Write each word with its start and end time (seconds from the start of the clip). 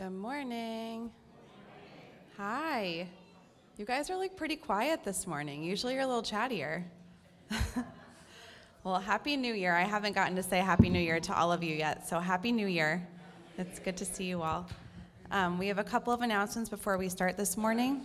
Good 0.00 0.12
morning. 0.12 1.10
Hi. 2.38 3.06
You 3.76 3.84
guys 3.84 4.08
are 4.08 4.16
like 4.16 4.34
pretty 4.34 4.56
quiet 4.56 5.04
this 5.04 5.26
morning. 5.26 5.62
Usually 5.62 5.92
you're 5.92 6.04
a 6.04 6.06
little 6.06 6.22
chattier. 6.22 6.84
well, 8.82 8.98
Happy 8.98 9.36
New 9.36 9.52
Year. 9.52 9.74
I 9.76 9.82
haven't 9.82 10.14
gotten 10.14 10.34
to 10.36 10.42
say 10.42 10.60
Happy 10.60 10.88
New 10.88 11.00
Year 11.00 11.20
to 11.20 11.38
all 11.38 11.52
of 11.52 11.62
you 11.62 11.76
yet, 11.76 12.08
so 12.08 12.18
Happy 12.18 12.50
New 12.50 12.66
Year. 12.66 13.06
It's 13.58 13.78
good 13.78 13.98
to 13.98 14.06
see 14.06 14.24
you 14.24 14.40
all. 14.40 14.66
Um, 15.30 15.58
we 15.58 15.66
have 15.66 15.76
a 15.76 15.84
couple 15.84 16.14
of 16.14 16.22
announcements 16.22 16.70
before 16.70 16.96
we 16.96 17.10
start 17.10 17.36
this 17.36 17.58
morning. 17.58 18.00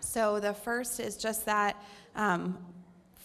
So 0.00 0.40
the 0.40 0.52
first 0.52 1.00
is 1.00 1.16
just 1.16 1.46
that 1.46 1.82
um, 2.16 2.58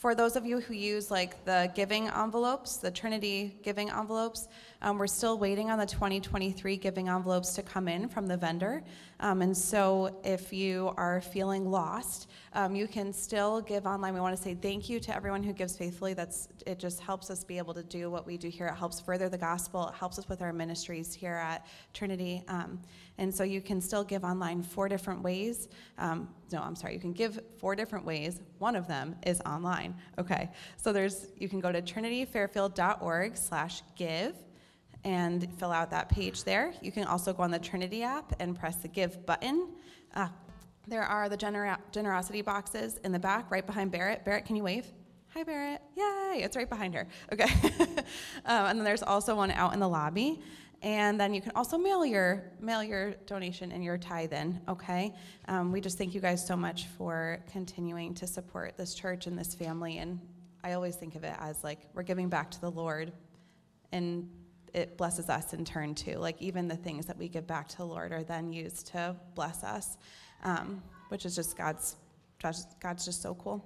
for 0.03 0.13
those 0.13 0.35
of 0.35 0.45
you 0.45 0.59
who 0.59 0.73
use 0.73 1.09
like 1.09 1.45
the 1.45 1.71
giving 1.75 2.09
envelopes, 2.09 2.75
the 2.75 2.91
Trinity 2.91 3.55
giving 3.63 3.89
envelopes, 3.89 4.49
um, 4.81 4.97
we're 4.97 5.07
still 5.07 5.37
waiting 5.37 5.71
on 5.71 5.79
the 5.79 5.85
2023 5.85 6.75
giving 6.75 7.07
envelopes 7.07 7.53
to 7.53 7.61
come 7.61 7.87
in 7.87 8.09
from 8.09 8.27
the 8.27 8.35
vendor. 8.35 8.83
Um, 9.21 9.41
and 9.41 9.55
so 9.55 10.19
if 10.25 10.51
you 10.51 10.93
are 10.97 11.21
feeling 11.21 11.71
lost, 11.71 12.29
um, 12.51 12.75
you 12.75 12.85
can 12.85 13.13
still 13.13 13.61
give 13.61 13.85
online. 13.85 14.13
We 14.13 14.19
want 14.19 14.35
to 14.35 14.43
say 14.43 14.55
thank 14.55 14.89
you 14.89 14.99
to 14.99 15.15
everyone 15.15 15.41
who 15.41 15.53
gives 15.53 15.77
faithfully. 15.77 16.13
That's 16.13 16.49
it. 16.67 16.79
Just 16.79 16.99
helps 16.99 17.29
us 17.29 17.45
be 17.45 17.57
able 17.57 17.73
to 17.73 17.83
do 17.83 18.11
what 18.11 18.27
we 18.27 18.35
do 18.35 18.49
here. 18.49 18.67
It 18.67 18.75
helps 18.75 18.99
further 18.99 19.29
the 19.29 19.37
gospel. 19.37 19.87
It 19.87 19.95
helps 19.95 20.19
us 20.19 20.27
with 20.27 20.41
our 20.41 20.51
ministries 20.51 21.13
here 21.13 21.35
at 21.35 21.65
Trinity. 21.93 22.43
Um, 22.49 22.81
and 23.17 23.33
so 23.33 23.45
you 23.45 23.61
can 23.61 23.79
still 23.79 24.03
give 24.03 24.25
online 24.25 24.63
four 24.63 24.89
different 24.89 25.21
ways. 25.21 25.69
No, 26.53 26.61
I'm 26.61 26.75
sorry. 26.75 26.93
You 26.93 26.99
can 26.99 27.13
give 27.13 27.39
four 27.57 27.75
different 27.75 28.05
ways. 28.05 28.39
One 28.59 28.75
of 28.75 28.87
them 28.87 29.15
is 29.25 29.41
online. 29.41 29.95
Okay. 30.19 30.51
So 30.77 30.93
there's 30.93 31.29
you 31.35 31.49
can 31.49 31.59
go 31.59 31.71
to 31.71 31.81
trinityfairfield.org 31.81 33.35
slash 33.35 33.81
give 33.95 34.35
and 35.03 35.51
fill 35.57 35.71
out 35.71 35.89
that 35.89 36.09
page 36.09 36.43
there. 36.43 36.71
You 36.79 36.91
can 36.91 37.05
also 37.05 37.33
go 37.33 37.41
on 37.41 37.49
the 37.49 37.57
Trinity 37.57 38.03
app 38.03 38.35
and 38.39 38.57
press 38.57 38.75
the 38.75 38.87
Give 38.87 39.25
button. 39.25 39.69
Uh, 40.13 40.27
there 40.87 41.01
are 41.01 41.27
the 41.27 41.37
gener- 41.37 41.79
generosity 41.91 42.43
boxes 42.43 42.99
in 43.03 43.11
the 43.11 43.19
back, 43.19 43.49
right 43.49 43.65
behind 43.65 43.91
Barrett. 43.91 44.23
Barrett, 44.23 44.45
can 44.45 44.55
you 44.55 44.63
wave? 44.63 44.85
Hi, 45.33 45.41
Barrett. 45.41 45.81
Yay, 45.97 46.43
it's 46.43 46.55
right 46.55 46.69
behind 46.69 46.93
her. 46.93 47.07
Okay. 47.31 47.45
um, 48.45 48.67
and 48.67 48.79
then 48.79 48.83
there's 48.83 49.01
also 49.01 49.35
one 49.35 49.49
out 49.49 49.73
in 49.73 49.79
the 49.79 49.89
lobby. 49.89 50.39
And 50.83 51.17
then 51.17 51.33
you 51.33 51.41
can 51.41 51.53
also 51.55 51.77
mail 51.77 52.05
your 52.05 52.43
mail 52.59 52.83
your 52.83 53.11
donation 53.25 53.71
and 53.71 53.81
your 53.81 53.97
tithe 53.97 54.33
in. 54.33 54.59
Okay. 54.67 55.13
Um, 55.47 55.71
we 55.71 55.79
just 55.79 55.97
thank 55.97 56.13
you 56.13 56.19
guys 56.19 56.45
so 56.45 56.57
much 56.57 56.87
for 56.97 57.39
continuing 57.51 58.13
to 58.15 58.27
support 58.27 58.77
this 58.77 58.93
church 58.93 59.25
and 59.25 59.39
this 59.39 59.55
family. 59.55 59.99
And 59.99 60.19
I 60.61 60.73
always 60.73 60.97
think 60.97 61.15
of 61.15 61.23
it 61.23 61.35
as 61.39 61.63
like 61.63 61.79
we're 61.93 62.03
giving 62.03 62.27
back 62.27 62.51
to 62.51 62.61
the 62.61 62.69
Lord, 62.69 63.13
and 63.93 64.29
it 64.73 64.97
blesses 64.97 65.29
us 65.29 65.53
in 65.53 65.63
turn 65.63 65.95
too. 65.95 66.17
Like 66.17 66.41
even 66.41 66.67
the 66.67 66.75
things 66.75 67.05
that 67.05 67.17
we 67.17 67.29
give 67.29 67.47
back 67.47 67.69
to 67.69 67.77
the 67.77 67.85
Lord 67.85 68.11
are 68.11 68.23
then 68.23 68.51
used 68.51 68.87
to 68.87 69.15
bless 69.35 69.63
us, 69.63 69.97
um, 70.43 70.83
which 71.07 71.25
is 71.25 71.33
just 71.33 71.57
God's, 71.57 71.95
God's 72.81 73.05
just 73.05 73.21
so 73.21 73.35
cool. 73.35 73.63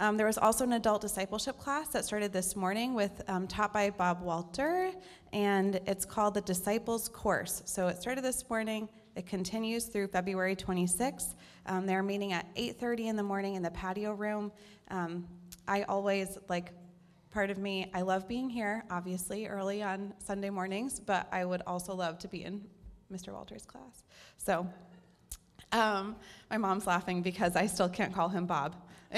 Um, 0.00 0.16
there 0.16 0.26
was 0.26 0.38
also 0.38 0.64
an 0.64 0.72
adult 0.72 1.02
discipleship 1.02 1.58
class 1.58 1.88
that 1.88 2.06
started 2.06 2.32
this 2.32 2.56
morning 2.56 2.94
with 2.94 3.20
um, 3.28 3.46
taught 3.46 3.70
by 3.70 3.90
Bob 3.90 4.22
Walter, 4.22 4.92
and 5.34 5.78
it's 5.86 6.06
called 6.06 6.32
the 6.32 6.40
Disciples 6.40 7.06
Course. 7.06 7.60
So 7.66 7.86
it 7.86 8.00
started 8.00 8.24
this 8.24 8.48
morning. 8.48 8.88
It 9.14 9.26
continues 9.26 9.84
through 9.84 10.06
February 10.06 10.56
26th. 10.56 11.34
Um, 11.66 11.84
they're 11.84 12.02
meeting 12.02 12.32
at 12.32 12.46
8:30 12.56 13.08
in 13.08 13.16
the 13.16 13.22
morning 13.22 13.56
in 13.56 13.62
the 13.62 13.72
patio 13.72 14.14
room. 14.14 14.52
Um, 14.88 15.28
I 15.68 15.82
always 15.82 16.38
like 16.48 16.72
part 17.30 17.50
of 17.50 17.58
me, 17.58 17.90
I 17.92 18.00
love 18.00 18.26
being 18.26 18.48
here, 18.48 18.84
obviously, 18.90 19.48
early 19.48 19.82
on 19.82 20.14
Sunday 20.18 20.48
mornings, 20.48 20.98
but 20.98 21.28
I 21.30 21.44
would 21.44 21.60
also 21.66 21.94
love 21.94 22.18
to 22.20 22.28
be 22.28 22.44
in 22.44 22.64
Mr. 23.12 23.34
Walter's 23.34 23.66
class. 23.66 24.02
So, 24.38 24.66
um, 25.72 26.16
my 26.48 26.56
mom's 26.56 26.86
laughing 26.86 27.20
because 27.20 27.54
I 27.54 27.66
still 27.66 27.90
can't 27.90 28.14
call 28.14 28.30
him 28.30 28.46
Bob. 28.46 28.76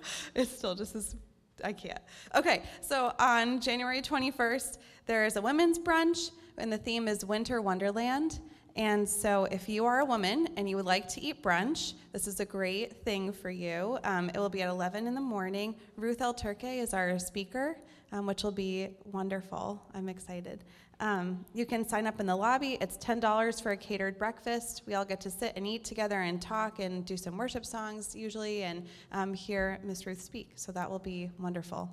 it's 0.34 0.50
still 0.50 0.74
just 0.74 0.94
as, 0.94 1.16
I 1.64 1.72
can't. 1.72 2.00
Okay, 2.34 2.62
so 2.80 3.12
on 3.18 3.60
January 3.60 4.02
21st, 4.02 4.78
there 5.06 5.24
is 5.24 5.36
a 5.36 5.42
women's 5.42 5.78
brunch, 5.78 6.30
and 6.56 6.72
the 6.72 6.78
theme 6.78 7.08
is 7.08 7.24
Winter 7.24 7.60
Wonderland. 7.60 8.40
And 8.78 9.08
so, 9.08 9.46
if 9.46 9.68
you 9.68 9.86
are 9.86 9.98
a 9.98 10.04
woman 10.04 10.50
and 10.56 10.70
you 10.70 10.76
would 10.76 10.86
like 10.86 11.08
to 11.08 11.20
eat 11.20 11.42
brunch, 11.42 11.94
this 12.12 12.28
is 12.28 12.38
a 12.38 12.44
great 12.44 13.04
thing 13.04 13.32
for 13.32 13.50
you. 13.50 13.98
Um, 14.04 14.30
it 14.30 14.36
will 14.36 14.48
be 14.48 14.62
at 14.62 14.68
11 14.68 15.08
in 15.08 15.16
the 15.16 15.20
morning. 15.20 15.74
Ruth 15.96 16.20
El 16.20 16.32
Turque 16.32 16.78
is 16.78 16.94
our 16.94 17.18
speaker, 17.18 17.76
um, 18.12 18.24
which 18.24 18.44
will 18.44 18.52
be 18.52 18.90
wonderful. 19.06 19.82
I'm 19.94 20.08
excited. 20.08 20.62
Um, 21.00 21.44
you 21.54 21.66
can 21.66 21.88
sign 21.88 22.06
up 22.06 22.20
in 22.20 22.26
the 22.26 22.36
lobby. 22.36 22.78
It's 22.80 22.96
$10 22.98 23.60
for 23.60 23.72
a 23.72 23.76
catered 23.76 24.16
breakfast. 24.16 24.82
We 24.86 24.94
all 24.94 25.04
get 25.04 25.20
to 25.22 25.30
sit 25.30 25.54
and 25.56 25.66
eat 25.66 25.84
together 25.84 26.20
and 26.20 26.40
talk 26.40 26.78
and 26.78 27.04
do 27.04 27.16
some 27.16 27.36
worship 27.36 27.66
songs 27.66 28.14
usually 28.14 28.62
and 28.62 28.86
um, 29.10 29.34
hear 29.34 29.80
Miss 29.82 30.06
Ruth 30.06 30.20
speak. 30.20 30.52
So, 30.54 30.70
that 30.70 30.88
will 30.88 31.00
be 31.00 31.32
wonderful. 31.40 31.90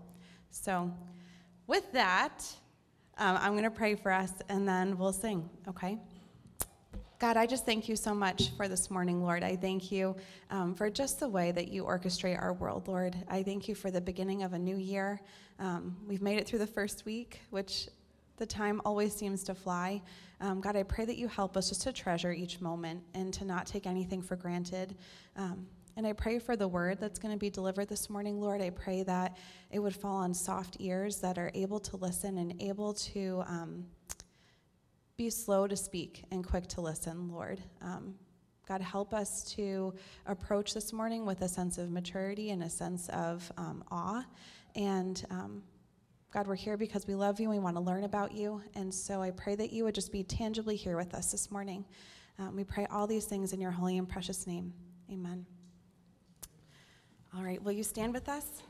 So, 0.51 0.93
with 1.65 1.91
that, 1.93 2.45
um, 3.17 3.37
I'm 3.41 3.53
going 3.53 3.63
to 3.63 3.71
pray 3.71 3.95
for 3.95 4.11
us 4.11 4.33
and 4.49 4.67
then 4.67 4.99
we'll 4.99 5.13
sing, 5.13 5.49
okay? 5.67 5.97
God, 7.17 7.37
I 7.37 7.45
just 7.45 7.65
thank 7.65 7.87
you 7.87 7.95
so 7.95 8.13
much 8.13 8.49
for 8.57 8.67
this 8.67 8.91
morning, 8.91 9.23
Lord. 9.23 9.41
I 9.41 9.55
thank 9.55 9.89
you 9.89 10.17
um, 10.51 10.75
for 10.75 10.89
just 10.89 11.21
the 11.21 11.29
way 11.29 11.53
that 11.53 11.69
you 11.69 11.85
orchestrate 11.85 12.37
our 12.37 12.51
world, 12.51 12.89
Lord. 12.89 13.15
I 13.29 13.41
thank 13.41 13.69
you 13.69 13.75
for 13.75 13.89
the 13.89 14.01
beginning 14.01 14.43
of 14.43 14.51
a 14.51 14.59
new 14.59 14.75
year. 14.75 15.21
Um, 15.57 15.95
we've 16.05 16.21
made 16.21 16.39
it 16.39 16.45
through 16.45 16.59
the 16.59 16.67
first 16.67 17.05
week, 17.05 17.39
which 17.51 17.87
the 18.35 18.45
time 18.45 18.81
always 18.83 19.15
seems 19.15 19.45
to 19.45 19.55
fly. 19.55 20.01
Um, 20.41 20.59
God, 20.59 20.75
I 20.75 20.83
pray 20.83 21.05
that 21.05 21.15
you 21.15 21.29
help 21.29 21.55
us 21.55 21.69
just 21.69 21.83
to 21.83 21.93
treasure 21.93 22.33
each 22.33 22.59
moment 22.59 23.01
and 23.13 23.33
to 23.35 23.45
not 23.45 23.65
take 23.65 23.87
anything 23.87 24.21
for 24.21 24.35
granted. 24.35 24.97
Um, 25.37 25.67
and 25.95 26.05
I 26.05 26.11
pray 26.11 26.39
for 26.39 26.57
the 26.57 26.67
word 26.67 26.99
that's 26.99 27.17
going 27.17 27.33
to 27.33 27.39
be 27.39 27.49
delivered 27.49 27.87
this 27.87 28.09
morning, 28.09 28.41
Lord. 28.41 28.61
I 28.61 28.71
pray 28.71 29.03
that 29.03 29.37
it 29.71 29.79
would 29.79 29.95
fall 29.95 30.17
on 30.17 30.33
soft 30.33 30.75
ears 30.81 31.21
that 31.21 31.37
are 31.37 31.49
able 31.53 31.79
to 31.79 31.95
listen 31.95 32.39
and 32.39 32.61
able 32.61 32.93
to 32.93 33.41
um, 33.47 33.85
be 35.17 35.29
slow 35.29 35.65
to 35.65 35.77
speak 35.77 36.23
and 36.31 36.45
quick 36.45 36.67
to 36.67 36.81
listen, 36.81 37.29
Lord. 37.29 37.61
Um, 37.81 38.15
God, 38.67 38.81
help 38.81 39.13
us 39.13 39.43
to 39.55 39.93
approach 40.25 40.73
this 40.73 40.91
morning 40.91 41.25
with 41.25 41.41
a 41.41 41.47
sense 41.47 41.77
of 41.77 41.89
maturity 41.89 42.49
and 42.49 42.63
a 42.63 42.69
sense 42.69 43.07
of 43.09 43.49
um, 43.57 43.83
awe. 43.91 44.25
And 44.75 45.23
um, 45.29 45.63
God, 46.31 46.47
we're 46.47 46.55
here 46.55 46.75
because 46.75 47.07
we 47.07 47.15
love 47.15 47.39
you 47.39 47.49
and 47.49 47.57
we 47.57 47.63
want 47.63 47.77
to 47.77 47.81
learn 47.81 48.03
about 48.03 48.33
you. 48.33 48.61
And 48.73 48.93
so 48.93 49.21
I 49.21 49.31
pray 49.31 49.55
that 49.55 49.71
you 49.71 49.85
would 49.85 49.95
just 49.95 50.11
be 50.11 50.23
tangibly 50.23 50.75
here 50.75 50.97
with 50.97 51.13
us 51.13 51.31
this 51.31 51.49
morning. 51.49 51.85
Um, 52.37 52.55
we 52.55 52.65
pray 52.65 52.85
all 52.91 53.07
these 53.07 53.25
things 53.25 53.53
in 53.53 53.61
your 53.61 53.71
holy 53.71 53.97
and 53.97 54.09
precious 54.09 54.45
name. 54.45 54.73
Amen. 55.09 55.45
All 57.37 57.43
right, 57.43 57.61
will 57.63 57.71
you 57.71 57.83
stand 57.83 58.13
with 58.13 58.27
us? 58.27 58.63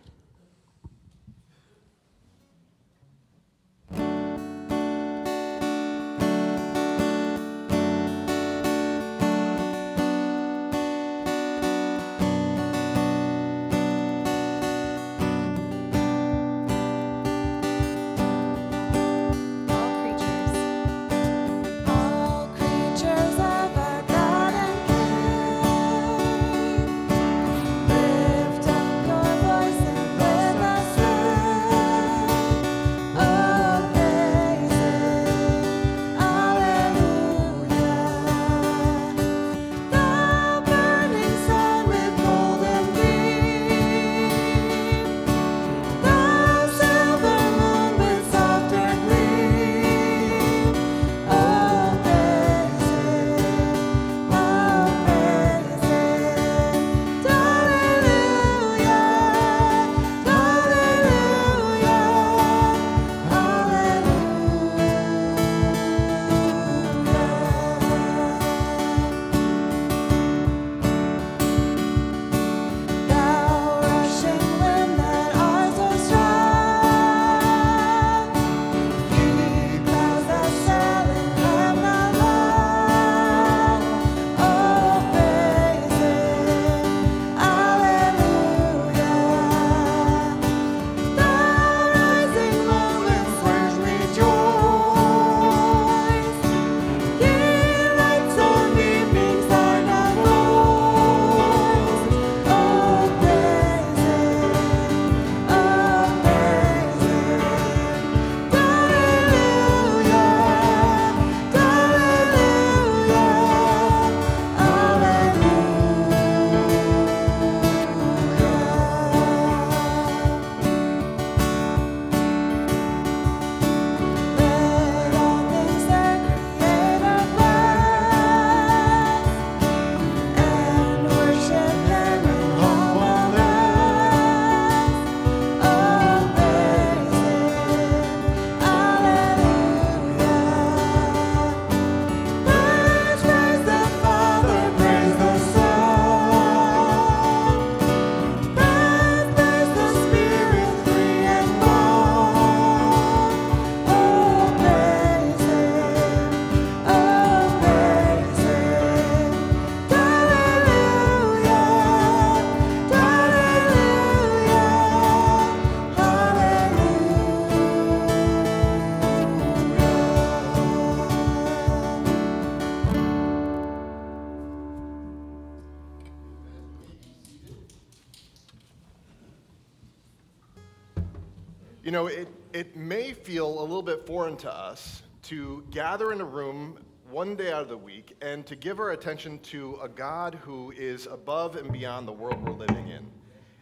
Bit 183.95 184.05
foreign 184.05 184.35
to 184.35 184.53
us 184.53 185.03
to 185.21 185.63
gather 185.71 186.11
in 186.11 186.19
a 186.19 186.25
room 186.25 186.77
one 187.09 187.33
day 187.35 187.51
out 187.53 187.61
of 187.61 187.69
the 187.69 187.77
week 187.77 188.13
and 188.21 188.45
to 188.45 188.53
give 188.53 188.79
our 188.79 188.91
attention 188.91 189.39
to 189.39 189.79
a 189.81 189.87
God 189.87 190.35
who 190.43 190.71
is 190.71 191.05
above 191.05 191.55
and 191.55 191.71
beyond 191.71 192.05
the 192.05 192.11
world 192.11 192.45
we're 192.45 192.53
living 192.53 192.89
in. 192.89 193.05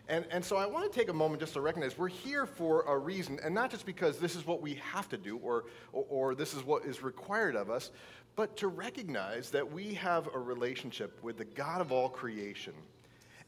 And, 0.08 0.26
and 0.32 0.44
so 0.44 0.58
I 0.58 0.66
want 0.66 0.92
to 0.92 1.00
take 1.00 1.10
a 1.10 1.14
moment 1.14 1.40
just 1.40 1.54
to 1.54 1.62
recognize 1.62 2.00
we're 2.00 2.08
here 2.08 2.48
for 2.48 2.82
a 2.84 2.98
reason, 2.98 3.40
and 3.44 3.54
not 3.54 3.70
just 3.70 3.86
because 3.86 4.18
this 4.18 4.36
is 4.36 4.48
what 4.48 4.60
we 4.60 4.76
have 4.92 5.08
to 5.10 5.18
do 5.18 5.38
or, 5.38 5.66
or, 5.92 6.06
or 6.10 6.36
this 6.36 6.56
is 6.56 6.64
what 6.64 6.84
is 6.84 7.04
required 7.04 7.56
of 7.56 7.70
us, 7.70 7.92
but 8.36 8.58
to 8.58 8.70
recognize 8.70 9.52
that 9.52 9.72
we 9.72 9.94
have 9.94 10.28
a 10.34 10.40
relationship 10.40 11.22
with 11.22 11.38
the 11.38 11.46
God 11.46 11.80
of 11.80 11.92
all 11.92 12.10
creation. 12.10 12.74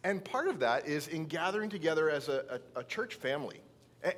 And 0.03 0.23
part 0.23 0.49
of 0.49 0.59
that 0.59 0.87
is 0.87 1.07
in 1.07 1.25
gathering 1.25 1.69
together 1.69 2.11
as 2.11 2.29
a, 2.29 2.59
a, 2.75 2.81
a 2.81 2.83
church 2.83 3.15
family 3.15 3.59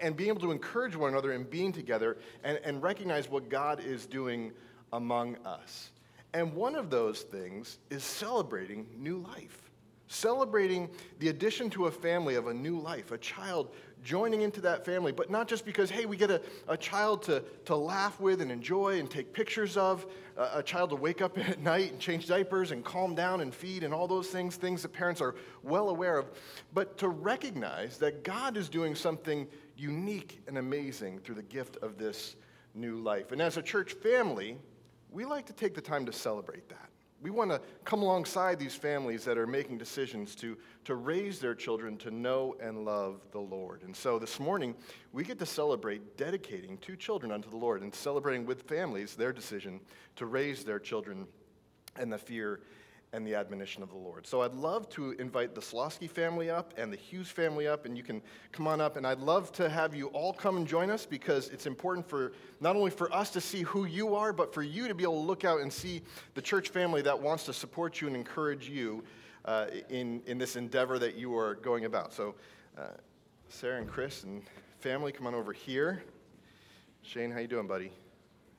and 0.02 0.16
being 0.16 0.30
able 0.30 0.42
to 0.42 0.52
encourage 0.52 0.96
one 0.96 1.12
another 1.12 1.32
and 1.32 1.50
being 1.50 1.72
together 1.72 2.18
and, 2.44 2.60
and 2.64 2.82
recognize 2.84 3.30
what 3.30 3.50
God 3.50 3.80
is 3.80 4.06
doing 4.06 4.52
among 4.94 5.38
us. 5.46 5.92
And 6.34 6.54
one 6.54 6.76
of 6.76 6.90
those 6.90 7.22
things 7.22 7.80
is 7.90 8.04
celebrating 8.04 8.88
new 8.98 9.18
life, 9.18 9.72
celebrating 10.08 10.90
the 11.20 11.30
addition 11.30 11.70
to 11.72 11.88
a 11.88 11.92
family 11.92 12.36
of 12.36 12.48
a 12.48 12.54
new 12.54 12.80
life, 12.80 13.12
a 13.12 13.18
child 13.18 13.74
joining 14.04 14.42
into 14.42 14.62
that 14.62 14.86
family, 14.86 15.12
but 15.12 15.30
not 15.30 15.48
just 15.48 15.66
because, 15.66 15.90
hey, 15.90 16.06
we 16.06 16.16
get 16.16 16.32
a, 16.32 16.42
a 16.68 16.78
child 16.78 17.24
to, 17.24 17.44
to 17.66 17.76
laugh 17.76 18.20
with 18.20 18.42
and 18.42 18.52
enjoy 18.52 19.00
and 19.00 19.10
take 19.10 19.34
pictures 19.34 19.76
of, 19.76 20.06
a, 20.38 20.60
a 20.60 20.64
child 20.64 20.90
to 20.92 20.96
wake 20.96 21.22
up 21.22 21.38
at 21.50 21.60
night 21.60 21.92
and 21.92 22.00
change 22.00 22.28
diapers 22.28 22.72
and 22.72 22.86
calm 22.86 23.16
down 23.16 23.42
and 23.42 23.54
feed 23.54 23.84
and 23.84 23.94
all 23.94 24.08
those 24.08 24.28
things, 24.28 24.56
things 24.56 24.82
that 24.82 24.94
parents 24.94 25.22
are 25.22 25.36
well 25.64 25.90
aware 25.90 26.18
of, 26.18 26.30
but 26.74 26.98
to 26.98 27.10
recognize 27.10 27.98
that 27.98 28.24
God 28.24 28.58
is 28.58 28.70
doing 28.70 28.96
something 28.96 29.48
unique 29.78 30.42
and 30.48 30.58
amazing 30.58 31.20
through 31.20 31.36
the 31.36 31.44
gift 31.44 31.78
of 31.78 31.98
this 31.98 32.36
new 32.74 32.98
life. 32.98 33.32
And 33.32 33.42
as 33.42 33.58
a 33.58 33.62
church 33.62 33.94
family, 33.94 34.58
we 35.12 35.26
like 35.26 35.46
to 35.48 35.54
take 35.54 35.74
the 35.74 35.82
time 35.82 36.06
to 36.06 36.14
celebrate 36.14 36.70
that. 36.70 36.90
We 37.20 37.32
want 37.32 37.50
to 37.50 37.60
come 37.84 38.04
alongside 38.04 38.60
these 38.60 38.76
families 38.76 39.26
that 39.26 39.40
are 39.40 39.48
making 39.48 39.80
decisions 39.80 40.36
to, 40.36 40.56
to 40.86 40.94
raise 40.94 41.40
their 41.40 41.56
children 41.56 41.98
to 41.98 42.12
know 42.12 42.56
and 42.62 42.86
love 42.86 43.22
the 43.32 43.40
Lord. 43.40 43.82
And 43.82 43.96
so 43.96 44.20
this 44.20 44.40
morning, 44.40 44.76
we 45.12 45.24
get 45.24 45.40
to 45.40 45.46
celebrate 45.46 46.16
dedicating 46.16 46.78
two 46.78 46.96
children 46.96 47.32
unto 47.32 47.50
the 47.50 47.58
Lord 47.58 47.82
and 47.82 47.94
celebrating 47.94 48.46
with 48.46 48.64
families 48.64 49.16
their 49.16 49.34
decision 49.34 49.80
to 50.18 50.28
raise 50.28 50.64
their 50.64 50.78
children 50.78 51.26
in 52.00 52.12
the 52.12 52.20
fear 52.20 52.60
and 53.14 53.26
the 53.26 53.36
admonition 53.36 53.82
of 53.82 53.90
the 53.90 53.98
Lord. 53.98 54.28
So 54.28 54.42
I'd 54.42 54.54
love 54.54 54.90
to 54.90 55.12
invite 55.12 55.56
the 55.56 55.62
Slosky 55.62 56.10
family 56.10 56.50
up 56.50 56.74
and 56.78 56.92
the 56.92 56.98
Hughes 56.98 57.30
family 57.30 57.68
up, 57.68 57.86
and 57.86 57.98
you 57.98 58.04
can 58.04 58.22
come 58.52 58.68
on 58.68 58.82
up. 58.82 58.98
And 58.98 59.08
I'd 59.08 59.20
love 59.20 59.52
to 59.54 59.70
have 59.70 59.96
you 59.96 60.08
all 60.08 60.34
come 60.34 60.58
and 60.58 60.68
join 60.68 60.90
us 60.90 61.06
because 61.06 61.48
it's 61.50 61.66
important 61.66 62.08
for 62.08 62.34
not 62.60 62.76
only 62.76 62.92
for 62.92 63.14
us 63.14 63.30
to 63.32 63.42
see 63.42 63.62
who 63.62 63.86
you 63.86 64.14
are, 64.16 64.34
but 64.34 64.54
for 64.54 64.62
you 64.62 64.88
to 64.88 64.96
be 64.96 65.04
able 65.04 65.22
to 65.22 65.28
look 65.28 65.46
out 65.46 65.62
and 65.62 65.72
see 65.72 66.02
the 66.34 66.42
church 66.42 66.70
family 66.70 67.02
that 67.02 67.20
wants 67.20 67.46
to 67.46 67.54
support 67.54 68.02
you 68.02 68.08
and 68.08 68.16
encourage 68.16 68.70
you 68.70 69.04
uh, 69.46 69.68
in, 69.90 70.22
in 70.26 70.38
this 70.38 70.58
endeavor 70.58 71.00
that 71.00 71.16
you 71.16 71.36
are 71.38 71.56
going 71.56 71.86
about. 71.86 72.14
So, 72.14 72.36
uh, 72.78 72.88
Sarah 73.50 73.78
and 73.78 73.90
Chris 73.90 74.24
and 74.24 74.44
family, 74.80 75.14
come 75.14 75.26
on 75.26 75.34
over 75.34 75.54
here. 75.54 76.04
Shane, 77.02 77.32
how 77.32 77.40
you 77.40 77.48
doing, 77.48 77.68
buddy? 77.68 77.92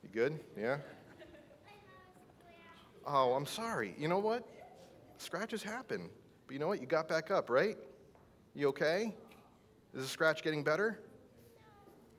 You 0.01 0.09
good? 0.11 0.39
Yeah. 0.57 0.77
Oh, 3.11 3.33
I'm 3.33 3.47
sorry. 3.47 3.95
You 3.97 4.07
know 4.07 4.19
what? 4.19 4.47
Scratches 5.17 5.63
happen. 5.63 6.11
But 6.45 6.53
you 6.53 6.59
know 6.59 6.67
what? 6.67 6.79
You 6.79 6.85
got 6.85 7.07
back 7.07 7.31
up, 7.31 7.49
right? 7.49 7.75
You 8.53 8.67
okay? 8.67 9.15
Is 9.95 10.03
the 10.03 10.07
scratch 10.07 10.43
getting 10.43 10.63
better? 10.63 10.99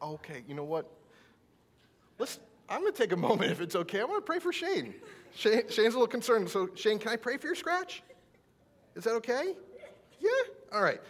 Okay, 0.02 0.42
you 0.48 0.54
know 0.54 0.64
what? 0.64 0.90
Let's, 2.18 2.40
I'm 2.68 2.80
going 2.80 2.92
to 2.92 2.98
take 2.98 3.12
a 3.12 3.16
moment 3.28 3.52
if 3.52 3.60
it's 3.60 3.76
okay. 3.76 4.00
I 4.00 4.04
want 4.04 4.26
to 4.26 4.26
pray 4.26 4.40
for 4.40 4.52
Shane. 4.52 4.94
Shane. 5.32 5.62
Shane's 5.68 5.94
a 5.94 5.98
little 5.98 6.08
concerned. 6.08 6.50
So, 6.50 6.68
Shane, 6.74 6.98
can 6.98 7.12
I 7.12 7.16
pray 7.16 7.36
for 7.36 7.46
your 7.46 7.54
scratch? 7.54 8.02
Is 8.96 9.04
that 9.04 9.12
okay? 9.12 9.54
Yeah? 10.18 10.28
All 10.72 10.82
right. 10.82 11.00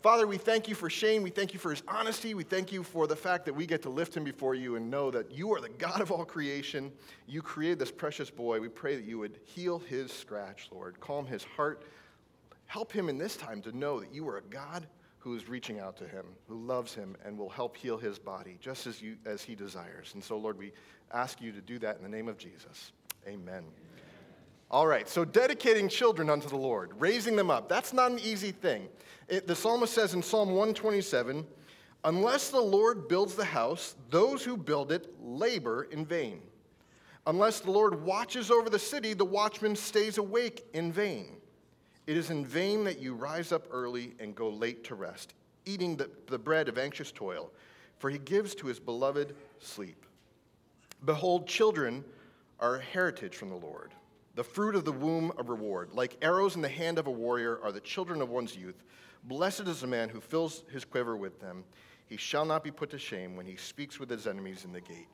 Father, 0.00 0.26
we 0.26 0.38
thank 0.38 0.66
you 0.66 0.74
for 0.74 0.88
Shane. 0.88 1.22
We 1.22 1.28
thank 1.28 1.52
you 1.52 1.58
for 1.58 1.70
his 1.70 1.82
honesty. 1.86 2.32
We 2.32 2.42
thank 2.42 2.72
you 2.72 2.82
for 2.82 3.06
the 3.06 3.16
fact 3.16 3.44
that 3.44 3.54
we 3.54 3.66
get 3.66 3.82
to 3.82 3.90
lift 3.90 4.16
him 4.16 4.24
before 4.24 4.54
you 4.54 4.76
and 4.76 4.90
know 4.90 5.10
that 5.10 5.30
you 5.30 5.52
are 5.52 5.60
the 5.60 5.68
God 5.68 6.00
of 6.00 6.10
all 6.10 6.24
creation. 6.24 6.90
You 7.26 7.42
created 7.42 7.78
this 7.78 7.90
precious 7.90 8.30
boy. 8.30 8.60
We 8.60 8.70
pray 8.70 8.96
that 8.96 9.04
you 9.04 9.18
would 9.18 9.38
heal 9.44 9.78
his 9.78 10.10
scratch, 10.10 10.70
Lord. 10.72 10.98
Calm 11.00 11.26
his 11.26 11.44
heart. 11.44 11.82
Help 12.64 12.90
him 12.90 13.10
in 13.10 13.18
this 13.18 13.36
time 13.36 13.60
to 13.60 13.76
know 13.76 14.00
that 14.00 14.14
you 14.14 14.26
are 14.28 14.38
a 14.38 14.42
God 14.42 14.86
who 15.18 15.34
is 15.36 15.50
reaching 15.50 15.80
out 15.80 15.98
to 15.98 16.08
him, 16.08 16.24
who 16.48 16.58
loves 16.64 16.94
him, 16.94 17.14
and 17.22 17.36
will 17.36 17.50
help 17.50 17.76
heal 17.76 17.98
his 17.98 18.18
body 18.18 18.56
just 18.58 18.86
as, 18.86 19.02
you, 19.02 19.16
as 19.26 19.42
he 19.42 19.54
desires. 19.54 20.12
And 20.14 20.24
so, 20.24 20.38
Lord, 20.38 20.56
we 20.56 20.72
ask 21.12 21.42
you 21.42 21.52
to 21.52 21.60
do 21.60 21.78
that 21.80 21.98
in 21.98 22.02
the 22.02 22.08
name 22.08 22.28
of 22.28 22.38
Jesus. 22.38 22.92
Amen. 23.28 23.64
All 24.70 24.86
right, 24.86 25.08
so 25.08 25.24
dedicating 25.24 25.88
children 25.88 26.30
unto 26.30 26.48
the 26.48 26.56
Lord, 26.56 26.92
raising 27.00 27.34
them 27.34 27.50
up, 27.50 27.68
that's 27.68 27.92
not 27.92 28.12
an 28.12 28.20
easy 28.20 28.52
thing. 28.52 28.88
It, 29.28 29.48
the 29.48 29.56
psalmist 29.56 29.92
says 29.92 30.14
in 30.14 30.22
Psalm 30.22 30.50
127 30.50 31.44
Unless 32.04 32.50
the 32.50 32.60
Lord 32.60 33.08
builds 33.08 33.34
the 33.34 33.44
house, 33.44 33.96
those 34.10 34.44
who 34.44 34.56
build 34.56 34.92
it 34.92 35.12
labor 35.20 35.88
in 35.90 36.06
vain. 36.06 36.40
Unless 37.26 37.60
the 37.60 37.70
Lord 37.70 38.02
watches 38.02 38.50
over 38.50 38.70
the 38.70 38.78
city, 38.78 39.12
the 39.12 39.24
watchman 39.24 39.76
stays 39.76 40.16
awake 40.16 40.64
in 40.72 40.92
vain. 40.92 41.36
It 42.06 42.16
is 42.16 42.30
in 42.30 42.46
vain 42.46 42.84
that 42.84 43.00
you 43.00 43.14
rise 43.14 43.52
up 43.52 43.66
early 43.70 44.14
and 44.18 44.34
go 44.34 44.48
late 44.48 44.84
to 44.84 44.94
rest, 44.94 45.34
eating 45.66 45.96
the, 45.96 46.08
the 46.28 46.38
bread 46.38 46.68
of 46.68 46.78
anxious 46.78 47.12
toil, 47.12 47.50
for 47.98 48.08
he 48.08 48.18
gives 48.18 48.54
to 48.54 48.68
his 48.68 48.80
beloved 48.80 49.34
sleep. 49.58 50.06
Behold, 51.04 51.46
children 51.46 52.04
are 52.60 52.76
a 52.76 52.82
heritage 52.82 53.36
from 53.36 53.50
the 53.50 53.56
Lord 53.56 53.92
the 54.40 54.44
fruit 54.44 54.74
of 54.74 54.86
the 54.86 54.92
womb 54.92 55.30
a 55.36 55.42
reward. 55.42 55.90
Like 55.92 56.16
arrows 56.22 56.56
in 56.56 56.62
the 56.62 56.68
hand 56.70 56.98
of 56.98 57.06
a 57.06 57.10
warrior 57.10 57.60
are 57.62 57.72
the 57.72 57.80
children 57.80 58.22
of 58.22 58.30
one's 58.30 58.56
youth. 58.56 58.82
Blessed 59.24 59.68
is 59.68 59.82
the 59.82 59.86
man 59.86 60.08
who 60.08 60.18
fills 60.18 60.62
his 60.72 60.82
quiver 60.82 61.14
with 61.14 61.38
them. 61.40 61.62
He 62.06 62.16
shall 62.16 62.46
not 62.46 62.64
be 62.64 62.70
put 62.70 62.88
to 62.92 62.98
shame 62.98 63.36
when 63.36 63.44
he 63.44 63.56
speaks 63.56 64.00
with 64.00 64.08
his 64.08 64.26
enemies 64.26 64.64
in 64.64 64.72
the 64.72 64.80
gate. 64.80 65.08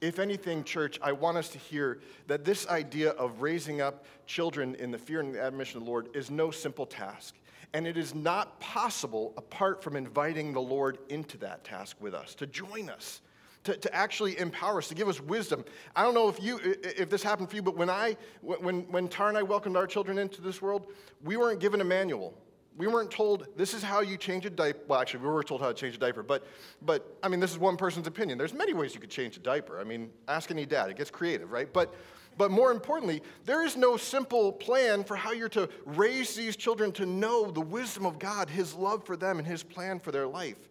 If 0.00 0.18
anything, 0.18 0.64
church, 0.64 0.98
I 1.02 1.12
want 1.12 1.36
us 1.36 1.50
to 1.50 1.58
hear 1.58 2.00
that 2.26 2.46
this 2.46 2.66
idea 2.66 3.10
of 3.10 3.42
raising 3.42 3.82
up 3.82 4.06
children 4.24 4.76
in 4.76 4.90
the 4.90 4.96
fear 4.96 5.20
and 5.20 5.34
the 5.34 5.42
admonition 5.42 5.76
of 5.76 5.84
the 5.84 5.90
Lord 5.90 6.08
is 6.16 6.30
no 6.30 6.50
simple 6.50 6.86
task. 6.86 7.34
And 7.74 7.86
it 7.86 7.98
is 7.98 8.14
not 8.14 8.58
possible 8.60 9.34
apart 9.36 9.82
from 9.82 9.94
inviting 9.94 10.54
the 10.54 10.62
Lord 10.62 10.96
into 11.10 11.36
that 11.36 11.64
task 11.64 11.98
with 12.00 12.14
us, 12.14 12.34
to 12.36 12.46
join 12.46 12.88
us 12.88 13.20
to, 13.64 13.76
to 13.76 13.94
actually 13.94 14.38
empower 14.38 14.78
us, 14.78 14.88
to 14.88 14.94
give 14.94 15.08
us 15.08 15.20
wisdom. 15.20 15.64
I 15.96 16.02
don't 16.02 16.14
know 16.14 16.28
if 16.28 16.42
you 16.42 16.60
if 16.82 17.10
this 17.10 17.22
happened 17.22 17.50
for 17.50 17.56
you, 17.56 17.62
but 17.62 17.76
when 17.76 17.90
I 17.90 18.16
when 18.42 18.82
when 18.90 19.08
Tara 19.08 19.30
and 19.30 19.38
I 19.38 19.42
welcomed 19.42 19.76
our 19.76 19.86
children 19.86 20.18
into 20.18 20.40
this 20.40 20.62
world, 20.62 20.86
we 21.22 21.36
weren't 21.36 21.60
given 21.60 21.80
a 21.80 21.84
manual. 21.84 22.34
We 22.76 22.88
weren't 22.88 23.10
told 23.10 23.46
this 23.56 23.72
is 23.72 23.82
how 23.82 24.00
you 24.00 24.16
change 24.16 24.46
a 24.46 24.50
diaper. 24.50 24.80
Well, 24.88 25.00
actually, 25.00 25.20
we 25.20 25.28
were 25.28 25.44
told 25.44 25.60
how 25.60 25.68
to 25.68 25.74
change 25.74 25.94
a 25.94 25.98
diaper, 25.98 26.22
but 26.22 26.46
but 26.82 27.16
I 27.22 27.28
mean, 27.28 27.40
this 27.40 27.52
is 27.52 27.58
one 27.58 27.76
person's 27.76 28.06
opinion. 28.06 28.36
There's 28.36 28.54
many 28.54 28.74
ways 28.74 28.94
you 28.94 29.00
could 29.00 29.10
change 29.10 29.36
a 29.36 29.40
diaper. 29.40 29.80
I 29.80 29.84
mean, 29.84 30.10
ask 30.28 30.50
any 30.50 30.66
dad. 30.66 30.90
It 30.90 30.96
gets 30.96 31.10
creative, 31.10 31.50
right? 31.50 31.72
But 31.72 31.94
but 32.36 32.50
more 32.50 32.72
importantly, 32.72 33.22
there 33.44 33.64
is 33.64 33.76
no 33.76 33.96
simple 33.96 34.52
plan 34.52 35.04
for 35.04 35.16
how 35.16 35.32
you're 35.32 35.48
to 35.50 35.68
raise 35.84 36.34
these 36.34 36.56
children 36.56 36.92
to 36.92 37.06
know 37.06 37.50
the 37.50 37.60
wisdom 37.60 38.04
of 38.04 38.18
God, 38.18 38.50
His 38.50 38.74
love 38.74 39.06
for 39.06 39.16
them, 39.16 39.38
and 39.38 39.46
His 39.46 39.62
plan 39.62 40.00
for 40.00 40.10
their 40.10 40.26
life. 40.26 40.68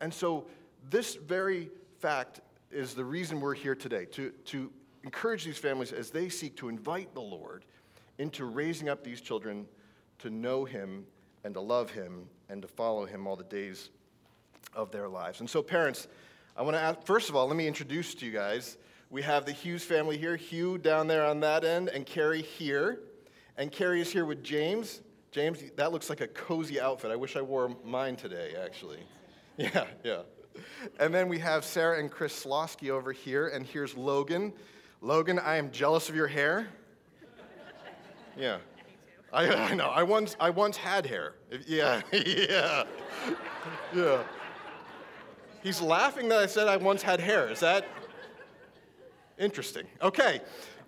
And 0.00 0.12
so, 0.12 0.46
this 0.90 1.14
very 1.14 1.70
fact 1.96 2.40
is 2.70 2.94
the 2.94 3.04
reason 3.04 3.40
we're 3.40 3.54
here 3.54 3.74
today 3.74 4.04
to, 4.06 4.30
to 4.46 4.70
encourage 5.04 5.44
these 5.44 5.58
families 5.58 5.92
as 5.92 6.10
they 6.10 6.28
seek 6.28 6.56
to 6.56 6.68
invite 6.68 7.14
the 7.14 7.20
Lord 7.20 7.64
into 8.18 8.44
raising 8.44 8.88
up 8.88 9.04
these 9.04 9.20
children 9.20 9.66
to 10.18 10.30
know 10.30 10.64
Him 10.64 11.06
and 11.44 11.54
to 11.54 11.60
love 11.60 11.90
Him 11.90 12.26
and 12.48 12.62
to 12.62 12.68
follow 12.68 13.04
Him 13.06 13.26
all 13.26 13.36
the 13.36 13.44
days 13.44 13.90
of 14.74 14.90
their 14.90 15.08
lives. 15.08 15.40
And 15.40 15.48
so, 15.48 15.62
parents, 15.62 16.08
I 16.56 16.62
want 16.62 16.76
to 16.76 16.80
ask, 16.80 17.02
first 17.04 17.28
of 17.28 17.36
all, 17.36 17.46
let 17.46 17.56
me 17.56 17.66
introduce 17.66 18.14
to 18.16 18.26
you 18.26 18.32
guys. 18.32 18.76
We 19.10 19.22
have 19.22 19.44
the 19.44 19.52
Hughes 19.52 19.84
family 19.84 20.18
here, 20.18 20.36
Hugh 20.36 20.78
down 20.78 21.06
there 21.06 21.24
on 21.24 21.40
that 21.40 21.64
end, 21.64 21.88
and 21.88 22.04
Carrie 22.04 22.42
here. 22.42 23.00
And 23.56 23.70
Carrie 23.70 24.00
is 24.00 24.10
here 24.10 24.24
with 24.24 24.42
James. 24.42 25.02
James, 25.30 25.62
that 25.76 25.92
looks 25.92 26.10
like 26.10 26.20
a 26.20 26.28
cozy 26.28 26.80
outfit. 26.80 27.10
I 27.10 27.16
wish 27.16 27.36
I 27.36 27.42
wore 27.42 27.76
mine 27.84 28.16
today, 28.16 28.54
actually. 28.62 28.98
Yeah, 29.58 29.86
yeah. 30.04 30.20
And 30.98 31.14
then 31.14 31.28
we 31.28 31.38
have 31.38 31.64
Sarah 31.64 31.98
and 31.98 32.10
Chris 32.10 32.44
Slosky 32.44 32.90
over 32.90 33.12
here, 33.12 33.48
and 33.48 33.66
here's 33.66 33.96
Logan. 33.96 34.52
Logan, 35.00 35.38
I 35.38 35.56
am 35.56 35.70
jealous 35.70 36.08
of 36.08 36.16
your 36.16 36.26
hair. 36.26 36.68
Yeah. 38.36 38.58
I, 39.32 39.48
I 39.48 39.74
know. 39.74 39.88
I 39.88 40.02
once, 40.02 40.36
I 40.40 40.50
once 40.50 40.76
had 40.76 41.04
hair. 41.04 41.34
Yeah, 41.66 42.00
yeah, 42.12 42.84
yeah. 43.94 44.22
He's 45.62 45.80
laughing 45.80 46.28
that 46.28 46.38
I 46.38 46.46
said 46.46 46.68
I 46.68 46.76
once 46.76 47.02
had 47.02 47.20
hair. 47.20 47.50
Is 47.50 47.60
that 47.60 47.86
interesting? 49.38 49.86
Okay. 50.00 50.40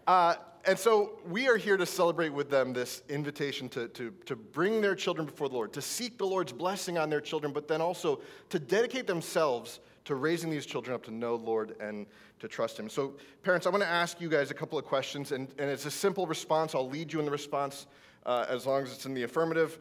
Uh, 0.06 0.36
and 0.64 0.78
so 0.78 1.18
we 1.26 1.48
are 1.48 1.56
here 1.56 1.76
to 1.76 1.86
celebrate 1.86 2.30
with 2.30 2.50
them 2.50 2.72
this 2.72 3.02
invitation 3.08 3.68
to, 3.70 3.88
to, 3.88 4.12
to 4.26 4.36
bring 4.36 4.80
their 4.80 4.94
children 4.94 5.26
before 5.26 5.48
the 5.48 5.54
Lord, 5.54 5.72
to 5.72 5.82
seek 5.82 6.18
the 6.18 6.26
Lord's 6.26 6.52
blessing 6.52 6.98
on 6.98 7.10
their 7.10 7.20
children, 7.20 7.52
but 7.52 7.68
then 7.68 7.80
also 7.80 8.20
to 8.50 8.58
dedicate 8.58 9.06
themselves 9.06 9.80
to 10.04 10.14
raising 10.14 10.50
these 10.50 10.64
children 10.64 10.94
up 10.94 11.04
to 11.04 11.10
know 11.10 11.36
the 11.36 11.44
Lord 11.44 11.76
and 11.80 12.06
to 12.40 12.48
trust 12.48 12.78
Him. 12.78 12.88
So, 12.88 13.14
parents, 13.42 13.66
I 13.66 13.70
want 13.70 13.82
to 13.82 13.88
ask 13.88 14.20
you 14.20 14.28
guys 14.28 14.50
a 14.50 14.54
couple 14.54 14.78
of 14.78 14.84
questions, 14.84 15.32
and, 15.32 15.48
and 15.58 15.68
it's 15.68 15.84
a 15.84 15.90
simple 15.90 16.26
response. 16.26 16.74
I'll 16.74 16.88
lead 16.88 17.12
you 17.12 17.18
in 17.18 17.24
the 17.24 17.30
response 17.30 17.86
uh, 18.24 18.46
as 18.48 18.64
long 18.64 18.82
as 18.82 18.92
it's 18.92 19.06
in 19.06 19.14
the 19.14 19.24
affirmative. 19.24 19.78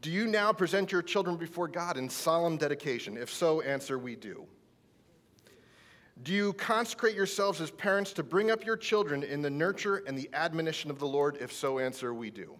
Do 0.00 0.10
you 0.10 0.26
now 0.26 0.52
present 0.52 0.92
your 0.92 1.02
children 1.02 1.36
before 1.36 1.68
God 1.68 1.96
in 1.96 2.08
solemn 2.10 2.56
dedication? 2.56 3.16
If 3.16 3.30
so, 3.30 3.62
answer 3.62 3.98
we 3.98 4.16
do. 4.16 4.46
Do 6.22 6.32
you 6.32 6.52
consecrate 6.52 7.16
yourselves 7.16 7.60
as 7.60 7.70
parents 7.70 8.12
to 8.14 8.22
bring 8.22 8.50
up 8.50 8.64
your 8.64 8.76
children 8.76 9.22
in 9.22 9.42
the 9.42 9.50
nurture 9.50 10.02
and 10.06 10.16
the 10.16 10.30
admonition 10.32 10.90
of 10.90 10.98
the 10.98 11.06
Lord? 11.06 11.36
If 11.40 11.52
so, 11.52 11.78
answer 11.78 12.14
we 12.14 12.30
do. 12.30 12.56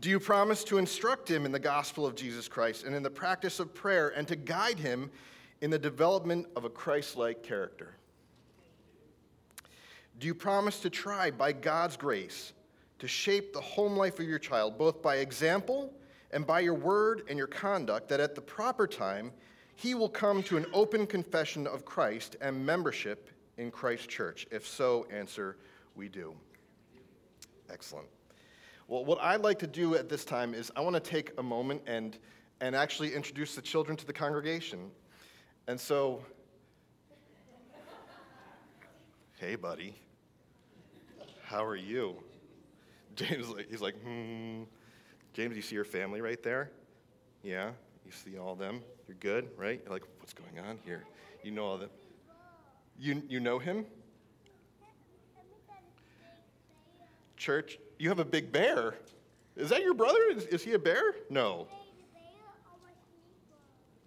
Do 0.00 0.10
you 0.10 0.18
promise 0.18 0.64
to 0.64 0.78
instruct 0.78 1.30
him 1.30 1.46
in 1.46 1.52
the 1.52 1.58
gospel 1.58 2.04
of 2.04 2.14
Jesus 2.14 2.48
Christ 2.48 2.84
and 2.84 2.94
in 2.94 3.02
the 3.02 3.10
practice 3.10 3.60
of 3.60 3.74
prayer 3.74 4.08
and 4.16 4.26
to 4.28 4.36
guide 4.36 4.78
him 4.78 5.10
in 5.60 5.70
the 5.70 5.78
development 5.78 6.46
of 6.56 6.64
a 6.64 6.70
Christ 6.70 7.16
like 7.16 7.42
character? 7.42 7.94
Do 10.18 10.26
you 10.26 10.34
promise 10.34 10.80
to 10.80 10.90
try, 10.90 11.30
by 11.30 11.52
God's 11.52 11.96
grace, 11.96 12.52
to 12.98 13.08
shape 13.08 13.52
the 13.52 13.60
home 13.60 13.96
life 13.96 14.18
of 14.18 14.26
your 14.26 14.38
child, 14.38 14.78
both 14.78 15.02
by 15.02 15.16
example 15.16 15.92
and 16.32 16.46
by 16.46 16.60
your 16.60 16.74
word 16.74 17.22
and 17.28 17.38
your 17.38 17.46
conduct, 17.46 18.08
that 18.08 18.20
at 18.20 18.34
the 18.34 18.40
proper 18.40 18.86
time 18.86 19.32
he 19.76 19.94
will 19.94 20.08
come 20.08 20.42
to 20.44 20.56
an 20.56 20.66
open 20.72 21.06
confession 21.06 21.66
of 21.66 21.84
Christ 21.84 22.36
and 22.40 22.64
membership 22.64 23.30
in 23.56 23.70
Christ's 23.70 24.06
church? 24.06 24.46
If 24.50 24.66
so, 24.66 25.06
answer, 25.10 25.56
we 25.94 26.08
do. 26.08 26.34
Excellent. 27.70 28.06
Well, 28.86 29.04
what 29.04 29.20
I'd 29.20 29.40
like 29.40 29.58
to 29.60 29.66
do 29.66 29.94
at 29.94 30.08
this 30.08 30.24
time 30.24 30.54
is 30.54 30.70
I 30.76 30.80
want 30.80 30.94
to 30.94 31.00
take 31.00 31.32
a 31.38 31.42
moment 31.42 31.82
and, 31.86 32.18
and 32.60 32.76
actually 32.76 33.14
introduce 33.14 33.54
the 33.54 33.62
children 33.62 33.96
to 33.96 34.06
the 34.06 34.12
congregation. 34.12 34.90
And 35.66 35.80
so, 35.80 36.22
hey, 39.38 39.56
buddy, 39.56 39.94
how 41.42 41.64
are 41.64 41.76
you? 41.76 42.16
James, 43.16 43.46
he's 43.70 43.80
like, 43.80 43.98
hmm. 44.02 44.64
James, 45.32 45.56
you 45.56 45.62
see 45.62 45.74
your 45.74 45.84
family 45.84 46.20
right 46.20 46.42
there? 46.42 46.70
Yeah, 47.42 47.70
you 48.04 48.12
see 48.12 48.38
all 48.38 48.54
them? 48.54 48.82
You're 49.06 49.16
good, 49.20 49.48
right? 49.56 49.80
You're 49.82 49.92
like, 49.92 50.04
what's 50.18 50.32
going 50.32 50.58
on 50.66 50.78
here? 50.84 51.04
You 51.42 51.50
know 51.50 51.64
all 51.64 51.78
that. 51.78 51.90
You, 52.98 53.22
you 53.28 53.40
know 53.40 53.58
him? 53.58 53.84
Church, 57.36 57.78
you 57.98 58.08
have 58.08 58.20
a 58.20 58.24
big 58.24 58.52
bear. 58.52 58.94
Is 59.56 59.68
that 59.68 59.82
your 59.82 59.94
brother? 59.94 60.20
Is, 60.30 60.46
is 60.46 60.62
he 60.62 60.72
a 60.72 60.78
bear? 60.78 61.14
No. 61.28 61.66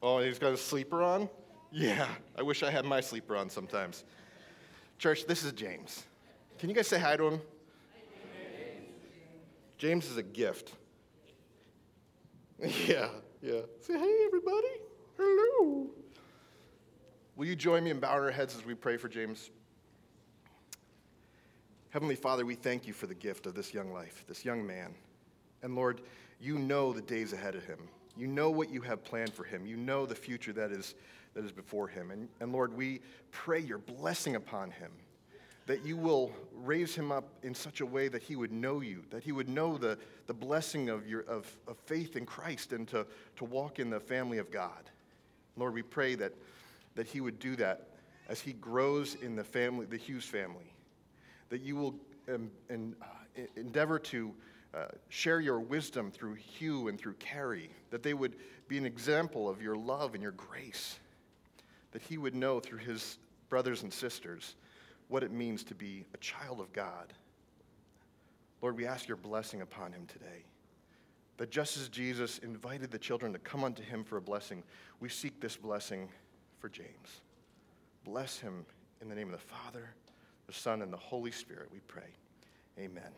Oh, 0.01 0.19
he's 0.19 0.39
got 0.39 0.53
a 0.53 0.57
sleeper 0.57 1.03
on? 1.03 1.29
Yeah, 1.71 2.07
I 2.37 2.41
wish 2.41 2.63
I 2.63 2.71
had 2.71 2.85
my 2.85 3.01
sleeper 3.01 3.35
on 3.35 3.49
sometimes. 3.49 4.03
Church, 4.99 5.25
this 5.25 5.43
is 5.43 5.51
James. 5.51 6.05
Can 6.59 6.69
you 6.69 6.75
guys 6.75 6.87
say 6.87 6.99
hi 6.99 7.17
to 7.17 7.27
him? 7.27 7.41
James 9.77 10.09
is 10.09 10.17
a 10.17 10.23
gift. 10.23 10.73
Yeah, 12.87 13.09
yeah. 13.39 13.61
Say, 13.81 13.93
hey, 13.93 14.23
everybody. 14.25 14.67
Hello. 15.17 15.87
Will 17.35 17.45
you 17.45 17.55
join 17.55 17.83
me 17.83 17.91
in 17.91 17.99
bowing 17.99 18.23
our 18.23 18.31
heads 18.31 18.55
as 18.55 18.65
we 18.65 18.73
pray 18.73 18.97
for 18.97 19.07
James? 19.07 19.49
Heavenly 21.89 22.15
Father, 22.15 22.45
we 22.45 22.55
thank 22.55 22.85
you 22.85 22.93
for 22.93 23.07
the 23.07 23.15
gift 23.15 23.45
of 23.45 23.55
this 23.55 23.73
young 23.73 23.91
life, 23.91 24.23
this 24.27 24.45
young 24.45 24.65
man. 24.65 24.93
And 25.63 25.75
Lord, 25.75 26.01
you 26.39 26.59
know 26.59 26.93
the 26.93 27.01
days 27.01 27.33
ahead 27.33 27.55
of 27.55 27.65
him. 27.65 27.79
You 28.15 28.27
know 28.27 28.49
what 28.49 28.69
you 28.69 28.81
have 28.81 29.03
planned 29.03 29.33
for 29.33 29.43
him. 29.43 29.65
You 29.65 29.77
know 29.77 30.05
the 30.05 30.15
future 30.15 30.53
that 30.53 30.71
is, 30.71 30.95
that 31.33 31.45
is 31.45 31.51
before 31.51 31.87
him. 31.87 32.11
And, 32.11 32.27
and 32.39 32.51
Lord, 32.51 32.75
we 32.75 33.01
pray 33.31 33.59
your 33.59 33.79
blessing 33.79 34.35
upon 34.35 34.71
him 34.71 34.91
that 35.67 35.85
you 35.85 35.97
will 35.97 36.31
raise 36.53 36.95
him 36.95 37.11
up 37.11 37.25
in 37.43 37.53
such 37.53 37.81
a 37.81 37.85
way 37.85 38.07
that 38.07 38.23
he 38.23 38.35
would 38.37 38.53
know 38.53 38.79
you, 38.79 39.03
that 39.09 39.21
he 39.21 39.33
would 39.33 39.49
know 39.49 39.77
the, 39.77 39.97
the 40.25 40.33
blessing 40.33 40.89
of, 40.89 41.05
your, 41.05 41.21
of, 41.21 41.45
of 41.67 41.77
faith 41.77 42.15
in 42.15 42.25
Christ 42.25 42.71
and 42.71 42.87
to, 42.87 43.05
to 43.35 43.45
walk 43.45 43.77
in 43.77 43.89
the 43.89 43.99
family 43.99 44.37
of 44.37 44.49
God. 44.49 44.89
Lord, 45.57 45.73
we 45.73 45.81
pray 45.81 46.15
that, 46.15 46.33
that 46.95 47.07
he 47.07 47.21
would 47.21 47.39
do 47.39 47.55
that 47.57 47.87
as 48.29 48.39
he 48.39 48.53
grows 48.53 49.15
in 49.15 49.35
the 49.35 49.43
family, 49.43 49.85
the 49.85 49.97
Hughes 49.97 50.25
family, 50.25 50.73
that 51.49 51.61
you 51.61 51.75
will 51.75 51.95
um, 52.33 52.49
uh, 52.71 53.41
endeavor 53.55 53.99
to 53.99 54.33
uh, 54.73 54.85
share 55.09 55.39
your 55.39 55.59
wisdom 55.59 56.11
through 56.11 56.35
Hugh 56.35 56.87
and 56.87 56.99
through 56.99 57.13
Carrie, 57.13 57.71
that 57.89 58.03
they 58.03 58.13
would 58.13 58.35
be 58.67 58.77
an 58.77 58.85
example 58.85 59.49
of 59.49 59.61
your 59.61 59.75
love 59.75 60.13
and 60.13 60.21
your 60.21 60.33
grace, 60.33 60.99
that 61.91 62.01
he 62.01 62.17
would 62.17 62.35
know 62.35 62.59
through 62.59 62.79
his 62.79 63.17
brothers 63.49 63.83
and 63.83 63.93
sisters 63.93 64.55
what 65.07 65.23
it 65.23 65.31
means 65.31 65.63
to 65.63 65.75
be 65.75 66.05
a 66.13 66.17
child 66.17 66.59
of 66.59 66.71
God. 66.73 67.13
Lord, 68.61 68.75
we 68.75 68.85
ask 68.85 69.07
your 69.07 69.17
blessing 69.17 69.61
upon 69.61 69.93
him 69.93 70.05
today. 70.07 70.43
That 71.37 71.51
just 71.51 71.77
as 71.77 71.87
Jesus 71.87 72.39
invited 72.39 72.91
the 72.91 72.97
children 72.97 73.31
to 73.33 73.39
come 73.39 73.63
unto 73.63 73.83
him 73.83 74.03
for 74.03 74.17
a 74.17 74.21
blessing, 74.21 74.63
we 74.99 75.07
seek 75.09 75.39
this 75.39 75.55
blessing 75.55 76.09
for 76.59 76.67
James. 76.67 77.21
Bless 78.03 78.39
him 78.39 78.65
in 79.01 79.09
the 79.09 79.15
name 79.15 79.27
of 79.27 79.33
the 79.33 79.45
Father, 79.45 79.89
the 80.47 80.53
Son, 80.53 80.81
and 80.81 80.91
the 80.91 80.97
Holy 80.97 81.31
Spirit, 81.31 81.69
we 81.71 81.79
pray. 81.87 82.09
Amen. 82.79 83.11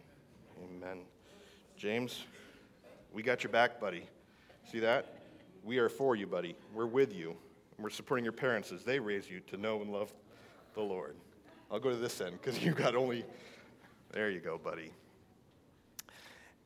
Amen. 0.63 0.99
James, 1.77 2.25
we 3.13 3.23
got 3.23 3.43
your 3.43 3.51
back, 3.51 3.79
buddy. 3.79 4.03
See 4.69 4.79
that? 4.79 5.15
We 5.63 5.77
are 5.77 5.89
for 5.89 6.15
you, 6.15 6.27
buddy. 6.27 6.55
We're 6.73 6.85
with 6.85 7.13
you. 7.13 7.35
We're 7.77 7.89
supporting 7.89 8.25
your 8.25 8.33
parents 8.33 8.71
as 8.71 8.83
they 8.83 8.99
raise 8.99 9.29
you 9.29 9.39
to 9.41 9.57
know 9.57 9.81
and 9.81 9.91
love 9.91 10.11
the 10.73 10.81
Lord. 10.81 11.15
I'll 11.71 11.79
go 11.79 11.89
to 11.89 11.95
this 11.95 12.19
end 12.19 12.39
because 12.41 12.61
you've 12.61 12.75
got 12.75 12.95
only, 12.95 13.23
there 14.11 14.29
you 14.29 14.39
go, 14.39 14.57
buddy. 14.57 14.91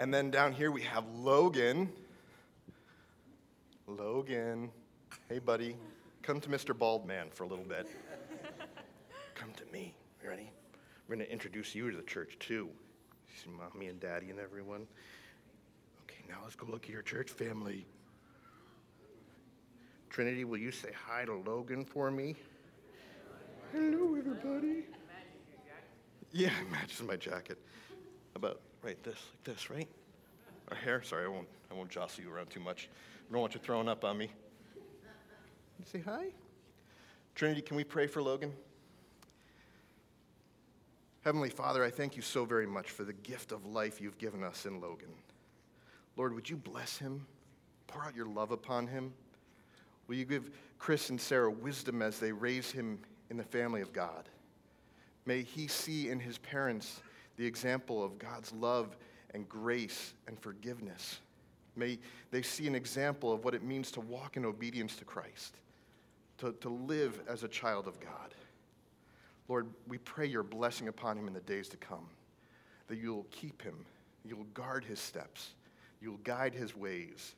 And 0.03 0.13
then 0.13 0.31
down 0.31 0.51
here 0.51 0.69
we 0.69 0.81
have 0.81 1.05
Logan. 1.15 1.89
Logan. 3.87 4.69
Hey, 5.29 5.39
buddy. 5.39 5.77
Come 6.21 6.41
to 6.41 6.49
Mr. 6.49 6.77
Baldman 6.77 7.29
for 7.31 7.45
a 7.45 7.47
little 7.47 7.63
bit. 7.63 7.87
Come 9.33 9.53
to 9.53 9.63
me. 9.71 9.95
You 10.21 10.27
ready? 10.27 10.51
We're 11.07 11.15
going 11.15 11.25
to 11.25 11.31
introduce 11.31 11.73
you 11.73 11.89
to 11.89 11.95
the 11.95 12.03
church, 12.03 12.35
too. 12.37 12.67
See 13.41 13.49
mommy 13.49 13.87
and 13.87 13.97
daddy 13.97 14.29
and 14.29 14.41
everyone. 14.41 14.87
Okay, 16.03 16.25
now 16.27 16.39
let's 16.43 16.57
go 16.57 16.67
look 16.69 16.83
at 16.83 16.89
your 16.89 17.01
church 17.01 17.29
family. 17.29 17.85
Trinity, 20.09 20.43
will 20.43 20.57
you 20.57 20.71
say 20.71 20.89
hi 21.07 21.23
to 21.23 21.33
Logan 21.33 21.85
for 21.85 22.11
me? 22.11 22.35
Hello, 23.71 24.15
everybody. 24.15 24.83
Yeah, 26.33 26.49
it 26.49 26.71
matches 26.73 27.01
my 27.03 27.15
jacket. 27.15 27.57
About 28.35 28.59
right 28.83 29.01
this, 29.03 29.15
like 29.15 29.43
this, 29.43 29.69
right? 29.69 29.87
Our 30.69 30.77
hair. 30.77 31.01
Sorry, 31.01 31.25
I 31.25 31.27
won't. 31.27 31.47
I 31.71 31.73
won't 31.73 31.89
jostle 31.89 32.23
you 32.23 32.31
around 32.31 32.49
too 32.49 32.59
much. 32.59 32.89
I 33.29 33.33
don't 33.33 33.41
want 33.41 33.55
you 33.55 33.59
throwing 33.59 33.89
up 33.89 34.03
on 34.03 34.17
me. 34.17 34.29
You 34.75 35.85
say 35.91 35.99
hi. 35.99 36.27
Trinity, 37.33 37.61
can 37.61 37.75
we 37.75 37.83
pray 37.83 38.05
for 38.05 38.21
Logan? 38.21 38.53
Heavenly 41.23 41.49
Father, 41.49 41.83
I 41.83 41.89
thank 41.89 42.15
you 42.15 42.21
so 42.21 42.45
very 42.45 42.67
much 42.67 42.91
for 42.91 43.03
the 43.03 43.13
gift 43.13 43.51
of 43.51 43.65
life 43.65 43.99
you've 43.99 44.17
given 44.17 44.43
us 44.43 44.65
in 44.65 44.79
Logan. 44.79 45.09
Lord, 46.15 46.35
would 46.35 46.49
you 46.49 46.57
bless 46.57 46.97
him? 46.97 47.25
Pour 47.87 48.03
out 48.03 48.15
your 48.15 48.27
love 48.27 48.51
upon 48.51 48.87
him. 48.87 49.13
Will 50.07 50.15
you 50.15 50.25
give 50.25 50.51
Chris 50.83 51.09
and 51.09 51.19
Sarah 51.19 51.49
wisdom 51.49 52.01
as 52.01 52.19
they 52.19 52.33
raise 52.33 52.69
him 52.69 52.99
in 53.29 53.37
the 53.37 53.43
family 53.43 53.79
of 53.79 53.93
God. 53.93 54.27
May 55.25 55.43
he 55.43 55.67
see 55.67 56.09
in 56.09 56.19
his 56.19 56.37
parents 56.39 57.01
the 57.37 57.45
example 57.45 58.03
of 58.03 58.17
God's 58.19 58.51
love 58.53 58.95
and 59.33 59.47
grace 59.47 60.13
and 60.27 60.39
forgiveness. 60.39 61.19
May 61.75 61.97
they 62.31 62.41
see 62.41 62.67
an 62.67 62.75
example 62.75 63.31
of 63.31 63.43
what 63.43 63.55
it 63.55 63.63
means 63.63 63.91
to 63.91 64.01
walk 64.01 64.37
in 64.37 64.45
obedience 64.45 64.95
to 64.97 65.05
Christ, 65.05 65.57
to, 66.37 66.53
to 66.61 66.69
live 66.69 67.21
as 67.27 67.43
a 67.43 67.47
child 67.47 67.87
of 67.87 67.99
God. 67.99 68.35
Lord, 69.47 69.67
we 69.87 69.97
pray 69.97 70.27
your 70.27 70.43
blessing 70.43 70.87
upon 70.87 71.17
him 71.17 71.27
in 71.27 71.33
the 71.33 71.41
days 71.41 71.67
to 71.69 71.77
come, 71.77 72.07
that 72.87 72.97
you'll 72.97 73.25
keep 73.31 73.61
him, 73.61 73.85
you'll 74.23 74.45
guard 74.53 74.85
his 74.85 74.99
steps, 74.99 75.51
you'll 76.01 76.17
guide 76.17 76.53
his 76.53 76.75
ways, 76.75 77.35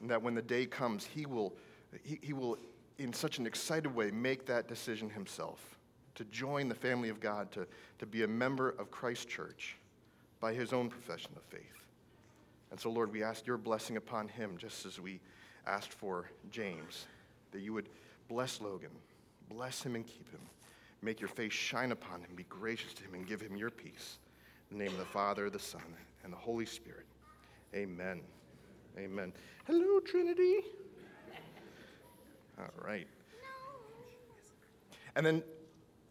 and 0.00 0.10
that 0.10 0.22
when 0.22 0.34
the 0.34 0.42
day 0.42 0.66
comes, 0.66 1.04
he 1.04 1.26
will, 1.26 1.54
he, 2.02 2.18
he 2.22 2.32
will 2.32 2.58
in 2.98 3.12
such 3.12 3.38
an 3.38 3.46
excited 3.46 3.94
way, 3.94 4.10
make 4.10 4.46
that 4.46 4.68
decision 4.68 5.10
himself 5.10 5.75
to 6.16 6.24
join 6.24 6.68
the 6.68 6.74
family 6.74 7.08
of 7.08 7.20
God, 7.20 7.52
to, 7.52 7.66
to 7.98 8.06
be 8.06 8.24
a 8.24 8.28
member 8.28 8.70
of 8.70 8.90
Christ's 8.90 9.26
church 9.26 9.76
by 10.40 10.52
his 10.52 10.72
own 10.72 10.88
profession 10.88 11.30
of 11.36 11.42
faith. 11.44 11.62
And 12.70 12.80
so, 12.80 12.90
Lord, 12.90 13.12
we 13.12 13.22
ask 13.22 13.46
your 13.46 13.56
blessing 13.56 13.96
upon 13.96 14.28
him, 14.28 14.56
just 14.58 14.84
as 14.84 15.00
we 15.00 15.20
asked 15.66 15.92
for 15.92 16.26
James, 16.50 17.06
that 17.52 17.60
you 17.60 17.72
would 17.72 17.88
bless 18.28 18.60
Logan, 18.60 18.90
bless 19.48 19.82
him 19.82 19.94
and 19.94 20.06
keep 20.06 20.30
him. 20.30 20.40
Make 21.02 21.20
your 21.20 21.28
face 21.28 21.52
shine 21.52 21.92
upon 21.92 22.20
him, 22.20 22.30
be 22.34 22.44
gracious 22.44 22.92
to 22.94 23.04
him, 23.04 23.14
and 23.14 23.26
give 23.26 23.40
him 23.40 23.56
your 23.56 23.70
peace. 23.70 24.18
In 24.70 24.78
the 24.78 24.84
name 24.84 24.92
of 24.92 24.98
the 24.98 25.04
Father, 25.04 25.48
the 25.48 25.58
Son, 25.58 25.82
and 26.24 26.32
the 26.32 26.36
Holy 26.36 26.66
Spirit. 26.66 27.06
Amen. 27.74 28.20
Amen. 28.98 29.32
Hello, 29.66 30.00
Trinity. 30.00 30.60
All 32.58 32.64
right. 32.82 33.06
And 35.14 35.24
then, 35.24 35.42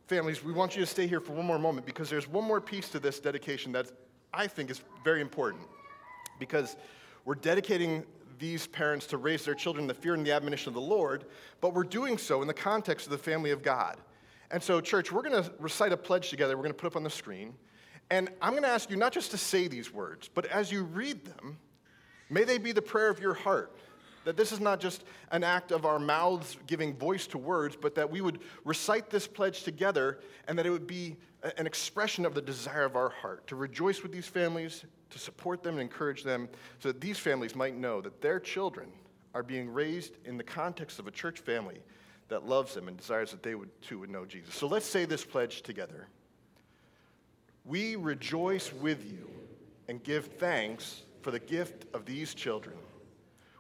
families, 0.08 0.44
we 0.44 0.54
want 0.54 0.76
you 0.76 0.82
to 0.82 0.86
stay 0.86 1.08
here 1.08 1.20
for 1.20 1.34
one 1.34 1.46
more 1.46 1.60
moment 1.60 1.86
because 1.86 2.10
there's 2.10 2.28
one 2.28 2.44
more 2.44 2.62
piece 2.62 2.90
to 2.90 3.00
this 3.00 3.20
dedication 3.20 3.72
that 3.72 3.92
I 4.34 4.48
think 4.48 4.70
is 4.70 4.82
very 5.04 5.22
important. 5.22 5.64
Because 6.40 6.76
we're 7.24 7.36
dedicating 7.36 8.04
these 8.38 8.68
parents 8.68 9.06
to 9.08 9.18
raise 9.18 9.46
their 9.46 9.56
children 9.56 9.86
in 9.86 9.88
the 9.88 9.94
fear 9.94 10.14
and 10.14 10.26
the 10.26 10.32
admonition 10.32 10.70
of 10.70 10.74
the 10.74 10.82
Lord, 10.82 11.26
but 11.62 11.74
we're 11.74 11.84
doing 11.84 12.18
so 12.18 12.42
in 12.42 12.48
the 12.48 12.54
context 12.54 13.08
of 13.08 13.12
the 13.12 13.18
family 13.18 13.52
of 13.52 13.64
God. 13.64 13.98
And 14.52 14.62
so, 14.62 14.80
church, 14.82 15.12
we're 15.12 15.22
going 15.22 15.44
to 15.44 15.52
recite 15.60 15.92
a 15.92 15.98
pledge 15.98 16.30
together. 16.30 16.56
We're 16.56 16.64
going 16.64 16.74
to 16.74 16.80
put 16.80 16.88
up 16.88 16.96
on 16.96 17.04
the 17.04 17.10
screen. 17.10 17.56
And 18.12 18.30
I'm 18.42 18.52
going 18.52 18.64
to 18.64 18.70
ask 18.70 18.90
you 18.90 18.98
not 18.98 19.12
just 19.12 19.32
to 19.32 19.38
say 19.38 19.68
these 19.68 19.92
words, 19.92 20.30
but 20.34 20.46
as 20.48 20.72
you 20.72 20.84
read 20.84 21.26
them, 21.26 21.58
may 22.30 22.44
they 22.44 22.58
be 22.58 22.72
the 22.72 22.82
prayer 22.82 23.10
of 23.10 23.20
your 23.20 23.34
heart. 23.34 23.76
That 24.26 24.36
this 24.36 24.52
is 24.52 24.60
not 24.60 24.80
just 24.80 25.04
an 25.32 25.44
act 25.44 25.72
of 25.72 25.86
our 25.86 26.00
mouths 26.00 26.58
giving 26.68 26.96
voice 26.96 27.28
to 27.28 27.38
words, 27.38 27.78
but 27.80 27.96
that 27.96 28.10
we 28.12 28.22
would 28.22 28.40
recite 28.64 29.10
this 29.10 29.28
pledge 29.28 29.64
together 29.64 30.20
and 30.48 30.60
that 30.60 30.66
it 30.66 30.72
would 30.72 30.88
be 30.88 31.16
an 31.58 31.68
expression 31.68 32.26
of 32.26 32.34
the 32.34 32.42
desire 32.42 32.84
of 32.84 32.96
our 32.96 33.10
heart 33.10 33.46
to 33.48 33.56
rejoice 33.56 34.02
with 34.02 34.12
these 34.12 34.28
families, 34.28 34.84
to 35.12 35.20
support 35.20 35.64
them 35.64 35.76
and 35.76 35.82
encourage 35.82 36.24
them, 36.24 36.50
so 36.80 36.90
that 36.90 37.00
these 37.00 37.20
families 37.20 37.56
might 37.56 37.76
know 37.76 38.02
that 38.02 38.20
their 38.20 38.40
children 38.40 38.88
are 39.36 39.44
being 39.44 39.72
raised 39.72 40.18
in 40.26 40.38
the 40.38 40.44
context 40.44 40.98
of 40.98 41.08
a 41.08 41.12
church 41.12 41.40
family 41.40 41.80
that 42.30 42.48
loves 42.48 42.74
them 42.74 42.88
and 42.88 42.98
desires 42.98 43.30
that 43.30 43.44
they 43.44 43.54
would 43.54 43.70
too 43.82 44.00
would 44.00 44.10
know 44.10 44.26
Jesus. 44.26 44.56
So 44.56 44.66
let's 44.66 44.88
say 44.88 45.06
this 45.06 45.24
pledge 45.24 45.62
together. 45.62 46.08
We 47.64 47.96
rejoice 47.96 48.74
with 48.74 49.06
you 49.06 49.30
and 49.88 50.04
give 50.04 50.26
thanks 50.26 51.04
for 51.22 51.32
the 51.32 51.40
gift 51.40 51.86
of 51.94 52.06
these 52.06 52.34
children. 52.34 52.76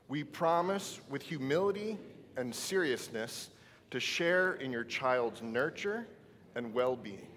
We 0.07 0.23
promise 0.23 0.99
with 1.09 1.21
humility 1.21 1.97
and 2.37 2.53
seriousness 2.53 3.49
to 3.91 3.99
share 3.99 4.53
in 4.55 4.71
your 4.71 4.83
child's 4.83 5.41
nurture 5.41 6.07
and 6.55 6.73
well 6.73 6.95
being. 6.95 7.27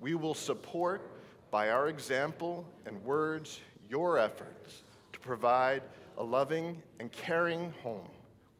We 0.00 0.14
will 0.14 0.34
support 0.34 1.10
by 1.50 1.70
our 1.70 1.88
example 1.88 2.66
and 2.86 3.02
words 3.04 3.60
your 3.88 4.18
efforts 4.18 4.82
to 5.12 5.20
provide 5.20 5.82
a 6.18 6.22
loving 6.22 6.82
and 7.00 7.10
caring 7.12 7.72
home 7.82 8.08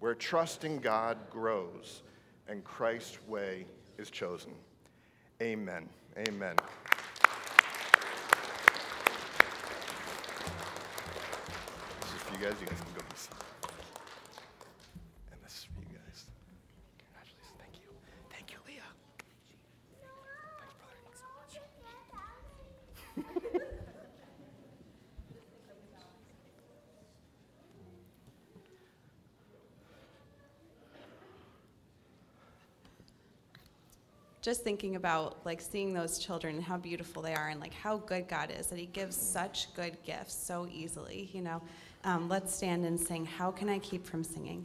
where 0.00 0.14
trust 0.14 0.64
in 0.64 0.78
God 0.78 1.18
grows 1.30 2.02
and 2.48 2.62
Christ's 2.64 3.18
way 3.26 3.66
is 3.98 4.10
chosen. 4.10 4.52
Amen. 5.42 5.88
Amen. 6.18 6.56
This 12.00 12.10
is 12.14 12.22
for 12.22 12.38
you 12.38 12.44
guys. 12.44 12.54
You 12.60 12.66
guys 12.66 12.80
can 12.80 12.94
go 12.94 13.00
be 13.00 13.16
seated. 13.16 13.36
And 15.32 15.40
this 15.44 15.52
is 15.52 15.64
for 15.64 15.80
you 15.80 15.98
guys. 15.98 16.24
Congratulations. 16.98 17.52
Thank 17.58 17.74
you. 17.82 17.90
Thank 18.30 18.52
you, 18.52 18.58
Leah. 18.66 18.82
Thanks, 20.60 20.74
brother. 20.80 20.96
Just 34.46 34.62
thinking 34.62 34.94
about 34.94 35.44
like 35.44 35.60
seeing 35.60 35.92
those 35.92 36.20
children 36.20 36.54
and 36.54 36.62
how 36.62 36.76
beautiful 36.76 37.20
they 37.20 37.34
are 37.34 37.48
and 37.48 37.58
like 37.58 37.74
how 37.74 37.96
good 37.96 38.28
God 38.28 38.52
is 38.56 38.68
that 38.68 38.78
He 38.78 38.86
gives 38.86 39.16
such 39.16 39.74
good 39.74 40.00
gifts 40.04 40.34
so 40.34 40.68
easily, 40.72 41.28
you 41.32 41.42
know. 41.42 41.60
Um, 42.04 42.28
let's 42.28 42.54
stand 42.54 42.84
and 42.84 42.96
sing, 43.00 43.24
How 43.24 43.50
Can 43.50 43.68
I 43.68 43.80
Keep 43.80 44.06
From 44.06 44.22
Singing? 44.22 44.64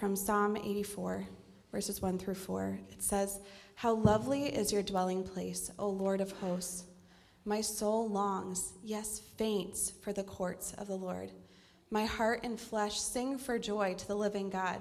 From 0.00 0.16
Psalm 0.16 0.56
84, 0.56 1.26
verses 1.70 2.00
1 2.00 2.18
through 2.18 2.34
4. 2.34 2.80
It 2.90 3.02
says, 3.02 3.38
How 3.74 3.92
lovely 3.92 4.44
is 4.44 4.72
your 4.72 4.82
dwelling 4.82 5.22
place, 5.22 5.70
O 5.78 5.90
Lord 5.90 6.22
of 6.22 6.32
hosts! 6.32 6.84
My 7.44 7.60
soul 7.60 8.08
longs, 8.08 8.72
yes, 8.82 9.20
faints, 9.36 9.92
for 10.02 10.14
the 10.14 10.22
courts 10.22 10.72
of 10.78 10.86
the 10.86 10.96
Lord. 10.96 11.32
My 11.90 12.06
heart 12.06 12.40
and 12.44 12.58
flesh 12.58 12.98
sing 12.98 13.36
for 13.36 13.58
joy 13.58 13.92
to 13.92 14.08
the 14.08 14.14
living 14.14 14.48
God. 14.48 14.80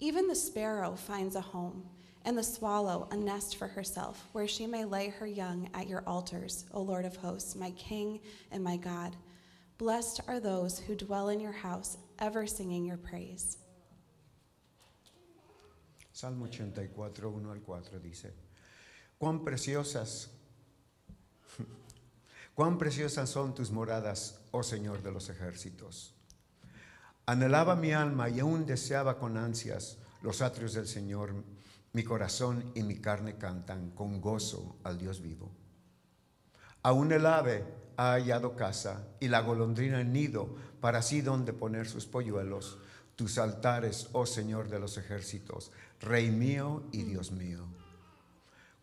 Even 0.00 0.26
the 0.26 0.34
sparrow 0.34 0.96
finds 0.96 1.36
a 1.36 1.40
home, 1.40 1.84
and 2.24 2.36
the 2.36 2.42
swallow 2.42 3.06
a 3.12 3.16
nest 3.16 3.54
for 3.54 3.68
herself, 3.68 4.26
where 4.32 4.48
she 4.48 4.66
may 4.66 4.84
lay 4.84 5.10
her 5.10 5.26
young 5.28 5.70
at 5.72 5.86
your 5.86 6.02
altars, 6.04 6.64
O 6.72 6.82
Lord 6.82 7.04
of 7.04 7.14
hosts, 7.14 7.54
my 7.54 7.70
King 7.72 8.18
and 8.50 8.64
my 8.64 8.76
God. 8.76 9.14
Blessed 9.78 10.20
are 10.26 10.40
those 10.40 10.80
who 10.80 10.96
dwell 10.96 11.28
in 11.28 11.38
your 11.38 11.52
house, 11.52 11.96
ever 12.18 12.44
singing 12.44 12.84
your 12.84 12.96
praise. 12.96 13.58
Salmo 16.12 16.44
84, 16.44 17.30
1 17.30 17.50
al 17.50 17.60
4 17.60 17.98
dice, 17.98 18.34
cuán 19.18 19.44
preciosas, 19.44 20.30
cuán 22.54 22.78
preciosas 22.78 23.30
son 23.30 23.54
tus 23.54 23.70
moradas, 23.70 24.40
oh 24.50 24.62
Señor 24.62 25.02
de 25.02 25.10
los 25.10 25.30
ejércitos. 25.30 26.14
Anhelaba 27.24 27.76
mi 27.76 27.92
alma 27.92 28.28
y 28.28 28.40
aún 28.40 28.66
deseaba 28.66 29.18
con 29.18 29.36
ansias 29.36 29.98
los 30.22 30.42
atrios 30.42 30.74
del 30.74 30.86
Señor. 30.86 31.32
Mi 31.92 32.04
corazón 32.04 32.72
y 32.74 32.82
mi 32.82 32.96
carne 32.96 33.36
cantan 33.36 33.90
con 33.90 34.20
gozo 34.20 34.76
al 34.82 34.98
Dios 34.98 35.20
vivo. 35.20 35.52
Aún 36.82 37.12
el 37.12 37.26
ave 37.26 37.64
ha 37.96 38.12
hallado 38.12 38.56
casa 38.56 39.06
y 39.20 39.28
la 39.28 39.40
golondrina 39.40 40.02
nido 40.02 40.56
para 40.80 40.98
así 40.98 41.20
donde 41.20 41.52
poner 41.52 41.86
sus 41.86 42.06
polluelos. 42.06 42.78
Tus 43.16 43.38
altares, 43.38 44.08
oh 44.12 44.26
Señor 44.26 44.68
de 44.68 44.78
los 44.78 44.96
ejércitos, 44.98 45.70
Rey 46.00 46.30
mío 46.30 46.84
y 46.92 47.02
Dios 47.02 47.30
mío. 47.30 47.66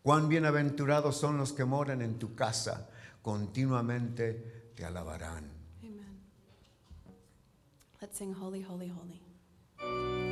Cuán 0.02 0.28
bienaventurados 0.28 1.16
son 1.16 1.36
los 1.36 1.52
que 1.52 1.64
moran 1.64 2.00
en 2.00 2.18
tu 2.18 2.34
casa, 2.34 2.88
continuamente 3.22 4.72
te 4.74 4.84
alabarán. 4.84 5.50
Amen. 5.82 6.20
Let's 8.00 8.16
sing 8.16 8.34
Holy, 8.34 8.64
Holy, 8.64 8.90
Holy. 8.90 10.29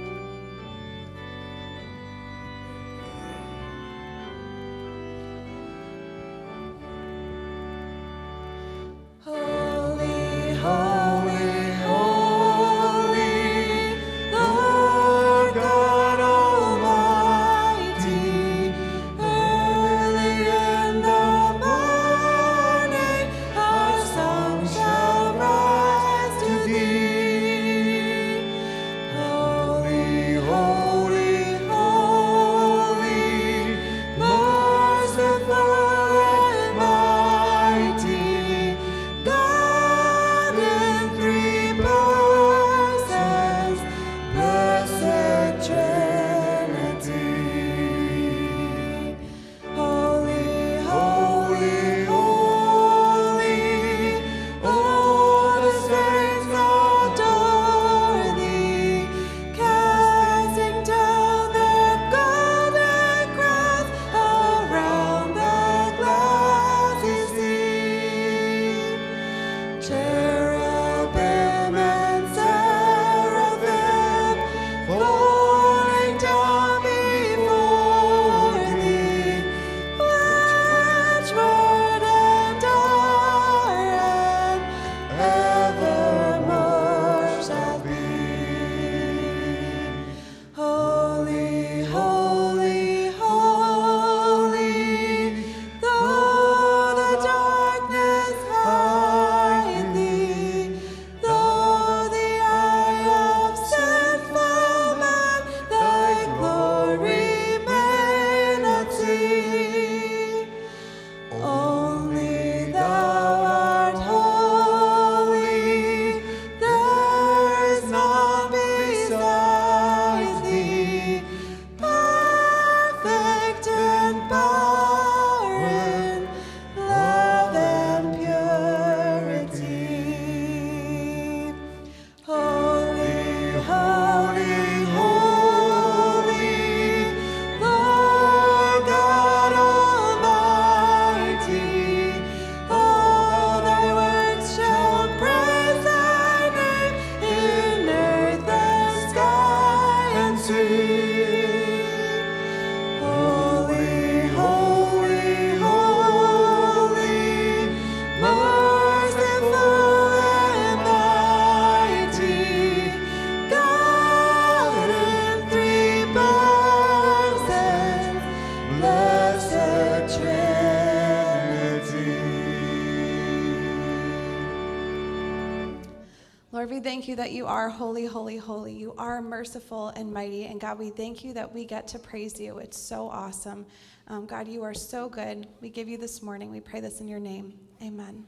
Thank 177.08 177.18
you 177.18 177.24
that 177.24 177.32
you 177.32 177.46
are 177.46 177.70
holy, 177.70 178.04
holy, 178.04 178.36
holy. 178.36 178.74
You 178.74 178.94
are 178.98 179.22
merciful 179.22 179.88
and 179.96 180.12
mighty. 180.12 180.44
And 180.44 180.60
God, 180.60 180.78
we 180.78 180.90
thank 180.90 181.24
you 181.24 181.32
that 181.32 181.54
we 181.54 181.64
get 181.64 181.88
to 181.88 181.98
praise 181.98 182.38
you. 182.38 182.58
It's 182.58 182.78
so 182.78 183.08
awesome. 183.08 183.64
Um, 184.08 184.26
God, 184.26 184.46
you 184.46 184.62
are 184.62 184.74
so 184.74 185.08
good. 185.08 185.46
We 185.62 185.70
give 185.70 185.88
you 185.88 185.96
this 185.96 186.20
morning. 186.22 186.50
We 186.50 186.60
pray 186.60 186.80
this 186.80 187.00
in 187.00 187.08
your 187.08 187.18
name. 187.18 187.54
Amen. 187.82 188.26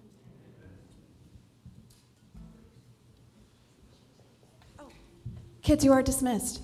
Oh, 4.78 4.88
kids, 5.60 5.84
you 5.84 5.92
are 5.92 6.02
dismissed. 6.02 6.62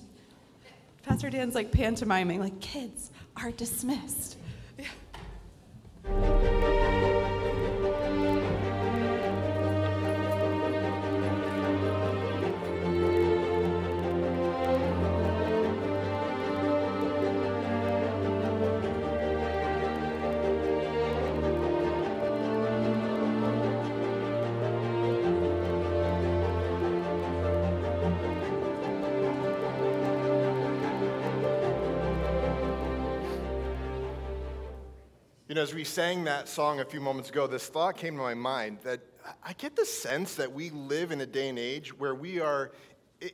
Pastor 1.03 1.29
Dan's 1.29 1.53
like 1.53 1.71
pantomiming, 1.71 2.39
like, 2.39 2.59
kids 2.59 3.11
are 3.35 3.51
dismissed. 3.51 4.37
You 4.79 4.85
know, 35.57 35.63
as 35.63 35.73
we 35.73 35.83
sang 35.83 36.23
that 36.25 36.47
song 36.47 36.81
a 36.81 36.85
few 36.85 37.01
moments 37.01 37.29
ago, 37.29 37.47
this 37.47 37.67
thought 37.67 37.97
came 37.97 38.15
to 38.15 38.21
my 38.21 38.35
mind 38.35 38.77
that 38.83 38.99
I 39.43 39.53
get 39.53 39.75
the 39.75 39.85
sense 39.85 40.35
that 40.35 40.51
we 40.51 40.69
live 40.69 41.11
in 41.11 41.19
a 41.21 41.25
day 41.25 41.49
and 41.49 41.57
age 41.57 41.97
where 41.97 42.13
we 42.13 42.39
are, 42.39 42.73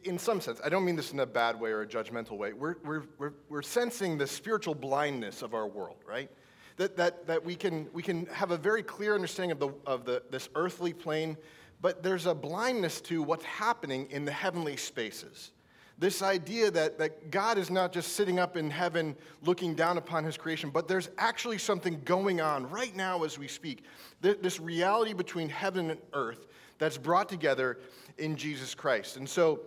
in 0.06 0.18
some 0.18 0.40
sense, 0.40 0.62
I 0.64 0.70
don't 0.70 0.86
mean 0.86 0.96
this 0.96 1.12
in 1.12 1.20
a 1.20 1.26
bad 1.26 1.60
way 1.60 1.72
or 1.72 1.82
a 1.82 1.88
judgmental 1.88 2.38
way, 2.38 2.54
we're, 2.54 2.76
we're, 2.86 3.04
we're, 3.18 3.34
we're 3.50 3.62
sensing 3.62 4.18
the 4.18 4.26
spiritual 4.26 4.74
blindness 4.74 5.42
of 5.42 5.54
our 5.54 5.68
world, 5.68 5.98
right? 6.08 6.32
That, 6.78 6.96
that, 6.96 7.28
that 7.28 7.44
we, 7.44 7.56
can, 7.56 7.90
we 7.92 8.02
can 8.02 8.26
have 8.28 8.52
a 8.52 8.58
very 8.58 8.84
clear 8.84 9.16
understanding 9.16 9.52
of, 9.52 9.60
the, 9.60 9.74
of 9.86 10.06
the, 10.06 10.24
this 10.32 10.48
earthly 10.56 10.94
plane, 10.94 11.36
but 11.82 12.04
there's 12.04 12.26
a 12.26 12.34
blindness 12.34 13.02
to 13.02 13.22
what's 13.22 13.46
happening 13.46 14.08
in 14.12 14.24
the 14.24 14.32
heavenly 14.32 14.78
spaces. 14.78 15.52
This 16.04 16.22
idea 16.22 16.70
that, 16.70 16.98
that 16.98 17.32
God 17.32 17.58
is 17.58 17.72
not 17.72 17.94
just 17.94 18.12
sitting 18.12 18.38
up 18.38 18.58
in 18.58 18.70
heaven 18.70 19.16
looking 19.42 19.74
down 19.74 19.98
upon 19.98 20.26
his 20.26 20.36
creation, 20.36 20.70
but 20.70 20.86
there's 20.86 21.10
actually 21.18 21.58
something 21.58 22.02
going 22.04 22.42
on 22.42 22.70
right 22.70 22.94
now 22.94 23.24
as 23.24 23.39
we 23.39 23.48
speak. 23.48 23.86
This 24.20 24.60
reality 24.60 25.13
between 25.13 25.48
heaven 25.48 25.92
and 25.92 26.02
earth 26.12 26.48
that's 26.78 26.98
brought 26.98 27.30
together 27.30 27.80
in 28.18 28.36
Jesus 28.36 28.76
Christ. 28.76 29.16
And 29.16 29.30
so 29.30 29.62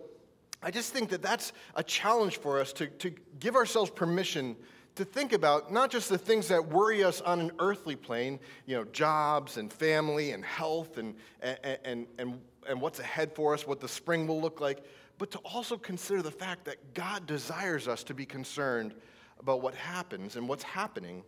I 0.61 0.69
just 0.69 0.93
think 0.93 1.09
that 1.09 1.23
that's 1.23 1.53
a 1.73 1.81
challenge 1.81 2.37
for 2.37 2.59
us 2.59 2.71
to, 2.73 2.85
to 2.85 3.11
give 3.39 3.55
ourselves 3.55 3.89
permission 3.89 4.55
to 4.93 5.05
think 5.05 5.33
about 5.33 5.73
not 5.73 5.89
just 5.89 6.07
the 6.07 6.19
things 6.19 6.49
that 6.49 6.63
worry 6.67 7.03
us 7.03 7.19
on 7.21 7.39
an 7.39 7.51
earthly 7.57 7.95
plane, 7.95 8.39
you 8.67 8.75
know, 8.75 8.83
jobs 8.83 9.57
and 9.57 9.73
family 9.73 10.33
and 10.33 10.45
health 10.45 10.99
and, 10.99 11.15
and, 11.41 11.79
and, 11.83 12.07
and, 12.19 12.39
and 12.69 12.79
what's 12.79 12.99
ahead 12.99 13.33
for 13.33 13.55
us, 13.55 13.65
what 13.65 13.79
the 13.79 13.87
spring 13.87 14.27
will 14.27 14.39
look 14.39 14.61
like, 14.61 14.83
but 15.17 15.31
to 15.31 15.39
also 15.39 15.77
consider 15.77 16.21
the 16.21 16.31
fact 16.31 16.65
that 16.65 16.93
God 16.93 17.25
desires 17.25 17.87
us 17.87 18.03
to 18.05 18.13
be 18.13 18.25
concerned 18.25 18.93
about 19.39 19.61
what 19.61 19.75
happens 19.75 20.35
and 20.35 20.47
what's 20.47 20.63
happening 20.63 21.23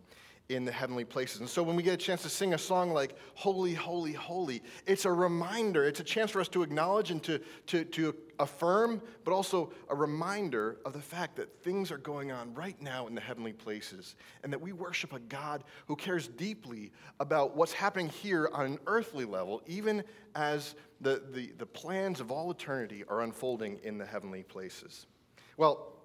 in 0.50 0.64
the 0.64 0.72
heavenly 0.72 1.04
places. 1.04 1.40
And 1.40 1.48
so 1.48 1.62
when 1.62 1.76
we 1.76 1.82
get 1.82 1.94
a 1.94 1.96
chance 1.96 2.22
to 2.22 2.28
sing 2.28 2.54
a 2.54 2.58
song 2.58 2.92
like 2.92 3.14
Holy, 3.34 3.72
Holy, 3.72 4.12
Holy, 4.12 4.62
it's 4.84 5.04
a 5.04 5.12
reminder, 5.12 5.84
it's 5.84 6.00
a 6.00 6.04
chance 6.04 6.32
for 6.32 6.40
us 6.40 6.48
to 6.48 6.62
acknowledge 6.62 7.12
and 7.12 7.22
to, 7.22 7.40
to, 7.68 7.84
to 7.84 8.14
affirm, 8.40 9.00
but 9.24 9.32
also 9.32 9.72
a 9.88 9.94
reminder 9.94 10.78
of 10.84 10.92
the 10.92 11.00
fact 11.00 11.36
that 11.36 11.62
things 11.62 11.92
are 11.92 11.98
going 11.98 12.32
on 12.32 12.52
right 12.54 12.80
now 12.82 13.06
in 13.06 13.14
the 13.14 13.20
heavenly 13.20 13.52
places 13.52 14.16
and 14.42 14.52
that 14.52 14.60
we 14.60 14.72
worship 14.72 15.12
a 15.12 15.20
God 15.20 15.62
who 15.86 15.94
cares 15.94 16.26
deeply 16.26 16.90
about 17.20 17.56
what's 17.56 17.72
happening 17.72 18.08
here 18.08 18.50
on 18.52 18.66
an 18.66 18.78
earthly 18.88 19.24
level, 19.24 19.62
even 19.66 20.02
as 20.34 20.74
the, 21.00 21.22
the, 21.32 21.52
the 21.58 21.66
plans 21.66 22.20
of 22.20 22.32
all 22.32 22.50
eternity 22.50 23.04
are 23.08 23.22
unfolding 23.22 23.78
in 23.84 23.98
the 23.98 24.06
heavenly 24.06 24.42
places. 24.42 25.06
Well, 25.56 25.99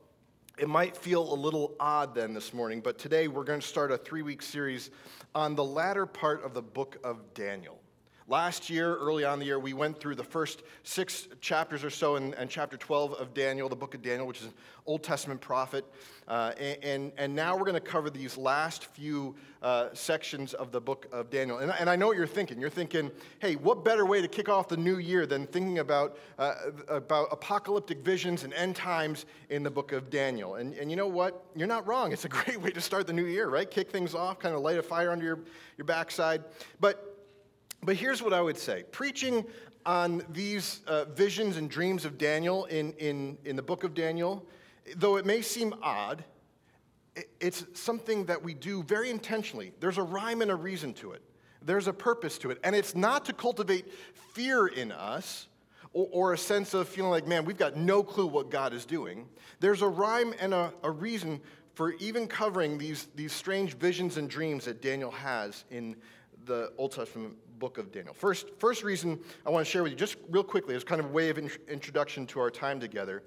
it 0.57 0.69
might 0.69 0.95
feel 0.95 1.33
a 1.33 1.35
little 1.35 1.75
odd 1.79 2.15
then 2.15 2.33
this 2.33 2.53
morning, 2.53 2.79
but 2.79 2.97
today 2.97 3.27
we're 3.27 3.43
going 3.43 3.59
to 3.59 3.67
start 3.67 3.91
a 3.91 3.97
three 3.97 4.21
week 4.21 4.41
series 4.41 4.89
on 5.33 5.55
the 5.55 5.63
latter 5.63 6.05
part 6.05 6.43
of 6.45 6.53
the 6.53 6.61
book 6.61 6.97
of 7.03 7.33
Daniel. 7.33 7.79
Last 8.27 8.71
year, 8.71 8.95
early 8.95 9.23
on 9.23 9.37
the 9.37 9.45
year, 9.45 9.59
we 9.59 9.73
went 9.73 9.99
through 9.99 10.15
the 10.15 10.23
first 10.23 10.63
six 10.81 11.27
chapters 11.41 11.83
or 11.83 11.91
so 11.91 12.15
in, 12.15 12.33
in 12.33 12.47
chapter 12.47 12.75
12 12.75 13.13
of 13.13 13.35
Daniel, 13.35 13.69
the 13.69 13.75
book 13.75 13.93
of 13.93 14.01
Daniel, 14.01 14.25
which 14.25 14.39
is 14.39 14.47
an 14.47 14.53
Old 14.87 15.03
Testament 15.03 15.41
prophet. 15.41 15.85
Uh, 16.27 16.53
and, 16.59 16.83
and, 16.83 17.11
and 17.17 17.35
now 17.35 17.55
we're 17.55 17.65
going 17.65 17.75
to 17.75 17.79
cover 17.79 18.09
these 18.09 18.35
last 18.35 18.85
few 18.85 19.35
uh, 19.61 19.89
sections 19.93 20.55
of 20.55 20.71
the 20.71 20.81
book 20.81 21.05
of 21.11 21.29
Daniel. 21.29 21.59
And, 21.59 21.71
and 21.79 21.87
I 21.87 21.95
know 21.95 22.07
what 22.07 22.17
you're 22.17 22.25
thinking. 22.25 22.59
You're 22.59 22.71
thinking, 22.71 23.11
hey, 23.37 23.57
what 23.57 23.85
better 23.85 24.07
way 24.07 24.23
to 24.23 24.27
kick 24.27 24.49
off 24.49 24.69
the 24.69 24.77
new 24.77 24.97
year 24.97 25.27
than 25.27 25.45
thinking 25.45 25.77
about, 25.77 26.17
uh, 26.39 26.55
about 26.87 27.27
apocalyptic 27.31 27.99
visions 27.99 28.43
and 28.43 28.55
end 28.55 28.75
times 28.75 29.27
in 29.51 29.61
the 29.61 29.69
book 29.69 29.91
of 29.91 30.09
Daniel? 30.09 30.55
And, 30.55 30.73
and 30.73 30.89
you 30.89 30.97
know 30.97 31.07
what? 31.07 31.45
You're 31.55 31.67
not 31.67 31.85
wrong. 31.85 32.11
It's 32.11 32.25
a 32.25 32.29
great 32.43 32.59
way 32.59 32.71
to 32.71 32.81
start 32.81 33.05
the 33.05 33.13
new 33.13 33.25
year, 33.25 33.49
right? 33.49 33.69
Kick 33.69 33.91
things 33.91 34.15
off, 34.15 34.39
kind 34.39 34.55
of 34.55 34.61
light 34.61 34.79
a 34.79 34.83
fire 34.83 35.11
under 35.11 35.25
your, 35.25 35.39
your 35.77 35.85
backside. 35.85 36.43
But 36.79 37.14
but 37.85 37.95
here's 37.95 38.21
what 38.21 38.33
I 38.33 38.41
would 38.41 38.57
say 38.57 38.83
preaching 38.91 39.45
on 39.85 40.23
these 40.29 40.81
uh, 40.87 41.05
visions 41.05 41.57
and 41.57 41.69
dreams 41.69 42.05
of 42.05 42.17
Daniel 42.17 42.65
in, 42.65 42.93
in, 42.93 43.37
in 43.45 43.55
the 43.55 43.61
book 43.61 43.83
of 43.83 43.93
Daniel, 43.93 44.43
though 44.95 45.17
it 45.17 45.25
may 45.25 45.41
seem 45.41 45.75
odd, 45.83 46.23
it's 47.39 47.65
something 47.73 48.25
that 48.25 48.41
we 48.41 48.53
do 48.53 48.83
very 48.83 49.09
intentionally. 49.09 49.71
There's 49.79 49.99
a 49.99 50.03
rhyme 50.03 50.41
and 50.41 50.51
a 50.51 50.55
reason 50.55 50.93
to 50.95 51.11
it, 51.11 51.21
there's 51.61 51.87
a 51.87 51.93
purpose 51.93 52.37
to 52.39 52.51
it. 52.51 52.59
And 52.63 52.75
it's 52.75 52.95
not 52.95 53.25
to 53.25 53.33
cultivate 53.33 53.91
fear 54.33 54.67
in 54.67 54.91
us 54.91 55.47
or, 55.93 56.07
or 56.11 56.33
a 56.33 56.37
sense 56.37 56.73
of 56.73 56.89
feeling 56.89 57.11
like, 57.11 57.27
man, 57.27 57.45
we've 57.45 57.57
got 57.57 57.77
no 57.77 58.03
clue 58.03 58.27
what 58.27 58.49
God 58.49 58.73
is 58.73 58.85
doing. 58.85 59.27
There's 59.59 59.81
a 59.81 59.87
rhyme 59.87 60.33
and 60.39 60.53
a, 60.53 60.73
a 60.83 60.91
reason 60.91 61.41
for 61.75 61.93
even 61.93 62.27
covering 62.27 62.77
these, 62.77 63.07
these 63.15 63.33
strange 63.33 63.75
visions 63.75 64.17
and 64.17 64.29
dreams 64.29 64.65
that 64.65 64.81
Daniel 64.81 65.11
has 65.11 65.65
in 65.69 65.95
the 66.45 66.71
Old 66.77 66.91
Testament 66.91 67.35
book 67.59 67.77
of 67.77 67.91
Daniel. 67.91 68.13
First, 68.13 68.47
first 68.59 68.83
reason 68.83 69.19
I 69.45 69.49
want 69.49 69.65
to 69.65 69.71
share 69.71 69.83
with 69.83 69.91
you, 69.91 69.97
just 69.97 70.17
real 70.29 70.43
quickly, 70.43 70.75
as 70.75 70.83
kind 70.83 70.99
of 70.99 71.07
a 71.07 71.13
way 71.13 71.29
of 71.29 71.37
in- 71.37 71.49
introduction 71.67 72.25
to 72.27 72.39
our 72.39 72.51
time 72.51 72.79
together, 72.79 73.23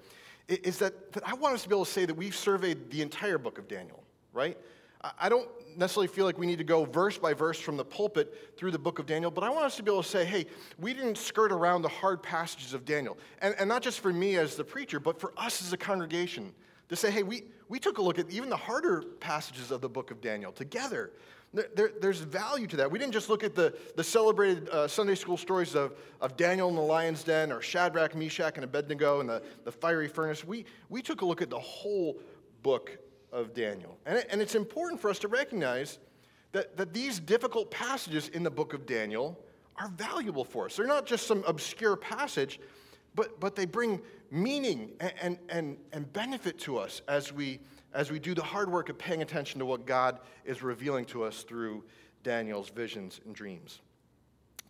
is 0.47 0.79
that, 0.79 1.11
that 1.13 1.27
I 1.27 1.33
want 1.33 1.53
us 1.55 1.63
to 1.63 1.69
be 1.69 1.75
able 1.75 1.85
to 1.85 1.91
say 1.91 2.05
that 2.05 2.13
we've 2.13 2.35
surveyed 2.35 2.89
the 2.89 3.01
entire 3.01 3.37
book 3.37 3.57
of 3.57 3.67
Daniel, 3.67 4.03
right? 4.33 4.57
I- 5.03 5.11
I 5.21 5.29
don't 5.29 5.47
necessarily 5.77 6.07
feel 6.07 6.25
like 6.25 6.37
we 6.37 6.47
need 6.47 6.57
to 6.57 6.63
go 6.63 6.85
verse 6.85 7.17
by 7.17 7.33
verse 7.33 7.59
from 7.59 7.77
the 7.77 7.85
pulpit 7.85 8.55
through 8.57 8.71
the 8.71 8.79
book 8.79 8.99
of 8.99 9.05
Daniel, 9.05 9.31
but 9.31 9.43
I 9.43 9.49
want 9.49 9.65
us 9.65 9.75
to 9.77 9.83
be 9.83 9.91
able 9.91 10.03
to 10.03 10.09
say, 10.09 10.25
hey, 10.25 10.45
we 10.79 10.93
didn't 10.93 11.17
skirt 11.17 11.51
around 11.51 11.83
the 11.83 11.89
hard 11.89 12.23
passages 12.23 12.73
of 12.73 12.85
Daniel. 12.85 13.17
And, 13.41 13.55
and 13.59 13.69
not 13.69 13.81
just 13.81 13.99
for 13.99 14.11
me 14.11 14.37
as 14.37 14.55
the 14.55 14.63
preacher, 14.63 14.99
but 14.99 15.19
for 15.19 15.33
us 15.37 15.61
as 15.61 15.71
a 15.73 15.77
congregation 15.77 16.53
to 16.89 16.95
say, 16.95 17.11
hey, 17.11 17.23
we, 17.23 17.43
we 17.69 17.79
took 17.79 17.97
a 17.99 18.01
look 18.01 18.19
at 18.19 18.29
even 18.29 18.49
the 18.49 18.57
harder 18.57 19.03
passages 19.19 19.71
of 19.71 19.81
the 19.81 19.89
book 19.89 20.11
of 20.11 20.21
Daniel 20.21 20.51
together. 20.51 21.11
There, 21.53 21.67
there- 21.75 21.91
there's 22.01 22.19
value 22.19 22.67
to 22.67 22.77
that. 22.77 22.91
We 22.91 22.99
didn't 22.99 23.13
just 23.13 23.29
look 23.29 23.43
at 23.43 23.55
the, 23.55 23.75
the 23.95 24.03
celebrated 24.03 24.69
uh, 24.69 24.87
Sunday 24.87 25.15
school 25.15 25.37
stories 25.37 25.75
of, 25.75 25.93
of 26.21 26.35
Daniel 26.35 26.69
in 26.69 26.75
the 26.75 26.81
lion's 26.81 27.23
den 27.23 27.51
or 27.51 27.61
Shadrach, 27.61 28.15
Meshach, 28.15 28.55
and 28.55 28.63
Abednego 28.63 29.19
in 29.19 29.27
the, 29.27 29.41
the 29.65 29.71
fiery 29.71 30.07
furnace. 30.07 30.43
We, 30.43 30.65
we 30.89 31.01
took 31.01 31.21
a 31.21 31.25
look 31.25 31.41
at 31.41 31.49
the 31.49 31.59
whole 31.59 32.19
book 32.63 32.97
of 33.31 33.53
Daniel. 33.53 33.97
And, 34.05 34.17
it, 34.17 34.27
and 34.31 34.41
it's 34.41 34.55
important 34.55 34.99
for 34.99 35.09
us 35.09 35.19
to 35.19 35.27
recognize 35.27 35.99
that, 36.51 36.75
that 36.77 36.93
these 36.93 37.19
difficult 37.19 37.69
passages 37.69 38.29
in 38.29 38.41
the 38.43 38.49
book 38.49 38.73
of 38.73 38.85
Daniel 38.87 39.39
are 39.77 39.89
valuable 39.89 40.43
for 40.43 40.65
us. 40.65 40.75
They're 40.75 40.87
not 40.87 41.05
just 41.05 41.27
some 41.27 41.43
obscure 41.47 41.95
passage, 41.95 42.59
but, 43.15 43.39
but 43.39 43.55
they 43.55 43.65
bring 43.65 44.01
meaning 44.31 44.91
and, 44.99 45.37
and, 45.49 45.77
and, 45.91 46.13
benefit 46.13 46.59
to 46.59 46.77
us 46.77 47.01
as 47.07 47.31
we, 47.33 47.59
as 47.93 48.11
we 48.11 48.19
do 48.19 48.33
the 48.33 48.43
hard 48.43 48.71
work 48.71 48.89
of 48.89 48.97
paying 48.97 49.21
attention 49.21 49.59
to 49.59 49.65
what 49.65 49.85
God 49.85 50.19
is 50.45 50.61
revealing 50.61 51.05
to 51.05 51.23
us 51.23 51.43
through 51.43 51.83
Daniel's 52.23 52.69
visions 52.69 53.19
and 53.25 53.33
dreams. 53.33 53.79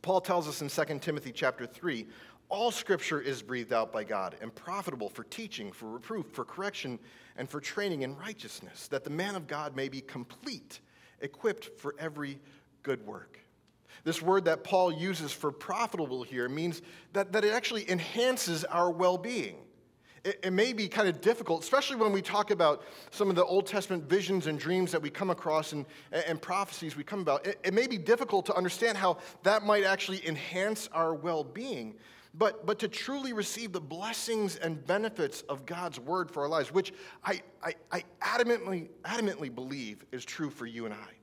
Paul 0.02 0.22
tells 0.22 0.48
us 0.48 0.62
in 0.62 0.69
2 0.69 1.00
Timothy 1.00 1.32
chapter 1.32 1.65
3 1.65 2.06
all 2.50 2.72
scripture 2.72 3.22
is 3.22 3.43
breathed 3.43 3.74
out 3.74 3.93
by 3.93 4.04
God 4.04 4.36
and 4.41 4.54
profitable 4.54 5.08
for 5.08 5.24
teaching, 5.26 5.72
for 5.72 5.88
reproof, 5.88 6.26
for 6.32 6.43
correction, 6.43 6.98
and 7.38 7.48
for 7.48 7.62
training 7.62 8.02
in 8.02 8.17
righteousness, 8.17 8.88
that 8.88 9.04
the 9.04 9.12
man 9.12 9.36
of 9.36 9.45
God 9.45 9.76
may 9.76 9.88
be 9.88 10.02
complete, 10.02 10.80
equipped 11.22 11.80
for 11.80 11.93
every 12.00 12.39
good 12.82 13.06
work. 13.06 13.38
This 14.03 14.21
word 14.21 14.45
that 14.45 14.63
Paul 14.63 14.91
uses 14.91 15.31
for 15.31 15.51
profitable 15.51 16.23
here 16.23 16.47
means 16.49 16.81
that, 17.13 17.31
that 17.33 17.43
it 17.43 17.53
actually 17.53 17.89
enhances 17.89 18.63
our 18.65 18.89
well 18.89 19.17
being. 19.17 19.57
It, 20.23 20.39
it 20.43 20.53
may 20.53 20.73
be 20.73 20.88
kind 20.88 21.07
of 21.07 21.21
difficult, 21.21 21.63
especially 21.63 21.95
when 21.95 22.12
we 22.12 22.21
talk 22.21 22.51
about 22.51 22.83
some 23.12 23.29
of 23.29 23.35
the 23.35 23.45
Old 23.45 23.65
Testament 23.65 24.09
visions 24.09 24.47
and 24.47 24.59
dreams 24.59 24.91
that 24.91 25.01
we 25.01 25.09
come 25.09 25.29
across 25.29 25.73
and, 25.73 25.85
and 26.12 26.41
prophecies 26.41 26.95
we 26.95 27.03
come 27.03 27.21
about. 27.21 27.45
It, 27.45 27.59
it 27.63 27.73
may 27.73 27.88
be 27.88 27.97
difficult 27.97 28.45
to 28.47 28.55
understand 28.55 28.97
how 28.97 29.17
that 29.43 29.63
might 29.63 29.83
actually 29.83 30.25
enhance 30.27 30.89
our 30.93 31.13
well 31.13 31.43
being. 31.43 31.95
But, 32.35 32.67
but 32.67 32.77
to 32.79 32.88
truly 32.88 33.33
receive 33.33 33.71
the 33.71 33.81
blessings 33.81 34.55
and 34.55 34.85
benefits 34.85 35.41
of 35.49 35.65
God's 35.65 35.99
word 35.99 36.29
for 36.29 36.43
our 36.43 36.47
lives, 36.47 36.71
which 36.71 36.93
I, 37.25 37.41
I, 37.63 37.73
I 37.91 38.03
adamantly, 38.21 38.89
adamantly 39.03 39.53
believe 39.53 40.05
is 40.12 40.25
true 40.25 40.51
for 40.51 40.67
you 40.67 40.85
and 40.85 40.93
I 40.93 41.18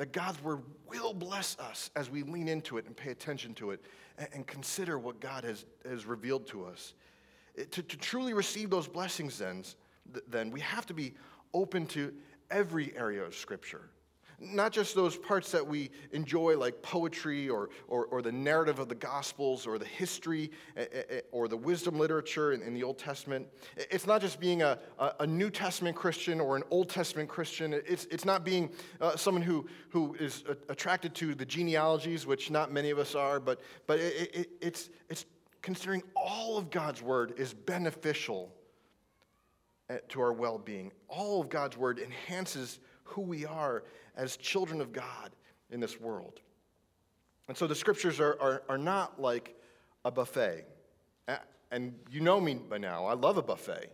that 0.00 0.12
God's 0.12 0.42
word 0.42 0.62
will 0.88 1.12
bless 1.12 1.58
us 1.58 1.90
as 1.94 2.08
we 2.08 2.22
lean 2.22 2.48
into 2.48 2.78
it 2.78 2.86
and 2.86 2.96
pay 2.96 3.10
attention 3.10 3.52
to 3.52 3.72
it 3.72 3.84
and, 4.16 4.28
and 4.32 4.46
consider 4.46 4.98
what 4.98 5.20
God 5.20 5.44
has, 5.44 5.66
has 5.86 6.06
revealed 6.06 6.46
to 6.46 6.64
us. 6.64 6.94
It- 7.54 7.70
to, 7.72 7.82
to 7.82 7.98
truly 7.98 8.32
receive 8.32 8.70
those 8.70 8.88
blessings, 8.88 9.36
then, 9.36 9.62
th- 10.10 10.24
then, 10.26 10.50
we 10.52 10.60
have 10.60 10.86
to 10.86 10.94
be 10.94 11.12
open 11.52 11.84
to 11.88 12.14
every 12.50 12.96
area 12.96 13.22
of 13.22 13.34
Scripture. 13.34 13.90
Not 14.42 14.72
just 14.72 14.94
those 14.94 15.18
parts 15.18 15.52
that 15.52 15.66
we 15.66 15.90
enjoy, 16.12 16.56
like 16.56 16.80
poetry 16.80 17.50
or, 17.50 17.68
or, 17.88 18.06
or 18.06 18.22
the 18.22 18.32
narrative 18.32 18.78
of 18.78 18.88
the 18.88 18.94
Gospels 18.94 19.66
or 19.66 19.78
the 19.78 19.84
history 19.84 20.50
eh, 20.78 20.86
eh, 20.90 21.02
eh, 21.10 21.20
or 21.30 21.46
the 21.46 21.58
wisdom 21.58 21.98
literature 21.98 22.52
in, 22.52 22.62
in 22.62 22.72
the 22.72 22.82
Old 22.82 22.98
Testament. 22.98 23.46
It's 23.76 24.06
not 24.06 24.22
just 24.22 24.40
being 24.40 24.62
a, 24.62 24.78
a, 25.18 25.26
New 25.26 25.50
Testament 25.50 25.94
Christian 25.94 26.40
or 26.40 26.56
an 26.56 26.62
Old 26.70 26.88
Testament 26.88 27.28
Christian. 27.28 27.74
It's, 27.74 28.06
it's 28.10 28.24
not 28.24 28.42
being 28.42 28.70
uh, 29.00 29.14
someone 29.14 29.42
who, 29.42 29.68
who 29.90 30.14
is 30.14 30.42
attracted 30.70 31.14
to 31.16 31.34
the 31.34 31.44
genealogies, 31.44 32.26
which 32.26 32.50
not 32.50 32.72
many 32.72 32.88
of 32.88 32.98
us 32.98 33.14
are, 33.14 33.40
but, 33.40 33.60
but 33.86 33.98
it, 33.98 34.34
it, 34.34 34.50
it's, 34.62 34.88
it's 35.10 35.26
considering 35.60 36.02
all 36.16 36.56
of 36.56 36.70
God's 36.70 37.02
Word 37.02 37.34
is 37.36 37.52
beneficial 37.52 38.54
to 40.08 40.20
our 40.20 40.32
well 40.32 40.58
being. 40.58 40.92
All 41.08 41.40
of 41.40 41.48
God's 41.48 41.76
Word 41.76 41.98
enhances 41.98 42.78
who 43.10 43.22
we 43.22 43.44
are 43.44 43.84
as 44.16 44.36
children 44.36 44.80
of 44.80 44.92
God 44.92 45.30
in 45.70 45.80
this 45.80 46.00
world. 46.00 46.40
And 47.48 47.56
so 47.56 47.66
the 47.66 47.74
scriptures 47.74 48.20
are, 48.20 48.36
are, 48.40 48.62
are 48.68 48.78
not 48.78 49.20
like 49.20 49.56
a 50.04 50.10
buffet. 50.10 50.64
And 51.72 51.94
you 52.10 52.20
know 52.20 52.40
me 52.40 52.54
by 52.54 52.78
now, 52.78 53.06
I 53.06 53.14
love 53.14 53.36
a 53.36 53.42
buffet. 53.42 53.92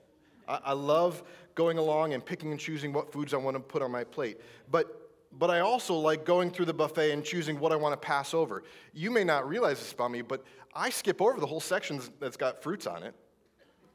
I, 0.49 0.61
I 0.67 0.73
love 0.73 1.23
going 1.55 1.79
along 1.79 2.15
and 2.15 2.25
picking 2.25 2.51
and 2.51 2.61
choosing 2.61 2.93
what 2.93 3.13
foods 3.13 3.35
I 3.35 3.37
want 3.37 3.57
to 3.57 3.61
put 3.61 3.83
on 3.83 3.91
my 3.91 4.05
plate. 4.05 4.41
But, 4.71 5.11
but 5.33 5.51
I 5.51 5.61
also 5.61 5.95
like 5.95 6.25
going 6.25 6.51
through 6.51 6.67
the 6.67 6.75
buffet 6.75 7.13
and 7.13 7.25
choosing 7.25 7.59
what 7.59 7.73
I 7.73 7.77
want 7.77 7.93
to 7.93 8.07
pass 8.07 8.33
over. 8.35 8.63
You 8.95 9.11
may 9.11 9.25
not 9.25 9.49
realize 9.49 9.79
this 9.79 9.93
about 9.93 10.11
me, 10.11 10.23
but 10.23 10.45
I 10.75 10.91
skip 10.91 11.21
over 11.21 11.39
the 11.39 11.47
whole 11.47 11.61
sections 11.61 12.11
that's 12.21 12.37
got 12.37 12.63
fruits 12.63 12.87
on 12.87 13.03
it. 13.03 13.15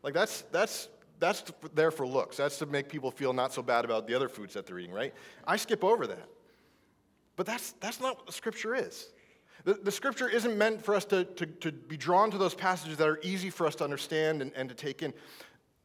Like 0.03 0.13
that's, 0.13 0.43
that's, 0.51 0.89
that's 1.21 1.43
there 1.75 1.91
for 1.91 2.05
looks. 2.05 2.37
That's 2.37 2.57
to 2.57 2.65
make 2.65 2.89
people 2.89 3.11
feel 3.11 3.31
not 3.31 3.53
so 3.53 3.61
bad 3.61 3.85
about 3.85 4.07
the 4.07 4.15
other 4.15 4.27
foods 4.27 4.55
that 4.55 4.65
they're 4.65 4.79
eating, 4.79 4.93
right? 4.93 5.13
I 5.45 5.55
skip 5.55 5.83
over 5.83 6.07
that. 6.07 6.27
But 7.35 7.45
that's, 7.45 7.73
that's 7.73 8.01
not 8.01 8.17
what 8.17 8.25
the 8.25 8.33
scripture 8.33 8.75
is. 8.75 9.07
The, 9.63 9.75
the 9.75 9.91
scripture 9.91 10.27
isn't 10.27 10.57
meant 10.57 10.83
for 10.83 10.95
us 10.95 11.05
to, 11.05 11.23
to, 11.23 11.45
to 11.45 11.71
be 11.71 11.95
drawn 11.95 12.31
to 12.31 12.39
those 12.39 12.55
passages 12.55 12.97
that 12.97 13.07
are 13.07 13.19
easy 13.21 13.51
for 13.51 13.67
us 13.67 13.75
to 13.75 13.83
understand 13.83 14.41
and, 14.41 14.51
and 14.55 14.67
to 14.67 14.75
take 14.75 15.03
in. 15.03 15.13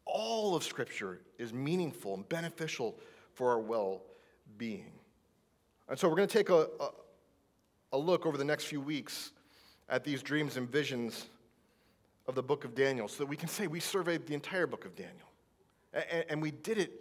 All 0.06 0.56
of 0.56 0.64
scripture 0.64 1.20
is 1.38 1.52
meaningful 1.52 2.14
and 2.14 2.26
beneficial 2.28 2.98
for 3.34 3.50
our 3.50 3.60
well 3.60 4.02
being. 4.56 4.90
And 5.88 5.98
so 5.98 6.08
we're 6.08 6.16
going 6.16 6.28
to 6.28 6.36
take 6.38 6.48
a, 6.48 6.68
a, 6.80 6.90
a 7.92 7.98
look 7.98 8.24
over 8.24 8.38
the 8.38 8.44
next 8.44 8.64
few 8.64 8.80
weeks 8.80 9.32
at 9.90 10.02
these 10.02 10.22
dreams 10.22 10.56
and 10.56 10.68
visions 10.70 11.26
of 12.26 12.34
the 12.34 12.42
book 12.42 12.64
of 12.64 12.74
Daniel 12.74 13.06
so 13.06 13.18
that 13.18 13.26
we 13.26 13.36
can 13.36 13.48
say 13.48 13.66
we 13.66 13.80
surveyed 13.80 14.26
the 14.26 14.34
entire 14.34 14.66
book 14.66 14.86
of 14.86 14.96
Daniel. 14.96 15.25
And, 16.28 16.42
we 16.42 16.50
did 16.50 16.78
it 16.78 16.92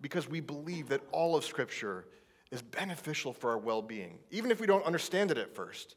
because 0.00 0.28
we 0.28 0.40
believe 0.40 0.88
that 0.88 1.00
all 1.12 1.36
of 1.36 1.44
Scripture 1.44 2.06
is 2.50 2.62
beneficial 2.62 3.32
for 3.32 3.50
our 3.50 3.58
well 3.58 3.82
being, 3.82 4.18
even 4.30 4.50
if 4.50 4.60
we 4.60 4.66
don't 4.66 4.84
understand 4.84 5.30
it 5.30 5.38
at 5.38 5.54
first. 5.54 5.96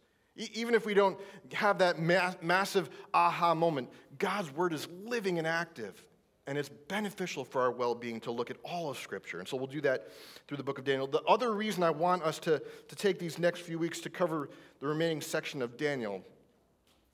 Even 0.53 0.73
if 0.73 0.85
we 0.85 0.93
don't 0.93 1.19
have 1.51 1.79
that 1.79 1.99
ma- 1.99 2.33
massive 2.41 2.89
aha 3.13 3.53
moment, 3.53 3.89
God's 4.19 4.49
word 4.53 4.73
is 4.73 4.87
living 5.03 5.37
and 5.37 5.45
active, 5.45 6.01
and 6.47 6.57
it's 6.57 6.69
beneficial 6.69 7.43
for 7.43 7.61
our 7.61 7.71
well 7.71 7.93
being 7.93 8.21
to 8.21 8.31
look 8.31 8.49
at 8.49 8.57
all 8.63 8.89
of 8.89 8.97
Scripture. 8.97 9.39
And 9.39 9.47
so 9.47 9.57
we'll 9.57 9.67
do 9.67 9.81
that 9.81 10.07
through 10.47 10.57
the 10.57 10.63
book 10.63 10.79
of 10.79 10.85
Daniel. 10.85 11.07
The 11.07 11.21
other 11.23 11.53
reason 11.53 11.83
I 11.83 11.89
want 11.89 12.23
us 12.23 12.39
to, 12.39 12.61
to 12.87 12.95
take 12.95 13.19
these 13.19 13.37
next 13.37 13.61
few 13.61 13.77
weeks 13.77 13.99
to 14.01 14.09
cover 14.09 14.49
the 14.79 14.87
remaining 14.87 15.21
section 15.21 15.61
of 15.61 15.77
Daniel 15.77 16.23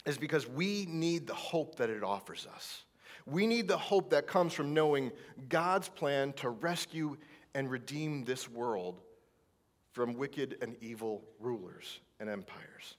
is 0.05 0.17
because 0.17 0.47
we 0.47 0.85
need 0.87 1.27
the 1.27 1.33
hope 1.33 1.75
that 1.75 1.89
it 1.89 2.03
offers 2.03 2.47
us. 2.53 2.84
We 3.25 3.47
need 3.47 3.67
the 3.67 3.77
hope 3.77 4.11
that 4.11 4.27
comes 4.27 4.53
from 4.53 4.73
knowing 4.73 5.11
God's 5.49 5.89
plan 5.89 6.33
to 6.33 6.49
rescue 6.49 7.17
and 7.53 7.69
redeem 7.69 8.23
this 8.23 8.49
world 8.49 9.01
from 9.93 10.13
wicked 10.13 10.57
and 10.61 10.75
evil 10.81 11.23
rulers 11.39 11.99
and 12.19 12.29
empires. 12.29 12.95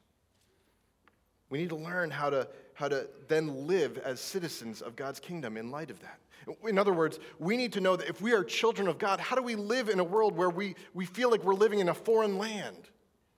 We 1.50 1.58
need 1.58 1.68
to 1.68 1.76
learn 1.76 2.10
how 2.10 2.30
to, 2.30 2.48
how 2.74 2.88
to 2.88 3.08
then 3.28 3.66
live 3.66 3.98
as 3.98 4.18
citizens 4.18 4.82
of 4.82 4.96
God's 4.96 5.20
kingdom 5.20 5.56
in 5.56 5.70
light 5.70 5.90
of 5.90 6.00
that. 6.00 6.18
In 6.66 6.78
other 6.78 6.92
words, 6.92 7.18
we 7.38 7.56
need 7.56 7.72
to 7.74 7.80
know 7.80 7.96
that 7.96 8.08
if 8.08 8.20
we 8.20 8.32
are 8.32 8.42
children 8.42 8.88
of 8.88 8.98
God, 8.98 9.20
how 9.20 9.36
do 9.36 9.42
we 9.42 9.54
live 9.54 9.88
in 9.88 10.00
a 10.00 10.04
world 10.04 10.36
where 10.36 10.50
we, 10.50 10.74
we 10.94 11.04
feel 11.04 11.30
like 11.30 11.44
we're 11.44 11.54
living 11.54 11.78
in 11.80 11.88
a 11.88 11.94
foreign 11.94 12.38
land? 12.38 12.88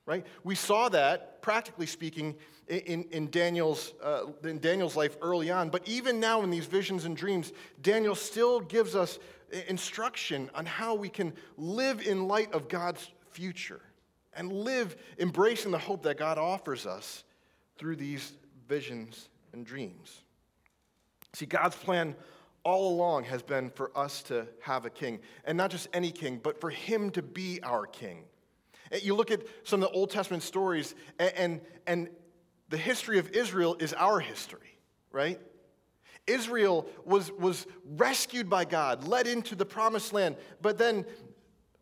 Right? 0.09 0.25
We 0.43 0.55
saw 0.55 0.89
that, 0.89 1.43
practically 1.43 1.85
speaking, 1.85 2.35
in, 2.67 3.05
in, 3.11 3.29
Daniel's, 3.29 3.93
uh, 4.03 4.23
in 4.43 4.59
Daniel's 4.59 4.97
life 4.97 5.19
early 5.21 5.51
on. 5.51 5.69
But 5.69 5.87
even 5.87 6.19
now, 6.19 6.41
in 6.41 6.49
these 6.49 6.65
visions 6.65 7.05
and 7.05 7.15
dreams, 7.15 7.53
Daniel 7.83 8.15
still 8.15 8.61
gives 8.61 8.97
us 8.97 9.19
instruction 9.69 10.51
on 10.55 10.65
how 10.65 10.95
we 10.95 11.11
can 11.11 11.35
live 11.59 12.01
in 12.01 12.27
light 12.27 12.51
of 12.55 12.71
God's 12.71 13.11
future 13.33 13.83
and 14.33 14.51
live 14.51 14.97
embracing 15.19 15.73
the 15.73 15.79
hope 15.79 16.03
that 16.05 16.17
God 16.17 16.39
offers 16.39 16.87
us 16.87 17.25
through 17.77 17.97
these 17.97 18.33
visions 18.67 19.29
and 19.53 19.67
dreams. 19.67 20.23
See, 21.35 21.45
God's 21.45 21.77
plan 21.77 22.17
all 22.65 22.95
along 22.95 23.25
has 23.25 23.43
been 23.43 23.69
for 23.69 23.91
us 23.95 24.23
to 24.23 24.47
have 24.63 24.87
a 24.87 24.91
king, 24.91 25.21
and 25.45 25.59
not 25.59 25.71
just 25.71 25.87
any 25.93 26.11
king, 26.11 26.41
but 26.43 26.59
for 26.63 26.71
him 26.71 27.11
to 27.11 27.21
be 27.21 27.61
our 27.63 27.85
king. 27.85 28.25
You 29.03 29.15
look 29.15 29.31
at 29.31 29.43
some 29.65 29.83
of 29.83 29.91
the 29.91 29.95
Old 29.95 30.11
Testament 30.11 30.43
stories, 30.43 30.95
and, 31.19 31.33
and, 31.37 31.61
and 31.87 32.09
the 32.69 32.77
history 32.77 33.19
of 33.19 33.31
Israel 33.31 33.77
is 33.79 33.95
our 33.95 34.21
history, 34.21 34.79
right? 35.13 35.41
Israel 36.27 36.87
was, 37.05 37.33
was 37.33 37.67
rescued 37.85 38.51
by 38.51 38.65
God, 38.65 39.07
led 39.09 39.27
into 39.27 39.55
the 39.55 39.65
promised 39.65 40.13
land, 40.13 40.37
but 40.61 40.79
then 40.79 41.05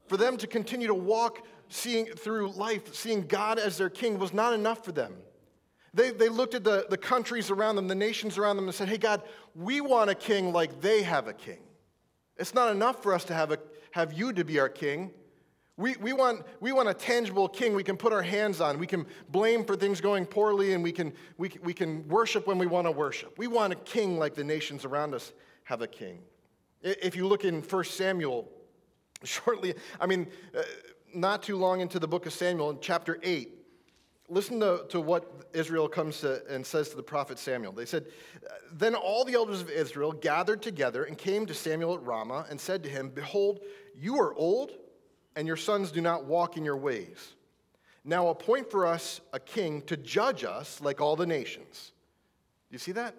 for 0.06 0.16
them 0.16 0.36
to 0.36 0.46
continue 0.46 0.86
to 0.86 0.94
walk 0.94 1.44
seeing 1.68 2.06
through 2.06 2.52
life, 2.52 2.94
seeing 2.94 3.22
God 3.22 3.58
as 3.58 3.76
their 3.76 3.90
king 3.90 4.18
was 4.18 4.32
not 4.32 4.52
enough 4.52 4.84
for 4.84 4.92
them. 4.92 5.14
They, 5.92 6.10
they 6.10 6.28
looked 6.28 6.54
at 6.54 6.62
the, 6.62 6.86
the 6.88 6.98
countries 6.98 7.50
around 7.50 7.76
them, 7.76 7.88
the 7.88 7.94
nations 7.94 8.38
around 8.38 8.56
them, 8.56 8.66
and 8.66 8.74
said, 8.74 8.88
Hey, 8.88 8.98
God, 8.98 9.22
we 9.54 9.80
want 9.80 10.10
a 10.10 10.14
king 10.14 10.52
like 10.52 10.80
they 10.80 11.02
have 11.02 11.26
a 11.26 11.32
king. 11.32 11.58
It's 12.36 12.54
not 12.54 12.70
enough 12.70 13.02
for 13.02 13.14
us 13.14 13.24
to 13.24 13.34
have, 13.34 13.50
a, 13.50 13.58
have 13.92 14.12
you 14.12 14.32
to 14.34 14.44
be 14.44 14.60
our 14.60 14.68
king. 14.68 15.10
We, 15.78 15.94
we, 15.96 16.14
want, 16.14 16.42
we 16.60 16.72
want 16.72 16.88
a 16.88 16.94
tangible 16.94 17.48
king 17.48 17.74
we 17.74 17.82
can 17.82 17.96
put 17.98 18.12
our 18.12 18.22
hands 18.22 18.60
on. 18.62 18.78
We 18.78 18.86
can 18.86 19.04
blame 19.28 19.64
for 19.64 19.76
things 19.76 20.00
going 20.00 20.24
poorly, 20.24 20.72
and 20.72 20.82
we 20.82 20.90
can, 20.90 21.12
we, 21.36 21.50
we 21.62 21.74
can 21.74 22.06
worship 22.08 22.46
when 22.46 22.56
we 22.56 22.66
want 22.66 22.86
to 22.86 22.92
worship. 22.92 23.38
We 23.38 23.46
want 23.46 23.74
a 23.74 23.76
king 23.76 24.18
like 24.18 24.34
the 24.34 24.44
nations 24.44 24.86
around 24.86 25.14
us 25.14 25.32
have 25.64 25.82
a 25.82 25.86
king. 25.86 26.20
If 26.82 27.14
you 27.14 27.26
look 27.26 27.44
in 27.44 27.60
1 27.60 27.84
Samuel, 27.84 28.50
shortly, 29.24 29.74
I 30.00 30.06
mean, 30.06 30.28
uh, 30.56 30.62
not 31.14 31.42
too 31.42 31.56
long 31.56 31.80
into 31.80 31.98
the 31.98 32.08
book 32.08 32.24
of 32.24 32.32
Samuel, 32.32 32.70
in 32.70 32.78
chapter 32.80 33.18
8, 33.22 33.56
Listen 34.28 34.58
to, 34.58 34.84
to 34.88 35.00
what 35.00 35.46
Israel 35.52 35.88
comes 35.88 36.20
to 36.20 36.44
and 36.48 36.66
says 36.66 36.88
to 36.88 36.96
the 36.96 37.02
prophet 37.02 37.38
Samuel. 37.38 37.72
They 37.72 37.84
said, 37.84 38.06
Then 38.72 38.94
all 38.96 39.24
the 39.24 39.34
elders 39.34 39.60
of 39.60 39.70
Israel 39.70 40.10
gathered 40.10 40.62
together 40.62 41.04
and 41.04 41.16
came 41.16 41.46
to 41.46 41.54
Samuel 41.54 41.94
at 41.94 42.02
Ramah 42.02 42.46
and 42.50 42.60
said 42.60 42.82
to 42.82 42.88
him, 42.88 43.10
Behold, 43.10 43.60
you 43.94 44.20
are 44.20 44.34
old, 44.34 44.72
and 45.36 45.46
your 45.46 45.56
sons 45.56 45.92
do 45.92 46.00
not 46.00 46.24
walk 46.24 46.56
in 46.56 46.64
your 46.64 46.78
ways. 46.78 47.34
Now 48.04 48.28
appoint 48.28 48.70
for 48.70 48.86
us 48.86 49.20
a 49.32 49.38
king 49.38 49.82
to 49.82 49.96
judge 49.96 50.42
us 50.42 50.80
like 50.80 51.00
all 51.00 51.14
the 51.14 51.26
nations. 51.26 51.92
Do 52.70 52.74
you 52.74 52.78
see 52.78 52.92
that? 52.92 53.14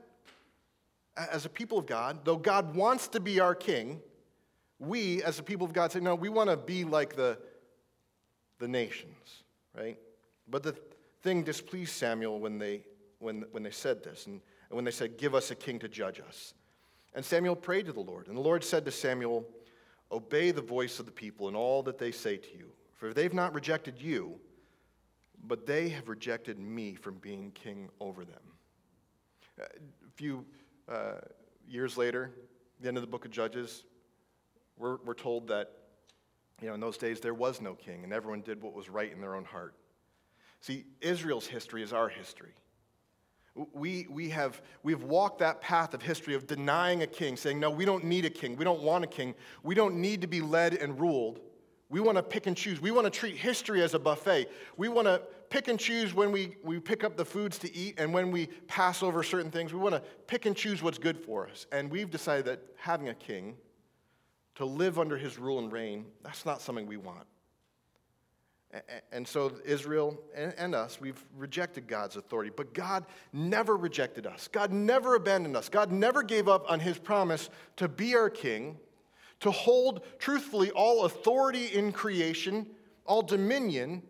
As 1.16 1.46
a 1.46 1.50
people 1.50 1.78
of 1.78 1.86
God, 1.86 2.26
though 2.26 2.38
God 2.38 2.76
wants 2.76 3.08
to 3.10 3.20
be 3.20 3.40
our 3.40 3.56
king, 3.56 4.02
we, 4.80 5.24
as 5.24 5.40
a 5.40 5.44
people 5.44 5.66
of 5.66 5.74
God, 5.74 5.92
say, 5.92 6.00
No, 6.00 6.16
we 6.16 6.30
want 6.30 6.50
to 6.50 6.58
be 6.58 6.84
like 6.84 7.16
the, 7.16 7.38
the 8.60 8.68
nations, 8.68 9.44
right? 9.76 9.98
But 10.48 10.64
the 10.64 10.76
thing 11.22 11.44
displeased 11.44 11.94
Samuel 11.94 12.40
when 12.40 12.58
they, 12.60 12.84
when, 13.20 13.46
when 13.52 13.64
they 13.64 13.72
said 13.72 14.04
this, 14.04 14.28
and, 14.28 14.40
and 14.70 14.76
when 14.76 14.86
they 14.86 14.92
said, 14.92 15.18
Give 15.18 15.34
us 15.34 15.50
a 15.52 15.56
king 15.56 15.80
to 15.80 15.88
judge 15.88 16.22
us. 16.26 16.54
And 17.14 17.26
Samuel 17.26 17.56
prayed 17.56 17.88
to 17.88 17.94
the 17.94 18.00
Lord. 18.00 18.28
And 18.28 18.38
the 18.38 18.42
Lord 18.42 18.64
said 18.64 18.86
to 18.86 18.92
Samuel, 18.92 19.46
Obey 20.12 20.52
the 20.52 20.62
voice 20.62 21.00
of 21.00 21.06
the 21.06 21.12
people 21.12 21.50
in 21.50 21.56
all 21.56 21.84
that 21.84 21.98
they 21.98 22.12
say 22.12 22.38
to 22.38 22.58
you, 22.58 22.70
for 22.96 23.14
they've 23.14 23.34
not 23.34 23.54
rejected 23.54 24.02
you, 24.02 24.40
but 25.46 25.66
they 25.66 25.90
have 25.90 26.10
rejected 26.10 26.60
me 26.60 26.96
from 26.96 27.16
being 27.16 27.52
king 27.52 27.90
over 28.00 28.24
them. 28.24 28.42
A 29.60 30.12
few 30.16 30.46
uh, 30.88 31.16
years 31.68 31.98
later, 31.98 32.32
the 32.80 32.88
end 32.88 32.98
of 32.98 33.02
the 33.02 33.08
book 33.08 33.26
of 33.26 33.32
Judges, 33.32 33.84
we're, 34.78 34.98
we're 35.06 35.14
told 35.14 35.48
that 35.48 35.72
you 36.62 36.68
know, 36.68 36.74
in 36.74 36.80
those 36.80 36.98
days 36.98 37.20
there 37.20 37.34
was 37.34 37.62
no 37.62 37.74
king, 37.76 38.04
and 38.04 38.14
everyone 38.14 38.42
did 38.42 38.62
what 38.62 38.74
was 38.74 38.90
right 38.90 39.12
in 39.12 39.22
their 39.22 39.36
own 39.36 39.46
heart. 39.46 39.76
See, 40.62 40.86
Israel's 41.02 41.46
history 41.46 41.84
is 41.84 41.94
our 41.94 42.10
history. 42.10 42.54
We, 43.74 44.08
we, 44.10 44.30
have, 44.30 44.62
we 44.84 44.92
have 44.92 45.04
walked 45.04 45.40
that 45.40 45.62
path 45.62 45.94
of 45.94 46.02
history 46.02 46.36
of 46.36 46.46
denying 46.48 47.04
a 47.04 47.08
king, 47.08 47.38
saying, 47.38 47.60
no, 47.60 47.70
we 47.70 47.86
don't 47.86 48.04
need 48.04 48.26
a 48.26 48.30
king. 48.30 48.56
We 48.56 48.64
don't 48.64 48.82
want 48.82 49.04
a 49.04 49.08
king. 49.08 49.34
We 49.64 49.74
don't 49.76 49.96
need 49.96 50.22
to 50.22 50.28
be 50.28 50.42
led 50.42 50.76
and 50.76 51.00
ruled. 51.00 51.40
We 51.90 52.00
want 52.00 52.18
to 52.18 52.24
pick 52.24 52.48
and 52.48 52.56
choose. 52.56 52.82
We 52.82 52.92
want 52.92 53.06
to 53.06 53.12
treat 53.12 53.36
history 53.38 53.82
as 53.82 53.94
a 53.94 54.00
buffet. 54.00 54.50
We 54.76 54.90
want 54.90 55.08
to 55.08 55.22
pick 55.50 55.70
and 55.70 55.80
choose 55.80 56.14
when 56.14 56.32
we, 56.32 56.58
we 56.64 56.80
pick 56.80 57.04
up 57.04 57.16
the 57.18 57.26
foods 57.26 57.58
to 57.60 57.74
eat 57.74 57.96
and 57.98 58.14
when 58.14 58.32
we 58.32 58.48
pass 58.68 59.02
over 59.02 59.24
certain 59.24 59.50
things. 59.50 59.74
We 59.74 59.80
want 59.80 59.96
to 59.96 60.02
pick 60.28 60.46
and 60.46 60.56
choose 60.56 60.84
what's 60.84 60.98
good 60.98 61.18
for 61.18 61.48
us. 61.48 61.66
And 61.72 61.90
we've 61.90 62.12
decided 62.12 62.46
that 62.46 62.62
having 62.78 63.10
a 63.10 63.14
king, 63.14 63.56
to 64.58 64.66
live 64.66 64.98
under 64.98 65.18
his 65.18 65.38
rule 65.38 65.60
and 65.60 65.72
reign, 65.72 66.06
that's 66.24 66.44
not 66.44 66.62
something 66.62 66.88
we 66.88 66.98
want. 66.98 67.28
And 69.14 69.26
so, 69.26 69.54
Israel 69.64 70.20
and 70.36 70.76
us, 70.76 71.00
we've 71.00 71.24
rejected 71.38 71.88
God's 71.88 72.18
authority. 72.18 72.52
But 72.56 72.74
God 72.74 73.06
never 73.32 73.78
rejected 73.78 74.28
us. 74.28 74.50
God 74.50 74.74
never 74.74 75.16
abandoned 75.16 75.56
us. 75.56 75.70
God 75.70 75.92
never 75.92 76.22
gave 76.22 76.50
up 76.50 76.70
on 76.70 76.80
his 76.82 76.98
promise 76.98 77.50
to 77.78 77.88
be 77.88 78.16
our 78.16 78.30
king, 78.30 78.78
to 79.40 79.52
hold 79.52 80.02
truthfully 80.20 80.70
all 80.72 81.06
authority 81.06 81.68
in 81.68 81.94
creation, 81.94 82.68
all 83.06 83.22
dominion, 83.22 84.04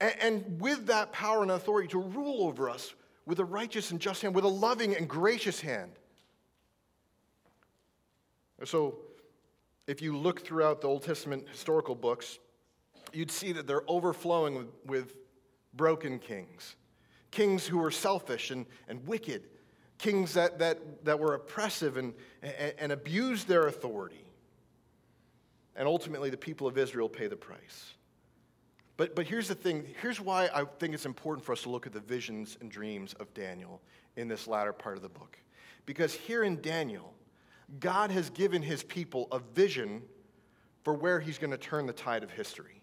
and 0.00 0.60
with 0.60 0.86
that 0.86 1.12
power 1.12 1.42
and 1.42 1.50
authority 1.50 1.88
to 1.88 2.00
rule 2.00 2.46
over 2.46 2.70
us 2.70 2.94
with 3.26 3.38
a 3.38 3.44
righteous 3.44 3.90
and 3.90 4.00
just 4.00 4.22
hand, 4.22 4.34
with 4.34 4.44
a 4.44 4.48
loving 4.48 4.96
and 4.96 5.08
gracious 5.08 5.60
hand. 5.60 5.92
So, 8.64 8.96
if 9.86 10.00
you 10.00 10.16
look 10.16 10.44
throughout 10.44 10.80
the 10.80 10.88
Old 10.88 11.02
Testament 11.02 11.48
historical 11.48 11.94
books, 11.94 12.38
you'd 13.14 13.30
see 13.30 13.52
that 13.52 13.66
they're 13.66 13.88
overflowing 13.88 14.54
with, 14.54 14.68
with 14.86 15.16
broken 15.74 16.18
kings, 16.18 16.76
kings 17.30 17.66
who 17.66 17.78
were 17.78 17.90
selfish 17.90 18.50
and, 18.50 18.66
and 18.88 19.06
wicked, 19.06 19.42
kings 19.98 20.34
that, 20.34 20.58
that, 20.58 21.04
that 21.04 21.18
were 21.18 21.34
oppressive 21.34 21.96
and, 21.96 22.14
and, 22.42 22.74
and 22.78 22.92
abused 22.92 23.48
their 23.48 23.66
authority. 23.66 24.24
And 25.74 25.88
ultimately, 25.88 26.28
the 26.28 26.36
people 26.36 26.66
of 26.66 26.76
Israel 26.76 27.08
pay 27.08 27.28
the 27.28 27.36
price. 27.36 27.94
But, 28.96 29.16
but 29.16 29.26
here's 29.26 29.48
the 29.48 29.54
thing 29.54 29.86
here's 30.02 30.20
why 30.20 30.50
I 30.54 30.64
think 30.78 30.94
it's 30.94 31.06
important 31.06 31.44
for 31.44 31.52
us 31.52 31.62
to 31.62 31.70
look 31.70 31.86
at 31.86 31.92
the 31.92 32.00
visions 32.00 32.58
and 32.60 32.70
dreams 32.70 33.14
of 33.14 33.32
Daniel 33.32 33.80
in 34.16 34.28
this 34.28 34.46
latter 34.46 34.72
part 34.72 34.96
of 34.96 35.02
the 35.02 35.08
book. 35.08 35.38
Because 35.86 36.12
here 36.12 36.44
in 36.44 36.60
Daniel, 36.60 37.14
God 37.80 38.10
has 38.10 38.28
given 38.30 38.62
his 38.62 38.82
people 38.82 39.28
a 39.32 39.38
vision 39.38 40.02
for 40.84 40.94
where 40.94 41.20
he's 41.20 41.38
going 41.38 41.50
to 41.50 41.56
turn 41.56 41.86
the 41.86 41.92
tide 41.92 42.22
of 42.22 42.30
history, 42.30 42.81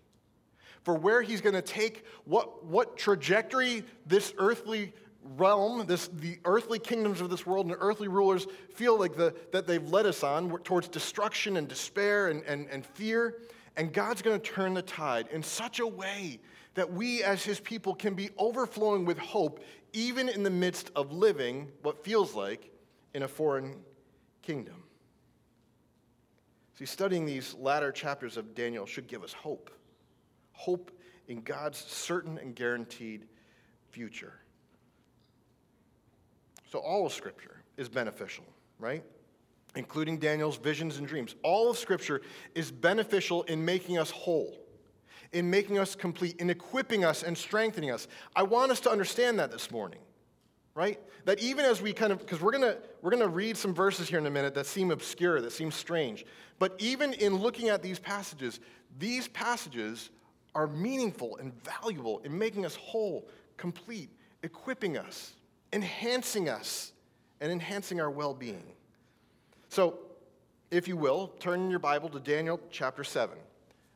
for 0.90 0.96
where 0.96 1.22
he's 1.22 1.40
going 1.40 1.54
to 1.54 1.62
take 1.62 2.04
what, 2.26 2.66
what 2.66 2.98
trajectory 2.98 3.84
this 4.08 4.34
earthly 4.40 4.92
realm, 5.38 5.86
this, 5.86 6.08
the 6.08 6.40
earthly 6.46 6.80
kingdoms 6.80 7.22
of 7.22 7.30
this 7.30 7.46
world 7.46 7.68
and 7.68 7.76
earthly 7.80 8.08
rulers 8.08 8.48
feel 8.74 8.98
like 8.98 9.16
the, 9.16 9.36
that 9.52 9.68
they've 9.68 9.88
led 9.92 10.08
us 10.08 10.24
on 10.24 10.50
towards 10.64 10.88
destruction 10.88 11.58
and 11.58 11.68
despair 11.68 12.30
and, 12.30 12.42
and, 12.46 12.68
and 12.72 12.84
fear. 12.84 13.36
And 13.78 13.94
God's 13.94 14.24
going 14.24 14.42
to 14.42 14.44
turn 14.44 14.74
the 14.74 14.82
tide 14.82 15.28
in 15.32 15.44
such 15.44 15.80
a 15.80 15.86
way 15.86 16.40
that 16.74 16.92
we 16.92 17.22
as 17.22 17.44
his 17.44 17.60
people 17.60 17.94
can 17.94 18.16
be 18.16 18.32
overflowing 18.40 19.06
with 19.06 19.20
hope, 19.20 19.64
even 19.94 20.28
in 20.28 20.42
the 20.42 20.50
midst 20.50 20.90
of 20.96 21.12
living 21.12 21.68
what 21.84 22.04
feels 22.04 22.34
like 22.34 22.72
in 23.14 23.22
a 23.22 23.28
foreign 23.28 23.76
kingdom. 24.42 24.86
See, 26.80 26.88
studying 26.88 27.28
these 27.28 27.54
latter 27.54 27.92
chapters 27.92 28.38
of 28.38 28.56
Daniel 28.56 28.88
should 28.88 29.06
give 29.06 29.24
us 29.24 29.34
hope. 29.34 29.70
Hope 30.60 30.92
in 31.30 31.40
God's 31.40 31.78
certain 31.78 32.38
and 32.38 32.54
guaranteed 32.54 33.26
future. 33.92 34.34
So, 36.70 36.80
all 36.80 37.06
of 37.06 37.14
Scripture 37.14 37.64
is 37.78 37.88
beneficial, 37.88 38.44
right? 38.78 39.02
Including 39.78 40.18
Daniel's 40.18 40.58
visions 40.58 40.98
and 40.98 41.08
dreams. 41.08 41.36
All 41.44 41.70
of 41.70 41.78
Scripture 41.78 42.20
is 42.56 42.72
beneficial 42.72 43.44
in 43.44 43.64
making 43.64 43.98
us 43.98 44.12
whole, 44.12 44.60
in 45.32 45.50
making 45.50 45.80
us 45.80 45.96
complete, 45.96 46.36
in 46.42 46.50
equipping 46.50 47.06
us 47.06 47.24
and 47.24 47.38
strengthening 47.38 47.92
us. 47.92 48.10
I 48.36 48.44
want 48.44 48.70
us 48.74 48.82
to 48.82 48.92
understand 48.92 49.40
that 49.40 49.52
this 49.52 49.72
morning, 49.72 50.02
right? 50.76 51.00
That 51.24 51.40
even 51.40 51.64
as 51.64 51.82
we 51.82 51.94
kind 51.94 52.12
of, 52.12 52.20
because 52.20 52.42
we're 52.42 52.52
going 52.52 52.64
to 52.64 52.80
we're 53.02 53.12
to 53.12 53.30
read 53.30 53.56
some 53.56 53.74
verses 53.74 54.10
here 54.10 54.20
in 54.20 54.26
a 54.26 54.30
minute 54.30 54.56
that 54.56 54.66
seem 54.66 54.92
obscure, 54.92 55.40
that 55.40 55.54
seem 55.54 55.72
strange. 55.72 56.26
But 56.60 56.76
even 56.80 57.14
in 57.14 57.38
looking 57.38 57.70
at 57.70 57.82
these 57.82 57.98
passages, 57.98 58.60
these 58.98 59.30
passages 59.30 60.10
are 60.56 60.68
meaningful 60.68 61.38
and 61.38 61.54
valuable 61.64 62.20
in 62.20 62.38
making 62.38 62.66
us 62.66 62.76
whole, 62.76 63.28
complete, 63.58 64.10
equipping 64.44 64.98
us 64.98 65.34
enhancing 65.74 66.50
us 66.50 66.92
and 67.42 67.52
enhancing 67.52 68.02
our 68.02 68.10
well 68.10 68.34
being. 68.34 68.64
So, 69.70 70.00
if 70.72 70.88
you 70.88 70.98
will, 70.98 71.28
turn 71.40 71.70
your 71.70 71.80
Bible 71.80 72.10
to 72.10 72.20
Daniel 72.20 72.60
chapter 72.72 73.04
7. 73.04 73.38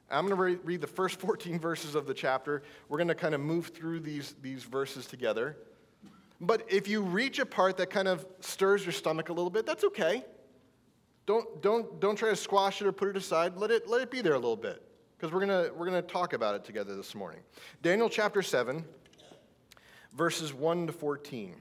I'm 0.10 0.28
going 0.28 0.36
to 0.38 0.44
re- 0.44 0.60
read 0.64 0.82
the 0.82 0.88
first 0.88 1.20
14 1.20 1.60
verses 1.60 1.96
of 1.96 2.06
the 2.06 2.14
chapter. 2.14 2.64
We're 2.90 2.98
going 2.98 3.08
to 3.08 3.16
kind 3.16 3.36
of 3.36 3.42
move 3.42 3.68
through 3.68 4.02
these, 4.02 4.36
these 4.42 4.64
verses 4.64 5.06
together. 5.06 5.58
But 6.42 6.64
if 6.68 6.88
you 6.88 7.02
reach 7.02 7.40
a 7.40 7.46
part 7.46 7.78
that 7.78 7.90
kind 7.90 8.08
of 8.08 8.26
stirs 8.42 8.84
your 8.86 8.92
stomach 8.92 9.30
a 9.30 9.34
little 9.34 9.50
bit, 9.50 9.66
that's 9.66 9.84
okay. 9.86 10.24
Don't, 11.26 11.62
don't, 11.62 12.00
don't 12.02 12.18
try 12.18 12.30
to 12.30 12.36
squash 12.36 12.82
it 12.82 12.88
or 12.88 12.92
put 12.92 13.08
it 13.08 13.16
aside. 13.16 13.56
Let 13.56 13.72
it, 13.72 13.88
let 13.88 14.02
it 14.02 14.12
be 14.12 14.22
there 14.22 14.34
a 14.34 14.40
little 14.40 14.58
bit 14.58 14.82
because 15.24 15.34
we're 15.34 15.46
going 15.46 15.80
we're 15.80 15.90
going 15.90 16.04
to 16.04 16.06
talk 16.06 16.34
about 16.34 16.54
it 16.54 16.66
together 16.66 16.98
this 16.98 17.16
morning. 17.16 17.40
Daniel 17.82 18.10
chapter 18.10 18.42
7, 18.42 18.84
verses 20.18 20.54
1 20.54 20.88
to 20.88 20.92
14. 20.92 21.56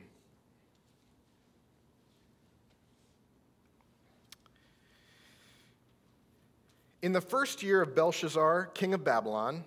In 7.03 7.13
the 7.13 7.21
first 7.21 7.63
year 7.63 7.81
of 7.81 7.95
Belshazzar, 7.95 8.67
king 8.75 8.95
of 8.95 9.05
Babylon, 9.05 9.63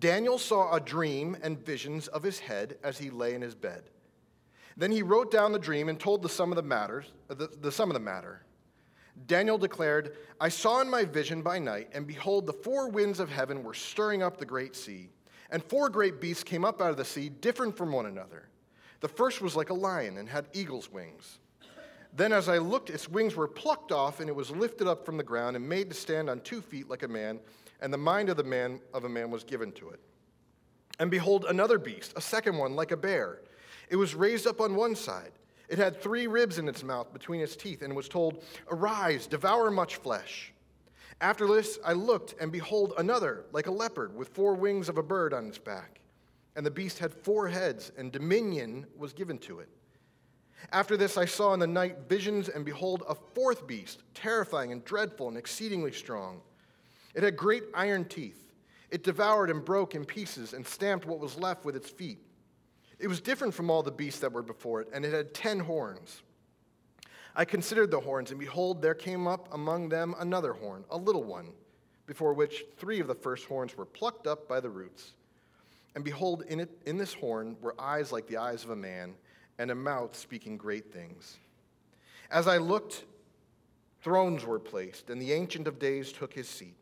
Daniel 0.00 0.38
saw 0.38 0.74
a 0.74 0.80
dream 0.80 1.36
and 1.40 1.64
visions 1.64 2.08
of 2.08 2.24
his 2.24 2.40
head 2.40 2.76
as 2.82 2.98
he 2.98 3.08
lay 3.08 3.34
in 3.34 3.42
his 3.42 3.54
bed. 3.54 3.84
Then 4.76 4.90
he 4.90 5.04
wrote 5.04 5.30
down 5.30 5.52
the 5.52 5.60
dream 5.60 5.88
and 5.88 6.00
told 6.00 6.22
the 6.22 6.28
sum 6.28 6.50
of 6.50 6.56
the 6.56 6.62
matters, 6.62 7.04
the, 7.28 7.48
the 7.60 7.70
sum 7.70 7.88
of 7.88 7.94
the 7.94 8.00
matter. 8.00 8.42
Daniel 9.26 9.58
declared, 9.58 10.16
I 10.40 10.48
saw 10.48 10.80
in 10.80 10.88
my 10.88 11.04
vision 11.04 11.42
by 11.42 11.58
night, 11.58 11.88
and 11.92 12.06
behold, 12.06 12.46
the 12.46 12.52
four 12.52 12.88
winds 12.88 13.20
of 13.20 13.30
heaven 13.30 13.62
were 13.62 13.74
stirring 13.74 14.22
up 14.22 14.38
the 14.38 14.46
great 14.46 14.76
sea, 14.76 15.10
and 15.50 15.62
four 15.62 15.88
great 15.88 16.20
beasts 16.20 16.44
came 16.44 16.64
up 16.64 16.80
out 16.80 16.90
of 16.90 16.96
the 16.96 17.04
sea, 17.04 17.28
different 17.28 17.76
from 17.76 17.92
one 17.92 18.06
another. 18.06 18.48
The 19.00 19.08
first 19.08 19.40
was 19.40 19.56
like 19.56 19.70
a 19.70 19.74
lion 19.74 20.18
and 20.18 20.28
had 20.28 20.46
eagle's 20.52 20.90
wings. 20.90 21.38
Then, 22.12 22.32
as 22.32 22.48
I 22.48 22.58
looked, 22.58 22.90
its 22.90 23.08
wings 23.08 23.36
were 23.36 23.48
plucked 23.48 23.92
off, 23.92 24.20
and 24.20 24.28
it 24.28 24.36
was 24.36 24.50
lifted 24.50 24.88
up 24.88 25.04
from 25.04 25.16
the 25.16 25.22
ground 25.22 25.56
and 25.56 25.68
made 25.68 25.90
to 25.90 25.96
stand 25.96 26.30
on 26.30 26.40
two 26.40 26.60
feet 26.60 26.88
like 26.88 27.02
a 27.02 27.08
man, 27.08 27.38
and 27.80 27.92
the 27.92 27.98
mind 27.98 28.28
of 28.28 28.36
the 28.36 28.44
man 28.44 28.80
of 28.94 29.04
a 29.04 29.08
man 29.08 29.30
was 29.30 29.44
given 29.44 29.72
to 29.72 29.90
it. 29.90 30.00
And 30.98 31.10
behold, 31.10 31.44
another 31.48 31.78
beast, 31.78 32.12
a 32.16 32.20
second 32.20 32.56
one 32.56 32.74
like 32.74 32.90
a 32.90 32.96
bear. 32.96 33.42
It 33.88 33.96
was 33.96 34.14
raised 34.14 34.46
up 34.46 34.60
on 34.60 34.74
one 34.74 34.96
side. 34.96 35.32
It 35.68 35.78
had 35.78 36.00
three 36.00 36.26
ribs 36.26 36.58
in 36.58 36.68
its 36.68 36.82
mouth 36.82 37.12
between 37.12 37.40
its 37.40 37.56
teeth, 37.56 37.82
and 37.82 37.94
was 37.94 38.08
told, 38.08 38.42
Arise, 38.70 39.26
devour 39.26 39.70
much 39.70 39.96
flesh. 39.96 40.52
After 41.20 41.46
this, 41.46 41.78
I 41.84 41.92
looked, 41.92 42.34
and 42.40 42.50
behold, 42.50 42.94
another, 42.96 43.44
like 43.52 43.66
a 43.66 43.72
leopard, 43.72 44.16
with 44.16 44.28
four 44.28 44.54
wings 44.54 44.88
of 44.88 44.98
a 44.98 45.02
bird 45.02 45.34
on 45.34 45.46
its 45.46 45.58
back. 45.58 46.00
And 46.56 46.64
the 46.64 46.70
beast 46.70 46.98
had 46.98 47.12
four 47.12 47.48
heads, 47.48 47.92
and 47.98 48.10
dominion 48.10 48.86
was 48.96 49.12
given 49.12 49.38
to 49.38 49.60
it. 49.60 49.68
After 50.72 50.96
this, 50.96 51.16
I 51.16 51.24
saw 51.24 51.54
in 51.54 51.60
the 51.60 51.66
night 51.66 52.08
visions, 52.08 52.48
and 52.48 52.64
behold, 52.64 53.02
a 53.08 53.14
fourth 53.14 53.66
beast, 53.66 54.02
terrifying 54.14 54.72
and 54.72 54.84
dreadful 54.84 55.28
and 55.28 55.36
exceedingly 55.36 55.92
strong. 55.92 56.40
It 57.14 57.22
had 57.22 57.36
great 57.36 57.64
iron 57.74 58.04
teeth. 58.04 58.52
It 58.90 59.04
devoured 59.04 59.50
and 59.50 59.64
broke 59.64 59.94
in 59.94 60.04
pieces 60.04 60.54
and 60.54 60.66
stamped 60.66 61.06
what 61.06 61.20
was 61.20 61.36
left 61.36 61.64
with 61.64 61.76
its 61.76 61.90
feet. 61.90 62.18
It 62.98 63.06
was 63.06 63.20
different 63.20 63.54
from 63.54 63.70
all 63.70 63.82
the 63.82 63.90
beasts 63.90 64.20
that 64.20 64.32
were 64.32 64.42
before 64.42 64.80
it, 64.80 64.88
and 64.92 65.04
it 65.04 65.12
had 65.12 65.32
ten 65.32 65.60
horns. 65.60 66.22
I 67.36 67.44
considered 67.44 67.90
the 67.90 68.00
horns, 68.00 68.30
and 68.30 68.40
behold, 68.40 68.82
there 68.82 68.94
came 68.94 69.28
up 69.28 69.48
among 69.52 69.88
them 69.88 70.14
another 70.18 70.52
horn, 70.52 70.84
a 70.90 70.96
little 70.96 71.22
one, 71.22 71.52
before 72.06 72.34
which 72.34 72.64
three 72.76 72.98
of 72.98 73.06
the 73.06 73.14
first 73.14 73.46
horns 73.46 73.76
were 73.76 73.84
plucked 73.84 74.26
up 74.26 74.48
by 74.48 74.58
the 74.58 74.70
roots. 74.70 75.12
And 75.94 76.04
behold, 76.04 76.42
in, 76.48 76.60
it, 76.60 76.70
in 76.86 76.96
this 76.96 77.14
horn 77.14 77.56
were 77.60 77.80
eyes 77.80 78.10
like 78.10 78.26
the 78.26 78.38
eyes 78.38 78.64
of 78.64 78.70
a 78.70 78.76
man 78.76 79.14
and 79.58 79.70
a 79.70 79.74
mouth 79.74 80.16
speaking 80.16 80.56
great 80.56 80.92
things. 80.92 81.38
As 82.30 82.48
I 82.48 82.58
looked, 82.58 83.04
thrones 84.02 84.44
were 84.44 84.58
placed, 84.58 85.10
and 85.10 85.20
the 85.20 85.32
Ancient 85.32 85.68
of 85.68 85.78
Days 85.78 86.12
took 86.12 86.32
his 86.32 86.48
seat. 86.48 86.76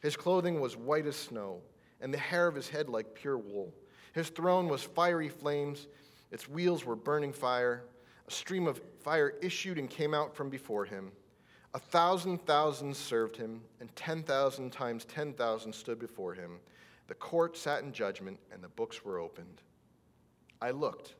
His 0.00 0.16
clothing 0.16 0.60
was 0.60 0.76
white 0.76 1.06
as 1.06 1.16
snow, 1.16 1.60
and 2.00 2.12
the 2.12 2.18
hair 2.18 2.48
of 2.48 2.54
his 2.54 2.68
head 2.68 2.88
like 2.88 3.14
pure 3.14 3.38
wool. 3.38 3.72
His 4.12 4.28
throne 4.28 4.68
was 4.68 4.82
fiery 4.82 5.28
flames, 5.28 5.88
its 6.30 6.48
wheels 6.48 6.84
were 6.84 6.96
burning 6.96 7.32
fire. 7.32 7.84
A 8.28 8.30
stream 8.30 8.66
of 8.66 8.80
fire 9.02 9.34
issued 9.42 9.78
and 9.78 9.90
came 9.90 10.14
out 10.14 10.34
from 10.34 10.48
before 10.48 10.84
him. 10.84 11.12
A 11.74 11.78
thousand 11.78 12.44
thousands 12.46 12.98
served 12.98 13.36
him, 13.36 13.62
and 13.80 13.94
10,000 13.96 14.70
times 14.70 15.04
10,000 15.06 15.74
stood 15.74 15.98
before 15.98 16.34
him. 16.34 16.58
The 17.08 17.14
court 17.14 17.56
sat 17.56 17.82
in 17.82 17.92
judgment, 17.92 18.38
and 18.52 18.62
the 18.62 18.68
books 18.68 19.04
were 19.04 19.18
opened. 19.18 19.62
I 20.60 20.70
looked 20.70 21.14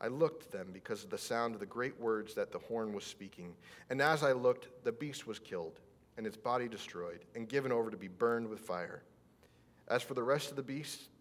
I 0.00 0.08
looked 0.08 0.52
then 0.52 0.66
because 0.72 1.02
of 1.02 1.10
the 1.10 1.18
sound 1.18 1.54
of 1.54 1.60
the 1.60 1.66
great 1.66 1.98
words 2.00 2.34
that 2.34 2.52
the 2.52 2.58
horn 2.58 2.92
was 2.92 3.04
speaking. 3.04 3.54
And 3.90 4.00
as 4.00 4.22
I 4.22 4.32
looked, 4.32 4.68
the 4.84 4.92
beast 4.92 5.26
was 5.26 5.38
killed, 5.38 5.80
and 6.16 6.26
its 6.26 6.36
body 6.36 6.68
destroyed, 6.68 7.24
and 7.34 7.48
given 7.48 7.72
over 7.72 7.90
to 7.90 7.96
be 7.96 8.08
burned 8.08 8.48
with 8.48 8.60
fire. 8.60 9.02
As 9.88 10.02
for 10.02 10.14
the 10.14 10.22
rest 10.22 10.50
of 10.50 10.56
the 10.56 10.62
beasts, 10.62 11.08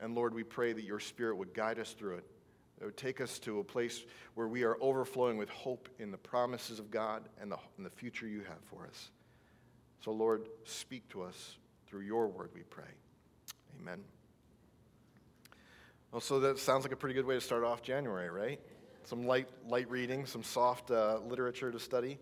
And 0.00 0.14
Lord, 0.14 0.34
we 0.34 0.42
pray 0.42 0.72
that 0.72 0.84
your 0.84 1.00
spirit 1.00 1.36
would 1.36 1.54
guide 1.54 1.78
us 1.78 1.92
through 1.92 2.16
it. 2.16 2.24
It 2.80 2.84
would 2.84 2.96
take 2.96 3.20
us 3.20 3.38
to 3.40 3.60
a 3.60 3.64
place 3.64 4.04
where 4.34 4.48
we 4.48 4.64
are 4.64 4.76
overflowing 4.80 5.38
with 5.38 5.48
hope 5.48 5.88
in 5.98 6.10
the 6.10 6.18
promises 6.18 6.78
of 6.78 6.90
God 6.90 7.22
and 7.40 7.50
the, 7.50 7.56
and 7.76 7.86
the 7.86 7.90
future 7.90 8.26
you 8.26 8.40
have 8.40 8.62
for 8.64 8.86
us. 8.86 9.10
So, 10.04 10.10
Lord, 10.10 10.48
speak 10.64 11.08
to 11.10 11.22
us 11.22 11.56
through 11.86 12.02
your 12.02 12.26
word, 12.26 12.50
we 12.54 12.62
pray. 12.62 12.84
Amen. 13.80 14.00
Well, 16.10 16.20
so 16.20 16.40
that 16.40 16.58
sounds 16.58 16.84
like 16.84 16.92
a 16.92 16.96
pretty 16.96 17.14
good 17.14 17.26
way 17.26 17.34
to 17.34 17.40
start 17.40 17.64
off 17.64 17.82
January, 17.82 18.30
right? 18.30 18.60
Some 19.04 19.26
light, 19.26 19.48
light 19.66 19.90
reading, 19.90 20.26
some 20.26 20.42
soft 20.42 20.90
uh, 20.90 21.18
literature 21.26 21.72
to 21.72 21.78
study. 21.78 22.18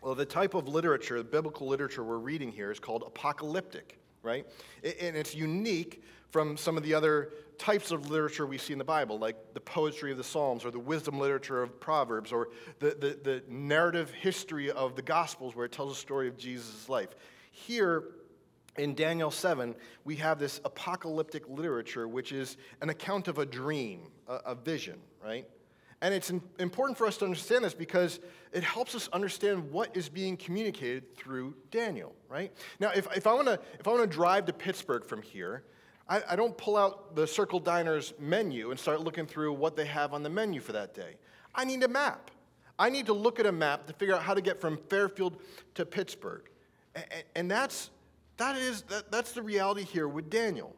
Well, 0.00 0.14
the 0.14 0.26
type 0.26 0.54
of 0.54 0.68
literature, 0.68 1.18
the 1.18 1.24
biblical 1.24 1.66
literature 1.66 2.04
we're 2.04 2.18
reading 2.18 2.52
here 2.52 2.70
is 2.70 2.78
called 2.78 3.02
apocalyptic, 3.06 3.98
right? 4.24 4.46
And 4.82 5.16
it's 5.16 5.34
unique 5.34 6.02
from 6.30 6.56
some 6.56 6.76
of 6.76 6.82
the 6.82 6.94
other 6.94 7.30
types 7.58 7.92
of 7.92 8.10
literature 8.10 8.46
we 8.46 8.58
see 8.58 8.72
in 8.72 8.78
the 8.78 8.84
Bible, 8.84 9.18
like 9.18 9.36
the 9.54 9.60
poetry 9.60 10.10
of 10.10 10.18
the 10.18 10.24
Psalms 10.24 10.64
or 10.64 10.72
the 10.72 10.78
wisdom 10.78 11.20
literature 11.20 11.62
of 11.62 11.78
Proverbs 11.78 12.32
or 12.32 12.48
the, 12.80 12.88
the, 12.90 13.18
the 13.22 13.42
narrative 13.48 14.10
history 14.10 14.70
of 14.70 14.96
the 14.96 15.02
Gospels 15.02 15.54
where 15.54 15.64
it 15.64 15.72
tells 15.72 15.92
a 15.92 16.00
story 16.00 16.26
of 16.26 16.36
Jesus' 16.36 16.88
life. 16.88 17.10
Here, 17.52 18.04
in 18.76 18.94
Daniel 18.94 19.30
7, 19.30 19.76
we 20.04 20.16
have 20.16 20.40
this 20.40 20.60
apocalyptic 20.64 21.48
literature, 21.48 22.08
which 22.08 22.32
is 22.32 22.56
an 22.80 22.90
account 22.90 23.28
of 23.28 23.38
a 23.38 23.46
dream, 23.46 24.08
a, 24.26 24.34
a 24.46 24.54
vision, 24.56 24.98
right? 25.22 25.46
And 26.04 26.12
it's 26.12 26.30
important 26.58 26.98
for 26.98 27.06
us 27.06 27.16
to 27.16 27.24
understand 27.24 27.64
this 27.64 27.72
because 27.72 28.20
it 28.52 28.62
helps 28.62 28.94
us 28.94 29.08
understand 29.14 29.72
what 29.72 29.96
is 29.96 30.10
being 30.10 30.36
communicated 30.36 31.16
through 31.16 31.54
Daniel, 31.70 32.14
right? 32.28 32.52
Now, 32.78 32.90
if, 32.94 33.08
if 33.16 33.26
I 33.26 33.32
want 33.32 33.46
to 33.46 33.58
if 33.80 33.88
I 33.88 33.90
want 33.90 34.02
to 34.02 34.06
drive 34.14 34.44
to 34.44 34.52
Pittsburgh 34.52 35.02
from 35.02 35.22
here, 35.22 35.64
I, 36.06 36.20
I 36.28 36.36
don't 36.36 36.54
pull 36.58 36.76
out 36.76 37.16
the 37.16 37.26
Circle 37.26 37.58
Diner's 37.58 38.12
menu 38.18 38.70
and 38.70 38.78
start 38.78 39.00
looking 39.00 39.24
through 39.24 39.54
what 39.54 39.76
they 39.76 39.86
have 39.86 40.12
on 40.12 40.22
the 40.22 40.28
menu 40.28 40.60
for 40.60 40.72
that 40.72 40.92
day. 40.92 41.14
I 41.54 41.64
need 41.64 41.82
a 41.82 41.88
map. 41.88 42.30
I 42.78 42.90
need 42.90 43.06
to 43.06 43.14
look 43.14 43.40
at 43.40 43.46
a 43.46 43.52
map 43.52 43.86
to 43.86 43.94
figure 43.94 44.14
out 44.14 44.20
how 44.20 44.34
to 44.34 44.42
get 44.42 44.60
from 44.60 44.76
Fairfield 44.90 45.40
to 45.74 45.86
Pittsburgh. 45.86 46.42
And, 46.94 47.06
and 47.34 47.50
that's 47.50 47.88
that 48.36 48.56
is, 48.56 48.82
that, 48.82 49.10
that's 49.10 49.32
the 49.32 49.42
reality 49.42 49.84
here 49.84 50.08
with 50.08 50.28
Daniel. 50.28 50.76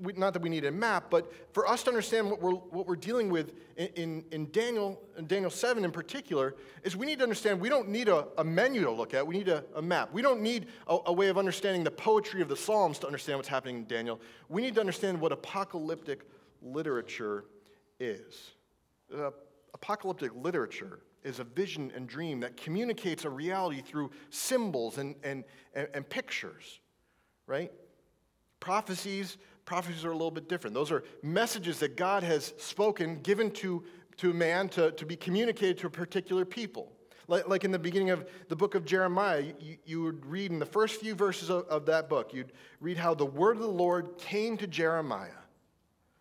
We, 0.00 0.12
not 0.12 0.32
that 0.34 0.42
we 0.42 0.48
need 0.48 0.64
a 0.64 0.70
map, 0.70 1.10
but 1.10 1.32
for 1.52 1.66
us 1.66 1.82
to 1.84 1.90
understand 1.90 2.30
what 2.30 2.40
we're, 2.40 2.52
what 2.52 2.86
we're 2.86 2.96
dealing 2.96 3.30
with 3.30 3.52
in, 3.76 3.88
in, 3.88 4.24
in 4.30 4.50
Daniel, 4.52 5.00
in 5.18 5.26
Daniel 5.26 5.50
7 5.50 5.84
in 5.84 5.90
particular, 5.90 6.54
is 6.84 6.96
we 6.96 7.04
need 7.04 7.18
to 7.18 7.24
understand 7.24 7.60
we 7.60 7.68
don't 7.68 7.88
need 7.88 8.08
a, 8.08 8.28
a 8.38 8.44
menu 8.44 8.82
to 8.82 8.90
look 8.90 9.12
at, 9.12 9.26
we 9.26 9.36
need 9.36 9.48
a, 9.48 9.64
a 9.74 9.82
map. 9.82 10.12
We 10.12 10.22
don't 10.22 10.40
need 10.40 10.66
a, 10.86 10.98
a, 11.06 11.12
way 11.12 11.28
of 11.28 11.36
understanding 11.36 11.82
the 11.82 11.90
poetry 11.90 12.42
of 12.42 12.48
the 12.48 12.56
Psalms 12.56 12.98
to 13.00 13.06
understand 13.06 13.38
what's 13.38 13.48
happening 13.48 13.76
in 13.76 13.86
Daniel. 13.86 14.20
We 14.48 14.62
need 14.62 14.74
to 14.76 14.80
understand 14.80 15.20
what 15.20 15.32
apocalyptic 15.32 16.26
literature 16.62 17.46
is. 17.98 18.52
Uh, 19.12 19.30
apocalyptic 19.74 20.32
literature 20.36 21.00
is 21.24 21.40
a 21.40 21.44
vision 21.44 21.92
and 21.94 22.08
dream 22.08 22.40
that 22.40 22.56
communicates 22.56 23.24
a 23.24 23.30
reality 23.30 23.80
through 23.80 24.10
symbols 24.30 24.98
and, 24.98 25.16
and, 25.24 25.44
and, 25.74 25.88
and 25.92 26.08
pictures 26.08 26.80
right? 27.46 27.70
Prophecies, 28.60 29.36
prophecies 29.64 30.04
are 30.04 30.10
a 30.10 30.16
little 30.16 30.30
bit 30.30 30.48
different. 30.48 30.74
Those 30.74 30.90
are 30.90 31.04
messages 31.22 31.78
that 31.80 31.96
God 31.96 32.22
has 32.22 32.52
spoken, 32.58 33.20
given 33.22 33.50
to, 33.52 33.84
to 34.18 34.32
man 34.32 34.68
to, 34.70 34.92
to 34.92 35.06
be 35.06 35.16
communicated 35.16 35.78
to 35.78 35.86
a 35.86 35.90
particular 35.90 36.44
people. 36.44 36.92
Like, 37.28 37.48
like 37.48 37.64
in 37.64 37.70
the 37.70 37.78
beginning 37.78 38.10
of 38.10 38.28
the 38.48 38.56
book 38.56 38.74
of 38.74 38.84
Jeremiah, 38.84 39.44
you, 39.60 39.76
you 39.84 40.02
would 40.02 40.26
read 40.26 40.50
in 40.50 40.58
the 40.58 40.66
first 40.66 41.00
few 41.00 41.14
verses 41.14 41.50
of, 41.50 41.64
of 41.66 41.86
that 41.86 42.08
book, 42.08 42.34
you'd 42.34 42.52
read 42.80 42.96
how 42.96 43.14
the 43.14 43.26
word 43.26 43.56
of 43.56 43.62
the 43.62 43.68
Lord 43.68 44.18
came 44.18 44.56
to 44.58 44.66
Jeremiah, 44.66 45.30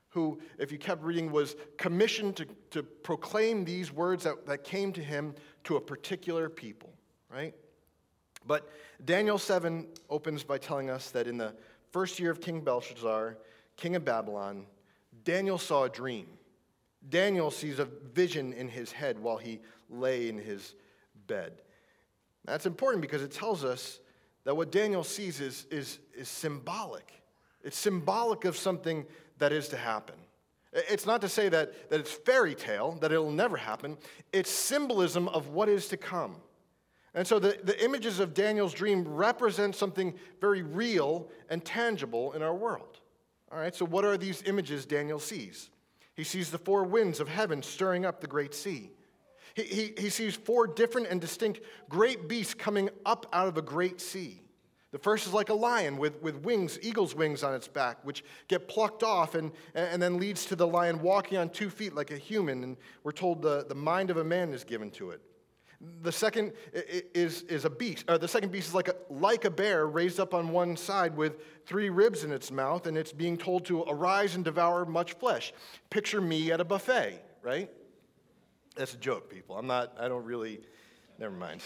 who, 0.10 0.40
if 0.60 0.72
you 0.72 0.78
kept 0.78 1.04
reading, 1.04 1.32
was 1.32 1.56
commissioned 1.78 2.36
to, 2.38 2.46
to 2.70 2.84
proclaim 2.84 3.66
these 3.66 3.92
words 3.92 4.24
that, 4.24 4.46
that 4.46 4.64
came 4.64 4.94
to 4.94 5.02
him 5.02 5.34
to 5.64 5.78
a 5.78 5.82
particular 5.82 6.50
people, 6.50 6.94
right? 7.30 7.56
But 8.46 8.70
Daniel 9.04 9.38
7 9.38 9.88
opens 10.10 10.44
by 10.44 10.58
telling 10.58 10.90
us 10.90 11.12
that 11.12 11.28
in 11.28 11.38
the 11.38 11.54
first 11.92 12.20
year 12.20 12.32
of 12.32 12.42
King 12.42 12.62
Belshazzar, 12.62 13.38
king 13.78 13.96
of 13.96 14.06
Babylon, 14.06 14.66
Daniel 15.24 15.58
saw 15.58 15.84
a 15.84 15.90
dream. 15.90 16.28
Daniel 17.10 17.52
sees 17.52 17.80
a 17.80 17.86
vision 18.14 18.54
in 18.54 18.68
his 18.68 18.92
head 18.92 19.20
while 19.20 19.38
he 19.38 19.60
lay 19.90 20.30
in 20.30 20.38
his 20.38 20.76
bed. 21.28 21.54
That's 22.46 22.66
important 22.66 23.02
because 23.02 23.22
it 23.22 23.32
tells 23.32 23.64
us 23.64 24.00
that 24.44 24.56
what 24.56 24.72
Daniel 24.72 25.04
sees 25.04 25.40
is, 25.40 25.66
is, 25.70 26.00
is 26.16 26.28
symbolic. 26.28 27.12
It's 27.64 27.78
symbolic 27.78 28.46
of 28.46 28.58
something 28.58 29.06
that 29.38 29.52
is 29.52 29.68
to 29.70 29.78
happen. 29.78 30.16
It's 30.74 31.06
not 31.06 31.22
to 31.22 31.30
say 31.30 31.50
that, 31.50 31.90
that 31.90 32.00
it's 32.00 32.12
fairy 32.12 32.56
tale, 32.56 32.98
that 33.02 33.12
it'll 33.12 33.32
never 33.32 33.58
happen. 33.58 33.98
It's 34.32 34.50
symbolism 34.50 35.28
of 35.28 35.50
what 35.50 35.70
is 35.70 35.88
to 35.90 35.98
come. 35.98 36.38
And 37.14 37.28
so 37.28 37.40
the, 37.40 37.58
the 37.64 37.84
images 37.84 38.20
of 38.20 38.34
Daniel's 38.34 38.74
dream 38.74 39.06
represent 39.06 39.76
something 39.76 40.14
very 40.40 40.62
real 40.62 41.30
and 41.50 41.64
tangible 41.64 42.32
in 42.34 42.42
our 42.42 42.56
world. 42.56 43.00
All 43.52 43.60
right, 43.60 43.76
so 43.76 43.86
what 43.86 44.06
are 44.06 44.18
these 44.18 44.44
images 44.44 44.86
Daniel 44.86 45.20
sees? 45.20 45.70
He 46.16 46.24
sees 46.24 46.52
the 46.52 46.58
four 46.58 46.84
winds 46.84 47.20
of 47.20 47.28
heaven 47.28 47.62
stirring 47.62 48.06
up 48.06 48.22
the 48.22 48.28
great 48.28 48.54
sea. 48.54 48.92
He, 49.56 49.64
he, 49.64 49.94
he 49.98 50.10
sees 50.10 50.36
four 50.36 50.68
different 50.68 51.08
and 51.08 51.20
distinct 51.20 51.60
great 51.90 52.30
beasts 52.30 52.54
coming 52.54 52.90
up 53.06 53.26
out 53.34 53.50
of 53.50 53.58
a 53.58 53.62
great 53.62 54.00
sea. 54.00 54.42
The 54.92 55.00
first 55.00 55.26
is 55.26 55.34
like 55.34 55.50
a 55.50 55.54
lion 55.54 55.98
with, 55.98 56.22
with 56.22 56.38
wings, 56.44 56.78
eagle's 56.82 57.16
wings 57.16 57.44
on 57.44 57.54
its 57.54 57.68
back, 57.68 57.98
which 58.04 58.24
get 58.48 58.68
plucked 58.68 59.04
off 59.04 59.36
and, 59.36 59.52
and 59.74 60.02
then 60.02 60.18
leads 60.18 60.46
to 60.46 60.56
the 60.56 60.68
lion 60.68 61.02
walking 61.02 61.38
on 61.38 61.50
two 61.50 61.70
feet 61.70 61.94
like 61.94 62.12
a 62.12 62.18
human. 62.18 62.64
And 62.64 62.78
we're 63.04 63.14
told 63.14 63.42
the, 63.42 63.66
the 63.68 63.76
mind 63.76 64.10
of 64.10 64.18
a 64.18 64.24
man 64.24 64.54
is 64.54 64.64
given 64.66 64.92
to 64.92 65.12
it. 65.12 65.22
The 66.02 66.12
second 66.12 66.54
is, 66.74 67.42
is 67.44 67.66
a 67.66 67.70
beast. 67.70 68.06
Or 68.08 68.18
the 68.18 68.28
second 68.28 68.52
beast 68.52 68.70
is 68.70 68.76
like 68.76 68.88
a, 68.88 68.96
like 69.10 69.46
a 69.46 69.50
bear 69.50 69.88
raised 69.88 70.20
up 70.20 70.34
on 70.34 70.50
one 70.50 70.78
side 70.78 71.16
with 71.16 71.42
three 71.66 71.90
ribs 71.90 72.24
in 72.24 72.32
its 72.32 72.52
mouth, 72.52 72.86
and 72.86 72.98
it's 72.98 73.12
being 73.12 73.38
told 73.38 73.66
to 73.66 73.84
arise 73.84 74.36
and 74.36 74.46
devour 74.46 74.86
much 74.86 75.14
flesh. 75.14 75.54
Picture 75.90 76.22
me 76.22 76.52
at 76.52 76.62
a 76.62 76.66
buffet, 76.66 77.24
right? 77.42 77.70
That's 78.76 78.94
a 78.94 78.98
joke, 78.98 79.30
people. 79.30 79.58
I'm 79.58 79.68
not, 79.68 79.94
I 80.00 80.08
don't 80.08 80.24
really, 80.24 80.62
never 81.18 81.36
mind. 81.36 81.62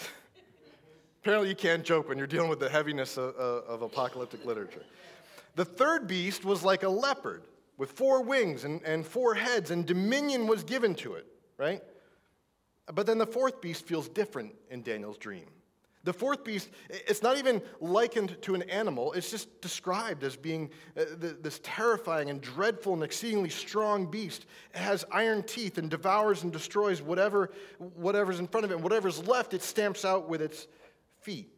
Apparently, 1.22 1.49
you 1.49 1.55
can't 1.55 1.84
joke 1.84 2.07
when 2.07 2.18
you're 2.18 2.28
dealing 2.28 2.49
with 2.49 2.59
the 2.59 2.70
heaviness 2.70 3.18
of, 3.18 3.36
of 3.36 3.82
apocalyptic 3.82 4.45
literature. 4.45 4.84
The 5.55 5.66
third 5.66 6.07
beast 6.07 6.45
was 6.45 6.63
like 6.63 6.84
a 6.84 6.89
leopard 6.89 7.43
with 7.78 7.91
four 7.91 8.22
wings 8.22 8.63
and, 8.63 8.82
and 8.84 9.05
four 9.05 9.34
heads, 9.34 9.72
and 9.72 9.86
dominion 9.86 10.47
was 10.47 10.63
given 10.63 10.95
to 10.95 11.16
it, 11.16 11.26
right? 11.57 11.82
But 12.94 13.06
then 13.06 13.18
the 13.18 13.26
fourth 13.26 13.62
beast 13.62 13.86
feels 13.86 14.08
different 14.08 14.54
in 14.70 14.84
Daniel's 14.84 15.18
dream. 15.18 15.46
The 16.04 16.14
fourth 16.14 16.44
beast, 16.44 16.70
it's 16.88 17.24
not 17.24 17.38
even 17.38 17.64
likened 17.82 18.40
to 18.44 18.54
an 18.54 18.62
animal, 18.70 19.14
it's 19.14 19.32
just 19.32 19.60
described 19.60 20.24
as 20.24 20.36
being 20.36 20.70
uh, 20.96 21.04
this 21.18 21.60
terrifying 21.64 22.30
and 22.30 22.40
dreadful 22.40 22.94
and 22.94 23.02
exceedingly 23.04 23.50
strong 23.50 24.06
beast. 24.06 24.46
It 24.76 24.82
has 24.82 25.04
iron 25.12 25.42
teeth 25.42 25.80
and 25.80 25.90
devours 25.90 26.44
and 26.44 26.54
destroys 26.54 27.02
whatever, 27.02 27.50
whatever's 27.80 28.40
in 28.40 28.46
front 28.46 28.66
of 28.66 28.72
it. 28.72 28.76
And 28.76 28.84
whatever's 28.84 29.28
left, 29.28 29.56
it 29.56 29.64
stamps 29.64 30.06
out 30.06 30.30
with 30.30 30.44
its 30.44 30.68
feet. 31.22 31.50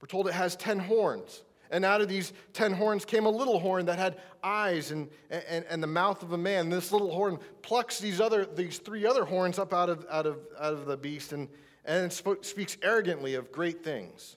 We're 0.00 0.08
told 0.08 0.26
it 0.26 0.32
has 0.32 0.56
ten 0.56 0.78
horns. 0.78 1.42
And 1.70 1.84
out 1.84 2.00
of 2.00 2.08
these 2.08 2.32
ten 2.52 2.72
horns 2.72 3.04
came 3.04 3.26
a 3.26 3.30
little 3.30 3.58
horn 3.58 3.86
that 3.86 3.98
had 3.98 4.16
eyes 4.42 4.90
and, 4.90 5.08
and, 5.30 5.64
and 5.68 5.82
the 5.82 5.86
mouth 5.88 6.22
of 6.22 6.32
a 6.32 6.38
man. 6.38 6.70
This 6.70 6.92
little 6.92 7.12
horn 7.12 7.38
plucks 7.62 7.98
these, 7.98 8.20
other, 8.20 8.46
these 8.46 8.78
three 8.78 9.04
other 9.06 9.24
horns 9.24 9.58
up 9.58 9.74
out 9.74 9.90
of, 9.90 10.06
out 10.10 10.26
of, 10.26 10.38
out 10.58 10.72
of 10.72 10.86
the 10.86 10.96
beast 10.96 11.32
and, 11.32 11.48
and 11.84 12.12
speaks 12.12 12.76
arrogantly 12.82 13.34
of 13.34 13.52
great 13.52 13.84
things. 13.84 14.36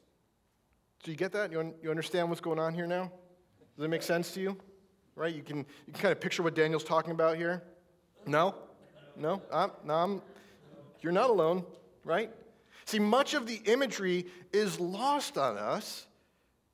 Do 1.04 1.12
you 1.12 1.18
get 1.18 1.32
that? 1.32 1.52
You, 1.52 1.74
you 1.82 1.90
understand 1.90 2.30
what's 2.30 2.42
going 2.42 2.60
on 2.60 2.74
here 2.74 2.86
now? 2.86 3.12
Does 3.76 3.84
that 3.84 3.90
make 3.90 4.04
sense 4.04 4.34
to 4.34 4.42
you? 4.42 4.58
Right? 5.16 5.34
You 5.34 5.42
can, 5.42 5.58
you 5.60 5.94
can 5.94 6.02
kind 6.02 6.12
of 6.12 6.20
picture 6.20 6.44
what 6.44 6.56
Daniel's 6.56 6.84
talking 6.84 7.12
about 7.12 7.38
here? 7.38 7.64
No? 8.26 8.56
No? 9.16 9.42
I'm, 9.52 9.72
no, 9.84 9.94
I'm, 9.94 10.22
you're 11.02 11.12
not 11.12 11.30
alone, 11.30 11.66
right? 12.06 12.30
See, 12.86 13.00
much 13.00 13.34
of 13.34 13.48
the 13.48 13.62
imagery 13.66 14.26
is 14.54 14.80
lost 14.80 15.38
on 15.38 15.58
us 15.58 16.08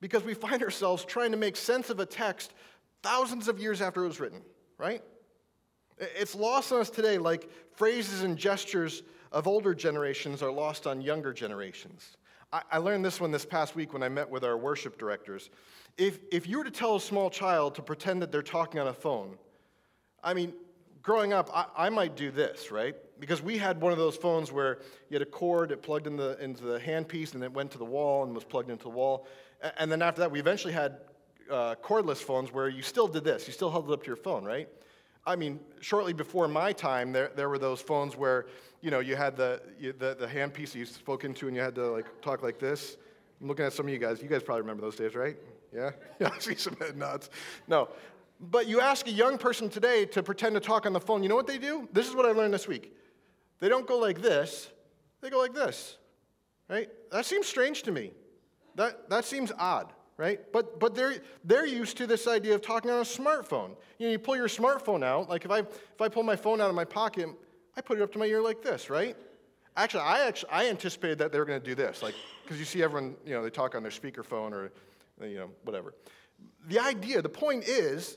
because 0.00 0.22
we 0.22 0.34
find 0.34 0.62
ourselves 0.62 1.04
trying 1.04 1.30
to 1.32 1.36
make 1.36 1.56
sense 1.56 1.90
of 1.90 2.00
a 2.00 2.06
text 2.06 2.54
thousands 3.02 3.48
of 3.48 3.58
years 3.58 3.80
after 3.80 4.04
it 4.04 4.08
was 4.08 4.20
written, 4.20 4.42
right? 4.76 5.02
It's 5.98 6.34
lost 6.34 6.72
on 6.72 6.80
us 6.80 6.90
today 6.90 7.18
like 7.18 7.50
phrases 7.74 8.22
and 8.22 8.36
gestures 8.36 9.02
of 9.32 9.46
older 9.46 9.74
generations 9.74 10.42
are 10.42 10.52
lost 10.52 10.86
on 10.86 11.00
younger 11.00 11.32
generations. 11.32 12.16
I, 12.50 12.78
learned 12.78 13.04
this 13.04 13.20
one 13.20 13.30
this 13.30 13.44
past 13.44 13.76
week 13.76 13.92
when 13.92 14.02
I 14.02 14.08
met 14.08 14.30
with 14.30 14.42
our 14.42 14.56
worship 14.56 14.98
directors. 14.98 15.50
If, 15.98 16.20
if 16.32 16.48
you 16.48 16.58
were 16.58 16.64
to 16.64 16.70
tell 16.70 16.96
a 16.96 17.00
small 17.00 17.28
child 17.28 17.74
to 17.74 17.82
pretend 17.82 18.22
that 18.22 18.32
they're 18.32 18.42
talking 18.42 18.80
on 18.80 18.88
a 18.88 18.94
phone, 18.94 19.36
I 20.24 20.32
mean, 20.32 20.54
growing 21.02 21.34
up, 21.34 21.50
I, 21.52 21.66
I 21.76 21.90
might 21.90 22.16
do 22.16 22.30
this, 22.30 22.70
right? 22.70 22.94
Because 23.20 23.42
we 23.42 23.58
had 23.58 23.80
one 23.80 23.92
of 23.92 23.98
those 23.98 24.16
phones 24.16 24.50
where 24.50 24.78
you 25.10 25.14
had 25.14 25.22
a 25.22 25.30
cord, 25.30 25.72
it 25.72 25.82
plugged 25.82 26.06
in 26.06 26.16
the, 26.16 26.42
into 26.42 26.64
the 26.64 26.78
handpiece, 26.78 27.34
and 27.34 27.44
it 27.44 27.52
went 27.52 27.70
to 27.72 27.78
the 27.78 27.84
wall 27.84 28.24
and 28.24 28.34
was 28.34 28.44
plugged 28.44 28.70
into 28.70 28.84
the 28.84 28.90
wall. 28.90 29.26
And 29.76 29.90
then 29.90 30.02
after 30.02 30.20
that, 30.20 30.30
we 30.30 30.38
eventually 30.38 30.72
had 30.72 30.98
uh, 31.50 31.74
cordless 31.82 32.18
phones 32.18 32.52
where 32.52 32.68
you 32.68 32.82
still 32.82 33.08
did 33.08 33.24
this. 33.24 33.46
You 33.46 33.52
still 33.52 33.70
held 33.70 33.90
it 33.90 33.92
up 33.92 34.02
to 34.02 34.06
your 34.06 34.16
phone, 34.16 34.44
right? 34.44 34.68
I 35.26 35.36
mean, 35.36 35.60
shortly 35.80 36.12
before 36.12 36.48
my 36.48 36.72
time, 36.72 37.12
there, 37.12 37.30
there 37.36 37.48
were 37.48 37.58
those 37.58 37.80
phones 37.80 38.16
where, 38.16 38.46
you 38.80 38.90
know, 38.90 39.00
you 39.00 39.16
had 39.16 39.36
the, 39.36 39.60
you, 39.78 39.92
the, 39.92 40.16
the 40.18 40.26
handpiece 40.26 40.74
you 40.74 40.86
spoke 40.86 41.24
into 41.24 41.48
and 41.48 41.56
you 41.56 41.62
had 41.62 41.74
to, 41.74 41.88
like, 41.88 42.06
talk 42.22 42.42
like 42.42 42.58
this. 42.58 42.96
I'm 43.40 43.48
looking 43.48 43.64
at 43.64 43.72
some 43.72 43.86
of 43.86 43.92
you 43.92 43.98
guys. 43.98 44.22
You 44.22 44.28
guys 44.28 44.42
probably 44.42 44.62
remember 44.62 44.82
those 44.82 44.96
days, 44.96 45.14
right? 45.14 45.36
Yeah? 45.74 45.90
Yeah, 46.20 46.30
I 46.34 46.38
see 46.38 46.54
some 46.54 46.76
head 46.76 46.96
nods. 46.96 47.30
No. 47.66 47.88
But 48.40 48.68
you 48.68 48.80
ask 48.80 49.06
a 49.06 49.12
young 49.12 49.36
person 49.36 49.68
today 49.68 50.06
to 50.06 50.22
pretend 50.22 50.54
to 50.54 50.60
talk 50.60 50.86
on 50.86 50.92
the 50.92 51.00
phone, 51.00 51.22
you 51.22 51.28
know 51.28 51.36
what 51.36 51.46
they 51.46 51.58
do? 51.58 51.88
This 51.92 52.08
is 52.08 52.14
what 52.14 52.24
I 52.24 52.32
learned 52.32 52.54
this 52.54 52.68
week. 52.68 52.94
They 53.60 53.68
don't 53.68 53.86
go 53.86 53.98
like 53.98 54.22
this, 54.22 54.70
they 55.20 55.30
go 55.30 55.38
like 55.38 55.52
this, 55.52 55.96
right? 56.68 56.88
That 57.10 57.26
seems 57.26 57.46
strange 57.46 57.82
to 57.82 57.92
me. 57.92 58.12
That, 58.78 59.10
that 59.10 59.24
seems 59.24 59.50
odd, 59.58 59.92
right? 60.16 60.40
But, 60.52 60.78
but 60.78 60.94
they're, 60.94 61.16
they're 61.42 61.66
used 61.66 61.96
to 61.96 62.06
this 62.06 62.28
idea 62.28 62.54
of 62.54 62.62
talking 62.62 62.92
on 62.92 63.00
a 63.00 63.02
smartphone. 63.02 63.70
You 63.98 64.06
know, 64.06 64.12
you 64.12 64.20
pull 64.20 64.36
your 64.36 64.46
smartphone 64.46 65.02
out, 65.02 65.28
like 65.28 65.44
if 65.44 65.50
I, 65.50 65.58
if 65.58 66.00
I 66.00 66.08
pull 66.08 66.22
my 66.22 66.36
phone 66.36 66.60
out 66.60 66.68
of 66.70 66.76
my 66.76 66.84
pocket, 66.84 67.28
I 67.76 67.80
put 67.80 67.98
it 67.98 68.02
up 68.02 68.12
to 68.12 68.20
my 68.20 68.26
ear 68.26 68.40
like 68.40 68.62
this, 68.62 68.88
right? 68.88 69.16
Actually, 69.76 70.04
I, 70.04 70.28
actually, 70.28 70.50
I 70.52 70.68
anticipated 70.68 71.18
that 71.18 71.32
they 71.32 71.40
were 71.40 71.44
going 71.44 71.60
to 71.60 71.66
do 71.66 71.74
this, 71.74 72.04
like, 72.04 72.14
because 72.44 72.60
you 72.60 72.64
see 72.64 72.80
everyone, 72.80 73.16
you 73.26 73.34
know, 73.34 73.42
they 73.42 73.50
talk 73.50 73.74
on 73.74 73.82
their 73.82 73.90
speakerphone 73.90 74.52
or, 74.52 74.70
you 75.26 75.38
know, 75.38 75.50
whatever. 75.64 75.92
The 76.68 76.78
idea, 76.78 77.20
the 77.20 77.28
point 77.28 77.64
is 77.64 78.16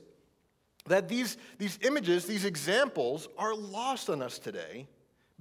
that 0.85 1.09
these, 1.09 1.37
these 1.57 1.79
images, 1.81 2.27
these 2.27 2.45
examples 2.45 3.27
are 3.35 3.55
lost 3.55 4.11
on 4.11 4.21
us 4.21 4.37
today 4.37 4.87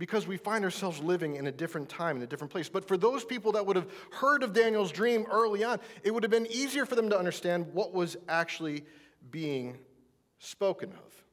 because 0.01 0.27
we 0.27 0.39
find 0.39 0.65
ourselves 0.65 0.99
living 1.01 1.37
in 1.37 1.47
a 1.47 1.53
different 1.53 1.87
time, 1.87 2.17
in 2.17 2.23
a 2.23 2.27
different 2.27 2.51
place. 2.51 2.71
But 2.71 2.89
for 2.89 2.97
those 2.97 3.23
people 3.23 3.53
that 3.53 3.67
would 3.67 3.77
have 3.77 3.87
heard 4.11 4.43
of 4.43 4.55
Daniel's 4.55 4.91
dream 4.91 5.27
early 5.31 5.63
on, 5.63 5.79
it 6.03 6.11
would 6.11 6.23
have 6.23 6.31
been 6.31 6.47
easier 6.51 6.87
for 6.87 6.95
them 6.95 7.11
to 7.11 7.19
understand 7.19 7.67
what 7.75 7.93
was 7.93 8.17
actually 8.27 8.83
being 9.31 9.77
spoken 10.39 10.89
of. 10.93 11.25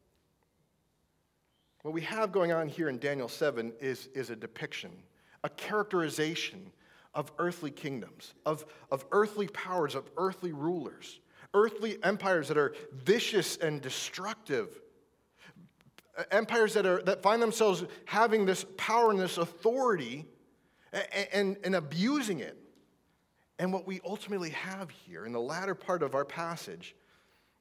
What 1.84 1.94
we 1.94 2.02
have 2.02 2.34
going 2.34 2.52
on 2.52 2.68
here 2.68 2.90
in 2.90 3.00
Daniel 3.00 3.30
7 3.30 3.72
is, 3.80 4.10
is 4.14 4.32
a 4.32 4.36
depiction, 4.36 4.92
a 5.46 5.50
characterization 5.50 6.74
of 7.14 7.32
earthly 7.40 7.72
kingdoms, 7.72 8.34
of, 8.46 8.66
of 8.92 9.06
earthly 9.14 9.48
powers, 9.48 9.96
of 9.96 10.12
earthly 10.18 10.52
rulers, 10.52 11.22
earthly 11.54 12.04
empires 12.04 12.50
that 12.50 12.58
are 12.58 12.76
vicious 12.92 13.56
and 13.56 13.82
destructive, 13.82 14.82
empires 16.32 16.74
that, 16.74 16.86
are, 16.86 17.02
that 17.04 17.22
find 17.22 17.42
themselves 17.42 17.84
having 18.06 18.46
this 18.46 18.66
power 18.78 19.12
and 19.12 19.20
this 19.20 19.38
authority 19.38 20.26
and, 20.94 21.28
and, 21.34 21.58
and 21.64 21.76
abusing 21.76 22.40
it. 22.40 22.58
And 23.60 23.74
what 23.74 23.88
we 23.88 24.00
ultimately 24.06 24.52
have 24.52 24.90
here 24.90 25.26
in 25.26 25.32
the 25.32 25.40
latter 25.40 25.76
part 25.76 26.04
of 26.04 26.16
our 26.16 26.26
passage 26.26 26.96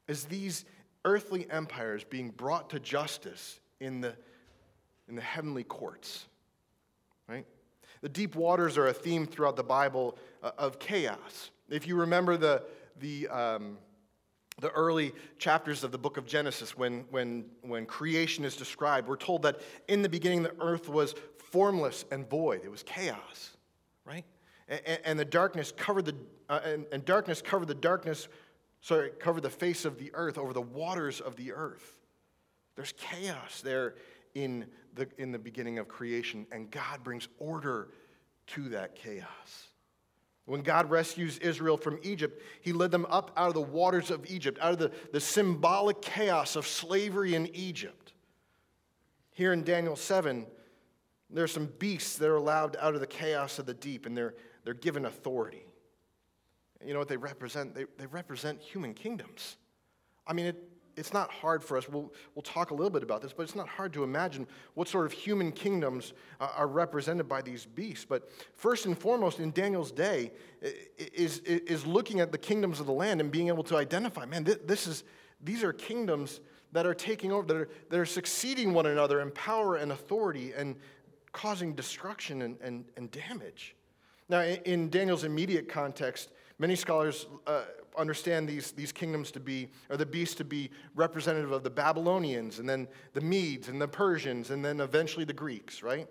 is 0.09 0.25
these 0.25 0.65
earthly 1.05 1.47
empires 1.51 2.05
being 2.05 2.31
brought 2.31 2.71
to 2.71 2.81
justice 2.81 3.61
in 3.81 4.01
the, 4.01 4.15
in 5.09 5.17
the 5.17 5.23
heavenly 5.23 5.65
courts, 5.65 6.27
right? 7.29 7.47
The 8.03 8.09
deep 8.09 8.35
waters 8.35 8.77
are 8.77 8.89
a 8.89 8.93
theme 8.93 9.27
throughout 9.27 9.57
the 9.57 9.65
Bible 9.65 10.19
uh, 10.43 10.51
of 10.59 10.79
chaos. 10.79 11.51
If 11.69 11.87
you 11.87 11.97
remember 11.97 12.37
the, 12.37 12.63
the, 13.01 13.29
um, 13.29 13.79
the 14.61 14.71
early 14.71 15.13
chapters 15.39 15.85
of 15.85 15.93
the 15.93 15.99
book 15.99 16.17
of 16.17 16.27
Genesis, 16.27 16.77
when, 16.77 17.05
when, 17.11 17.45
when 17.61 17.85
creation 17.85 18.45
is 18.45 18.57
described, 18.57 19.07
we're 19.07 19.17
told 19.17 19.43
that 19.43 19.61
in 19.89 20.01
the 20.01 20.09
beginning 20.09 20.43
the 20.43 20.55
earth 20.61 20.89
was 20.89 21.15
formless 21.51 22.05
and 22.11 22.29
void. 22.29 22.63
It 22.65 22.71
was 22.71 22.83
chaos, 22.83 23.57
right? 24.05 24.25
And, 24.69 24.81
and 25.05 25.19
the 25.19 25.25
darkness 25.27 25.73
covered 25.77 26.07
the, 26.07 26.15
uh, 26.49 26.61
and, 26.65 26.87
and 26.91 27.05
darkness 27.05 27.43
covered 27.43 27.69
the 27.69 27.75
darkness, 27.75 28.29
sorry, 28.81 29.11
covered 29.19 29.43
the 29.43 29.51
face 29.51 29.85
of 29.85 29.99
the 29.99 30.11
earth 30.15 30.39
over 30.39 30.55
the 30.55 30.63
waters 30.63 31.21
of 31.21 31.37
the 31.37 31.53
earth. 31.53 32.01
There's 32.77 32.93
chaos 32.97 33.61
there 33.61 33.95
in 34.35 34.67
the, 34.95 35.09
in 35.19 35.33
the 35.33 35.39
beginning 35.39 35.79
of 35.79 35.89
creation, 35.89 36.47
and 36.51 36.71
God 36.71 37.05
brings 37.05 37.29
order 37.39 37.89
to 38.49 38.71
that 38.71 38.95
chaos. 38.95 39.66
When 40.47 40.63
God 40.63 40.91
rescues 40.91 41.39
Israel 41.39 41.77
from 41.77 41.99
Egypt, 42.03 42.41
he 42.61 42.73
led 42.73 42.93
them 42.93 43.05
up 43.11 43.33
out 43.37 43.49
of 43.49 43.55
the 43.55 43.61
waters 43.61 44.13
of 44.13 44.25
Egypt, 44.31 44.59
out 44.61 44.73
of 44.73 44.79
the, 44.79 44.93
the 45.13 45.21
symbolic 45.21 46.01
chaos 46.01 46.55
of 46.55 46.67
slavery 46.67 47.35
in 47.35 47.49
Egypt. 47.49 48.13
Here 49.33 49.53
in 49.53 49.65
Daniel 49.65 49.97
7, 49.97 50.47
there 51.31 51.43
are 51.43 51.49
some 51.49 51.67
beasts 51.79 52.17
that 52.19 52.29
are 52.29 52.37
allowed 52.37 52.77
out 52.81 52.95
of 52.95 53.01
the 53.01 53.09
chaos 53.09 53.59
of 53.59 53.67
the 53.67 53.75
deep, 53.75 54.07
and 54.07 54.17
they're, 54.17 54.35
they're 54.65 54.75
given 54.75 55.05
authority. 55.05 55.67
You 56.85 56.93
know 56.93 57.01
what 57.01 57.09
they 57.09 57.17
represent? 57.17 57.75
They, 57.75 57.87
they 57.99 58.07
represent 58.07 58.61
human 58.61 58.95
kingdoms. 58.95 59.57
I 60.27 60.33
mean, 60.33 60.47
it, 60.47 60.63
it's 60.97 61.13
not 61.13 61.31
hard 61.31 61.63
for 61.63 61.77
us. 61.77 61.89
We'll, 61.89 62.13
we'll 62.35 62.43
talk 62.43 62.71
a 62.71 62.75
little 62.75 62.91
bit 62.91 63.03
about 63.03 63.21
this, 63.21 63.33
but 63.33 63.43
it's 63.43 63.55
not 63.55 63.69
hard 63.69 63.93
to 63.93 64.03
imagine 64.03 64.47
what 64.75 64.89
sort 64.89 65.07
of 65.07 65.13
human 65.13 65.53
kingdoms 65.53 66.15
uh, 66.41 66.49
are 66.57 66.67
represented 66.67 67.29
by 67.29 67.43
these 67.43 67.67
beasts. 67.67 68.05
But 68.05 68.31
first 68.55 68.87
and 68.87 68.99
foremost, 68.99 69.39
in 69.39 69.53
Daniel's 69.53 69.93
day, 69.93 70.33
is, 70.99 71.41
is 71.41 71.87
looking 71.87 72.21
at 72.21 72.33
the 72.33 72.39
kingdoms 72.39 72.81
of 72.81 72.87
the 72.87 72.93
land 72.93 73.21
and 73.21 73.31
being 73.31 73.49
able 73.49 73.65
to 73.65 73.77
identify 73.77 74.25
man, 74.25 74.45
this 74.45 74.87
is, 74.87 75.05
these 75.43 75.63
are 75.63 75.73
kingdoms 75.73 76.41
that 76.73 76.87
are 76.87 76.95
taking 76.95 77.31
over, 77.31 77.47
that 77.47 77.57
are, 77.57 77.69
that 77.91 78.01
are 78.01 78.07
succeeding 78.07 78.73
one 78.73 78.87
another 78.87 79.21
in 79.21 79.31
power 79.31 79.77
and 79.77 79.93
authority 79.93 80.53
and 80.53 80.77
causing 81.33 81.75
destruction 81.75 82.43
and, 82.43 82.57
and, 82.61 82.85
and 82.97 83.11
damage. 83.11 83.77
Now, 84.29 84.43
in 84.43 84.91
Daniel's 84.91 85.25
immediate 85.25 85.69
context, 85.69 86.31
many 86.59 86.75
scholars 86.75 87.27
uh, 87.47 87.63
understand 87.97 88.49
these, 88.49 88.73
these 88.73 88.93
kingdoms 88.93 89.31
to 89.33 89.41
be, 89.41 89.69
or 89.91 89.97
the 89.97 90.07
beast 90.07 90.39
to 90.39 90.45
be 90.45 90.71
representative 90.95 91.53
of 91.53 91.63
the 91.63 91.71
Babylonians, 91.71 92.59
and 92.59 92.69
then 92.69 92.89
the 93.13 93.21
Medes, 93.21 93.69
and 93.69 93.81
the 93.81 93.89
Persians, 93.89 94.51
and 94.51 94.65
then 94.65 94.81
eventually 94.81 95.25
the 95.25 95.33
Greeks, 95.33 95.83
right? 95.83 96.09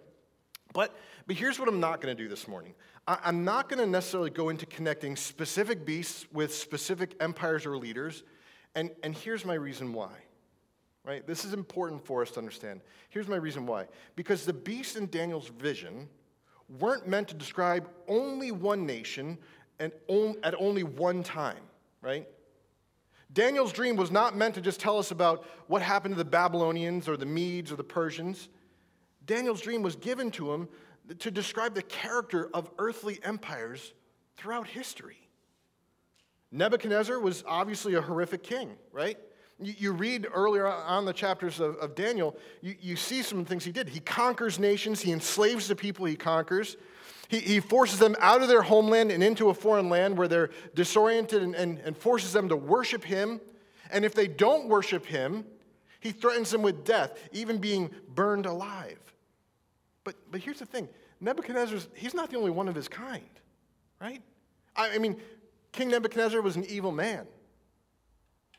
But, 0.73 0.95
but 1.27 1.35
here's 1.35 1.59
what 1.59 1.67
I'm 1.67 1.79
not 1.79 2.01
going 2.01 2.15
to 2.15 2.21
do 2.21 2.27
this 2.27 2.47
morning. 2.47 2.73
I, 3.07 3.17
I'm 3.23 3.45
not 3.45 3.69
going 3.69 3.79
to 3.79 3.87
necessarily 3.89 4.29
go 4.29 4.49
into 4.49 4.65
connecting 4.65 5.15
specific 5.15 5.85
beasts 5.85 6.25
with 6.33 6.53
specific 6.53 7.15
empires 7.19 7.65
or 7.65 7.77
leaders, 7.77 8.23
and, 8.75 8.91
and 9.03 9.15
here's 9.15 9.45
my 9.45 9.53
reason 9.53 9.93
why. 9.93 10.11
Right? 11.03 11.25
This 11.27 11.45
is 11.45 11.53
important 11.53 12.03
for 12.03 12.23
us 12.23 12.31
to 12.31 12.39
understand. 12.39 12.81
Here's 13.09 13.27
my 13.27 13.35
reason 13.35 13.67
why. 13.67 13.85
Because 14.15 14.43
the 14.43 14.53
beasts 14.53 14.95
in 14.95 15.07
Daniel's 15.11 15.49
vision 15.49 16.09
weren't 16.79 17.07
meant 17.07 17.27
to 17.27 17.35
describe 17.35 17.87
only 18.07 18.51
one 18.51 18.87
nation 18.87 19.37
and 19.79 19.91
on, 20.07 20.35
at 20.43 20.55
only 20.57 20.81
one 20.81 21.21
time 21.21 21.61
right? 22.05 22.27
Daniel's 23.33 23.73
dream 23.73 23.95
was 23.95 24.11
not 24.11 24.37
meant 24.37 24.53
to 24.55 24.61
just 24.61 24.79
tell 24.79 24.97
us 24.99 25.11
about 25.11 25.45
what 25.67 25.81
happened 25.81 26.13
to 26.13 26.17
the 26.17 26.29
Babylonians 26.29 27.09
or 27.09 27.17
the 27.17 27.25
Medes 27.25 27.71
or 27.71 27.75
the 27.75 27.83
Persians. 27.83 28.47
Daniel's 29.25 29.59
dream 29.59 29.81
was 29.81 29.95
given 29.95 30.29
to 30.31 30.53
him 30.53 30.69
to 31.19 31.31
describe 31.31 31.73
the 31.73 31.81
character 31.81 32.49
of 32.53 32.69
earthly 32.77 33.19
empires 33.23 33.93
throughout 34.37 34.67
history. 34.67 35.17
Nebuchadnezzar 36.51 37.19
was 37.19 37.43
obviously 37.47 37.95
a 37.95 38.01
horrific 38.01 38.43
king, 38.43 38.77
right? 38.91 39.17
You, 39.59 39.93
read 39.93 40.27
earlier 40.33 40.67
on 40.67 41.05
the 41.05 41.13
chapters 41.13 41.59
of, 41.59 41.75
of 41.77 41.95
Daniel, 41.95 42.37
you, 42.61 42.75
you 42.79 42.95
see 42.95 43.21
some 43.21 43.45
things 43.45 43.63
he 43.63 43.71
did. 43.71 43.89
He 43.89 44.01
conquers 44.01 44.59
nations, 44.59 45.01
he 45.01 45.11
enslaves 45.11 45.67
the 45.67 45.75
people 45.75 46.05
he 46.05 46.15
conquers. 46.15 46.77
He, 47.27 47.39
he 47.39 47.59
forces 47.59 47.99
them 47.99 48.15
out 48.19 48.41
of 48.41 48.47
their 48.47 48.61
homeland 48.61 49.11
and 49.11 49.23
into 49.23 49.49
a 49.49 49.53
foreign 49.53 49.89
land 49.89 50.17
where 50.17 50.27
they're 50.27 50.51
disoriented 50.73 51.41
and, 51.41 51.55
and, 51.55 51.79
and 51.79 51.97
forces 51.97 52.33
them 52.33 52.49
to 52.49 52.55
worship 52.55 53.03
him. 53.03 53.41
And 53.91 54.05
if 54.05 54.13
they 54.13 54.27
don't 54.27 54.67
worship 54.67 55.05
him, 55.05 55.45
he 55.99 56.11
threatens 56.11 56.51
them 56.51 56.61
with 56.61 56.85
death, 56.85 57.17
even 57.31 57.57
being 57.57 57.89
burned 58.13 58.45
alive. 58.45 58.99
But, 60.03 60.15
but 60.29 60.41
here's 60.41 60.59
the 60.59 60.65
thing 60.65 60.87
Nebuchadnezzar, 61.19 61.79
he's 61.95 62.13
not 62.13 62.29
the 62.29 62.37
only 62.37 62.51
one 62.51 62.67
of 62.67 62.75
his 62.75 62.87
kind, 62.87 63.23
right? 63.99 64.21
I, 64.75 64.95
I 64.95 64.97
mean, 64.99 65.17
King 65.71 65.89
Nebuchadnezzar 65.89 66.41
was 66.41 66.55
an 66.55 66.65
evil 66.65 66.91
man. 66.91 67.27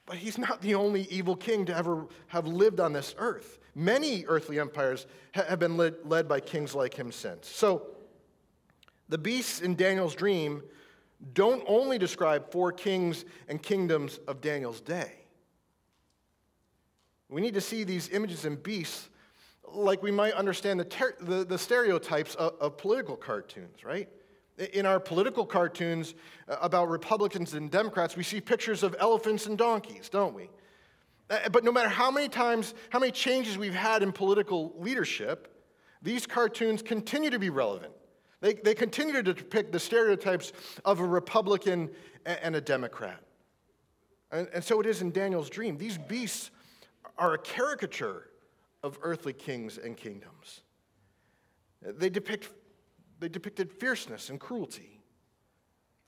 But 0.06 0.16
he's 0.18 0.38
not 0.38 0.62
the 0.62 0.76
only 0.76 1.02
evil 1.10 1.34
king 1.34 1.66
to 1.66 1.76
ever 1.76 2.06
have 2.28 2.46
lived 2.46 2.78
on 2.78 2.92
this 2.92 3.14
earth. 3.18 3.58
Many 3.74 4.24
earthly 4.26 4.60
empires 4.60 5.06
have 5.32 5.58
been 5.58 5.76
led, 5.76 5.96
led 6.04 6.28
by 6.28 6.40
kings 6.40 6.74
like 6.74 6.94
him 6.94 7.10
since. 7.10 7.48
So, 7.48 7.88
the 9.08 9.18
beasts 9.18 9.60
in 9.60 9.76
Daniel's 9.76 10.14
dream 10.14 10.62
don't 11.32 11.62
only 11.66 11.98
describe 11.98 12.50
four 12.50 12.72
kings 12.72 13.24
and 13.48 13.62
kingdoms 13.62 14.18
of 14.28 14.40
Daniel's 14.40 14.80
day. 14.80 15.12
We 17.28 17.40
need 17.40 17.54
to 17.54 17.60
see 17.60 17.84
these 17.84 18.08
images 18.10 18.44
and 18.44 18.62
beasts 18.62 19.08
like 19.72 20.02
we 20.02 20.10
might 20.10 20.32
understand 20.34 20.78
the, 20.78 20.84
ter- 20.84 21.16
the, 21.20 21.44
the, 21.44 21.58
stereotypes 21.58 22.34
of, 22.36 22.54
of 22.60 22.76
political 22.76 23.16
cartoons, 23.16 23.84
right? 23.84 24.08
In 24.72 24.86
our 24.86 25.00
political 25.00 25.44
cartoons 25.44 26.14
uh, 26.48 26.56
about 26.60 26.88
Republicans 26.88 27.54
and 27.54 27.70
Democrats, 27.70 28.16
we 28.16 28.22
see 28.22 28.40
pictures 28.40 28.84
of 28.84 28.94
elephants 29.00 29.46
and 29.46 29.58
donkeys, 29.58 30.08
don't 30.08 30.34
we? 30.34 30.48
Uh, 31.28 31.48
but 31.50 31.64
no 31.64 31.72
matter 31.72 31.88
how 31.88 32.10
many 32.10 32.28
times, 32.28 32.74
how 32.90 33.00
many 33.00 33.10
changes 33.10 33.58
we've 33.58 33.74
had 33.74 34.02
in 34.02 34.12
political 34.12 34.72
leadership, 34.78 35.52
these 36.00 36.26
cartoons 36.26 36.80
continue 36.80 37.30
to 37.30 37.38
be 37.38 37.50
relevant. 37.50 37.92
They, 38.40 38.54
they 38.54 38.74
continue 38.74 39.22
to 39.22 39.34
depict 39.34 39.72
the 39.72 39.80
stereotypes 39.80 40.52
of 40.84 41.00
a 41.00 41.04
Republican 41.04 41.90
and 42.24 42.54
a 42.54 42.60
Democrat. 42.60 43.22
And, 44.30 44.48
and 44.52 44.62
so 44.62 44.80
it 44.80 44.86
is 44.86 45.02
in 45.02 45.10
Daniel's 45.10 45.48
dream. 45.48 45.78
These 45.78 45.98
beasts 45.98 46.50
are 47.16 47.34
a 47.34 47.38
caricature 47.38 48.28
of 48.82 48.98
earthly 49.02 49.32
kings 49.32 49.78
and 49.78 49.96
kingdoms. 49.96 50.62
They, 51.82 52.10
depict, 52.10 52.50
they 53.20 53.28
depicted 53.28 53.72
fierceness 53.72 54.30
and 54.30 54.38
cruelty. 54.38 55.00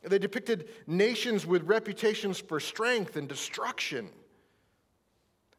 They 0.02 0.18
depicted 0.18 0.68
nations 0.86 1.46
with 1.46 1.64
reputations 1.64 2.38
for 2.38 2.60
strength 2.60 3.16
and 3.16 3.28
destruction. 3.28 4.10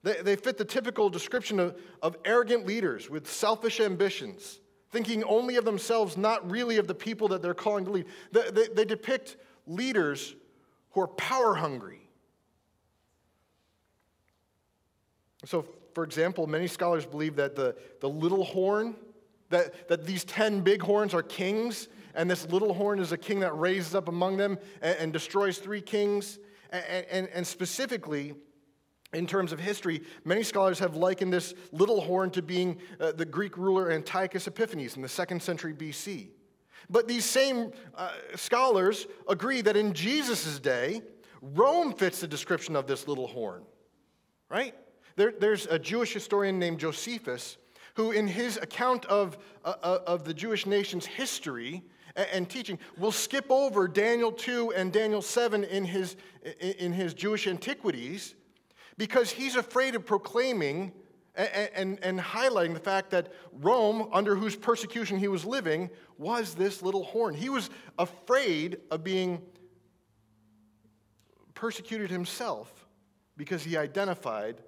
They, 0.03 0.21
they 0.21 0.35
fit 0.35 0.57
the 0.57 0.65
typical 0.65 1.09
description 1.09 1.59
of, 1.59 1.77
of 2.01 2.15
arrogant 2.23 2.65
leaders 2.65 3.09
with 3.09 3.29
selfish 3.29 3.79
ambitions, 3.79 4.59
thinking 4.91 5.23
only 5.23 5.55
of 5.55 5.65
themselves, 5.65 6.17
not 6.17 6.49
really 6.49 6.77
of 6.77 6.87
the 6.87 6.95
people 6.95 7.27
that 7.29 7.41
they're 7.41 7.53
calling 7.53 7.85
to 7.85 7.91
lead. 7.91 8.05
They, 8.31 8.49
they, 8.51 8.67
they 8.67 8.85
depict 8.85 9.37
leaders 9.67 10.35
who 10.91 11.01
are 11.01 11.07
power 11.07 11.55
hungry. 11.55 12.01
So, 15.45 15.65
for 15.93 16.03
example, 16.03 16.47
many 16.47 16.67
scholars 16.67 17.05
believe 17.05 17.35
that 17.37 17.55
the, 17.55 17.75
the 18.01 18.09
little 18.09 18.43
horn, 18.43 18.95
that, 19.49 19.87
that 19.89 20.05
these 20.05 20.23
10 20.25 20.61
big 20.61 20.81
horns 20.81 21.13
are 21.13 21.23
kings, 21.23 21.87
and 22.15 22.29
this 22.29 22.47
little 22.49 22.73
horn 22.73 22.99
is 22.99 23.11
a 23.11 23.17
king 23.17 23.39
that 23.41 23.57
raises 23.57 23.95
up 23.95 24.07
among 24.07 24.37
them 24.37 24.57
and, 24.81 24.97
and 24.97 25.13
destroys 25.13 25.59
three 25.59 25.81
kings. 25.81 26.39
And, 26.71 27.05
and, 27.09 27.29
and 27.29 27.47
specifically, 27.47 28.33
in 29.13 29.25
terms 29.25 29.51
of 29.51 29.59
history, 29.59 30.01
many 30.23 30.43
scholars 30.43 30.77
have 30.79 30.95
likened 30.95 31.33
this 31.33 31.53
little 31.71 32.01
horn 32.01 32.29
to 32.31 32.41
being 32.41 32.77
uh, 32.99 33.11
the 33.11 33.25
Greek 33.25 33.57
ruler 33.57 33.91
Antiochus 33.91 34.47
Epiphanes 34.47 34.95
in 34.95 35.01
the 35.01 35.09
second 35.09 35.41
century 35.41 35.73
BC. 35.73 36.27
But 36.89 37.07
these 37.07 37.25
same 37.25 37.71
uh, 37.95 38.11
scholars 38.35 39.07
agree 39.27 39.61
that 39.61 39.75
in 39.75 39.93
Jesus' 39.93 40.59
day, 40.59 41.01
Rome 41.41 41.93
fits 41.93 42.21
the 42.21 42.27
description 42.27 42.75
of 42.75 42.85
this 42.85 43.07
little 43.07 43.27
horn, 43.27 43.63
right? 44.49 44.75
There, 45.15 45.33
there's 45.37 45.65
a 45.67 45.79
Jewish 45.79 46.13
historian 46.13 46.59
named 46.59 46.79
Josephus 46.79 47.57
who, 47.95 48.11
in 48.11 48.27
his 48.27 48.57
account 48.57 49.05
of, 49.05 49.37
uh, 49.65 49.73
uh 49.81 49.99
of 50.05 50.23
the 50.23 50.33
Jewish 50.33 50.65
nation's 50.65 51.05
history, 51.05 51.83
and 52.15 52.49
teaching 52.49 52.77
will 52.97 53.11
skip 53.11 53.45
over 53.49 53.87
Daniel 53.87 54.31
2 54.31 54.73
and 54.73 54.91
Daniel 54.91 55.21
7 55.21 55.63
in 55.63 55.85
his, 55.85 56.15
in 56.59 56.91
his 56.91 57.13
Jewish 57.13 57.47
antiquities 57.47 58.35
because 58.99 59.31
he's 59.31 59.55
afraid 59.55 59.95
of 59.95 60.05
proclaiming 60.05 60.91
and, 61.33 61.69
and, 61.73 61.99
and, 62.03 62.19
highlighting 62.19 62.73
the 62.73 62.81
fact 62.81 63.11
that 63.11 63.31
Rome, 63.61 64.09
under 64.11 64.35
whose 64.35 64.57
persecution 64.57 65.17
he 65.17 65.29
was 65.29 65.45
living, 65.45 65.89
was 66.17 66.53
this 66.53 66.81
little 66.81 67.03
horn. 67.03 67.33
He 67.33 67.47
was 67.47 67.69
afraid 67.97 68.79
of 68.91 69.05
being 69.05 69.41
persecuted 71.53 72.09
himself 72.09 72.87
because 73.37 73.63
he 73.63 73.77
identified 73.77 74.61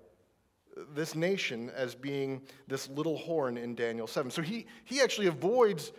this 0.93 1.13
nation 1.13 1.69
as 1.75 1.93
being 1.93 2.41
this 2.69 2.87
little 2.87 3.17
horn 3.17 3.57
in 3.57 3.75
Daniel 3.75 4.07
7. 4.07 4.31
So 4.31 4.41
he, 4.41 4.65
he 4.85 5.01
actually 5.01 5.27
avoids 5.27 5.91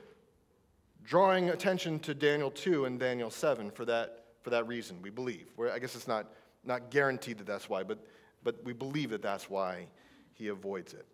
drawing 1.04 1.50
attention 1.50 1.98
to 1.98 2.14
Daniel 2.14 2.50
2 2.50 2.86
and 2.86 2.98
Daniel 2.98 3.30
7 3.30 3.70
for 3.70 3.84
that, 3.84 4.24
for 4.40 4.48
that 4.48 4.66
reason, 4.66 5.02
we 5.02 5.10
believe. 5.10 5.52
Where 5.56 5.70
I 5.70 5.78
guess 5.78 5.94
it's 5.94 6.08
not, 6.08 6.32
not 6.64 6.90
guaranteed 6.90 7.36
that 7.36 7.46
that's 7.46 7.68
why, 7.68 7.82
but, 7.82 7.98
but 8.44 8.62
we 8.64 8.72
believe 8.72 9.10
that 9.10 9.22
that's 9.22 9.48
why 9.48 9.86
he 10.32 10.48
avoids 10.48 10.94
it. 10.94 11.06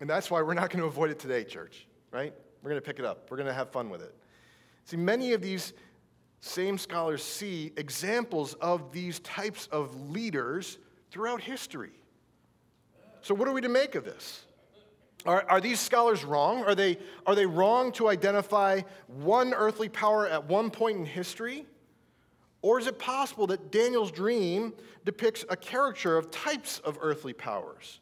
And 0.00 0.10
that's 0.10 0.30
why 0.30 0.42
we're 0.42 0.54
not 0.54 0.70
going 0.70 0.80
to 0.80 0.86
avoid 0.86 1.10
it 1.10 1.18
today, 1.18 1.44
church, 1.44 1.86
right? 2.10 2.34
We're 2.62 2.70
going 2.70 2.80
to 2.80 2.86
pick 2.86 2.98
it 2.98 3.04
up. 3.04 3.30
We're 3.30 3.36
going 3.36 3.46
to 3.46 3.54
have 3.54 3.70
fun 3.70 3.90
with 3.90 4.02
it. 4.02 4.14
See, 4.84 4.96
many 4.96 5.32
of 5.32 5.40
these 5.40 5.72
same 6.40 6.76
scholars 6.76 7.22
see 7.22 7.72
examples 7.76 8.54
of 8.54 8.92
these 8.92 9.20
types 9.20 9.66
of 9.68 10.10
leaders 10.10 10.78
throughout 11.10 11.40
history. 11.40 11.92
So, 13.22 13.34
what 13.34 13.48
are 13.48 13.52
we 13.52 13.62
to 13.62 13.68
make 13.68 13.94
of 13.94 14.04
this? 14.04 14.44
Are, 15.24 15.44
are 15.48 15.60
these 15.60 15.80
scholars 15.80 16.24
wrong? 16.24 16.64
Are 16.64 16.74
they, 16.74 16.98
are 17.26 17.34
they 17.34 17.46
wrong 17.46 17.92
to 17.92 18.08
identify 18.08 18.82
one 19.06 19.54
earthly 19.54 19.88
power 19.88 20.28
at 20.28 20.44
one 20.44 20.70
point 20.70 20.98
in 20.98 21.06
history? 21.06 21.64
Or 22.64 22.80
is 22.80 22.86
it 22.86 22.98
possible 22.98 23.46
that 23.48 23.70
Daniel's 23.70 24.10
dream 24.10 24.72
depicts 25.04 25.44
a 25.50 25.56
caricature 25.56 26.16
of 26.16 26.30
types 26.30 26.78
of 26.78 26.96
earthly 27.02 27.34
powers? 27.34 28.00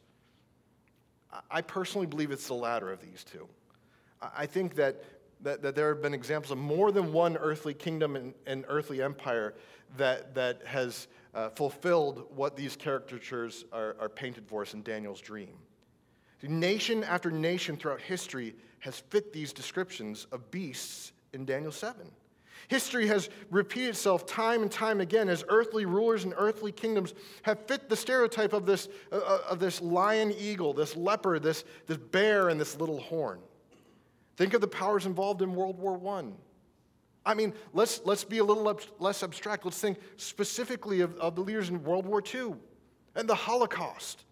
I 1.51 1.61
personally 1.61 2.07
believe 2.07 2.31
it's 2.31 2.47
the 2.47 2.53
latter 2.53 2.89
of 2.89 3.01
these 3.01 3.25
two. 3.25 3.45
I 4.21 4.45
think 4.45 4.75
that, 4.75 5.03
that, 5.41 5.61
that 5.63 5.75
there 5.75 5.89
have 5.89 6.01
been 6.01 6.13
examples 6.13 6.51
of 6.51 6.59
more 6.59 6.93
than 6.93 7.11
one 7.11 7.35
earthly 7.35 7.73
kingdom 7.73 8.15
and, 8.15 8.33
and 8.47 8.63
earthly 8.69 9.01
empire 9.01 9.53
that, 9.97 10.33
that 10.33 10.65
has 10.65 11.09
uh, 11.33 11.49
fulfilled 11.49 12.27
what 12.33 12.55
these 12.55 12.77
caricatures 12.77 13.65
are, 13.73 13.97
are 13.99 14.07
painted 14.07 14.47
for 14.47 14.61
us 14.61 14.73
in 14.73 14.81
Daniel's 14.81 15.19
dream. 15.19 15.57
Nation 16.41 17.03
after 17.03 17.29
nation 17.29 17.75
throughout 17.75 17.99
history 17.99 18.55
has 18.79 18.97
fit 19.09 19.33
these 19.33 19.51
descriptions 19.51 20.25
of 20.31 20.49
beasts 20.51 21.11
in 21.33 21.43
Daniel 21.43 21.73
7. 21.73 22.09
History 22.73 23.05
has 23.05 23.29
repeated 23.51 23.89
itself 23.89 24.25
time 24.25 24.63
and 24.63 24.71
time 24.71 24.99
again 24.99 25.29
as 25.29 25.43
earthly 25.47 25.85
rulers 25.85 26.23
and 26.23 26.33
earthly 26.35 26.71
kingdoms 26.71 27.13
have 27.43 27.67
fit 27.67 27.87
the 27.87 27.95
stereotype 27.95 28.51
of 28.51 28.65
this, 28.65 28.89
uh, 29.11 29.17
uh 29.17 29.41
of 29.47 29.59
this 29.59 29.79
lion 29.79 30.33
eagle, 30.35 30.73
this 30.73 30.95
leopard, 30.95 31.43
this, 31.43 31.65
this 31.85 31.97
bear, 31.97 32.49
and 32.49 32.59
this 32.59 32.75
little 32.79 32.99
horn. 32.99 33.39
Think 34.37 34.55
of 34.55 34.61
the 34.61 34.67
powers 34.67 35.05
involved 35.05 35.43
in 35.43 35.53
World 35.53 35.77
War 35.77 36.01
I. 36.17 36.23
I 37.23 37.35
mean, 37.35 37.53
let's, 37.73 38.01
let's 38.05 38.23
be 38.23 38.39
a 38.39 38.43
little 38.43 38.67
ab- 38.67 38.81
less 38.97 39.21
abstract. 39.21 39.65
Let's 39.65 39.79
think 39.79 39.99
specifically 40.17 41.01
of, 41.01 41.15
of 41.17 41.35
the 41.35 41.41
leaders 41.41 41.69
in 41.69 41.83
World 41.83 42.07
War 42.07 42.23
II 42.33 42.55
and 43.13 43.29
the 43.29 43.35
Holocaust. 43.35 44.23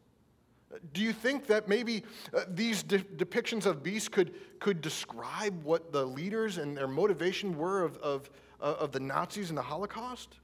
Do 0.94 1.02
you 1.02 1.14
think 1.14 1.48
that 1.48 1.68
maybe 1.68 2.04
uh, 2.34 2.44
these 2.48 2.84
de- 2.84 3.00
depictions 3.00 3.66
of 3.66 3.84
beasts 3.84 4.08
could, 4.08 4.34
could 4.60 4.82
describe 4.82 5.64
what 5.64 5.92
the 5.92 6.06
leaders 6.06 6.58
and 6.58 6.76
their 6.76 6.88
motivation 6.88 7.58
were 7.58 7.84
of, 7.84 7.98
of, 7.98 8.30
uh, 8.62 8.76
of 8.80 8.92
the 8.92 9.00
Nazis 9.00 9.50
and 9.50 9.58
the 9.58 9.64
Holocaust? 9.64 10.40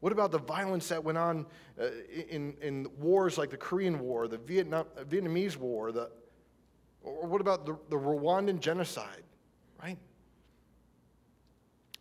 What 0.00 0.12
about 0.12 0.32
the 0.32 0.38
violence 0.38 0.88
that 0.88 1.02
went 1.02 1.18
on 1.18 1.46
uh, 1.80 1.86
in, 2.28 2.54
in 2.60 2.88
wars 2.98 3.38
like 3.38 3.50
the 3.50 3.56
Korean 3.56 4.00
War, 4.00 4.26
the 4.26 4.38
Vietnam, 4.38 4.86
Vietnamese 5.08 5.56
War, 5.56 5.92
the, 5.92 6.10
or 7.02 7.26
what 7.26 7.40
about 7.40 7.66
the, 7.66 7.76
the 7.88 7.96
Rwandan 7.96 8.60
genocide, 8.60 9.22
right? 9.80 9.98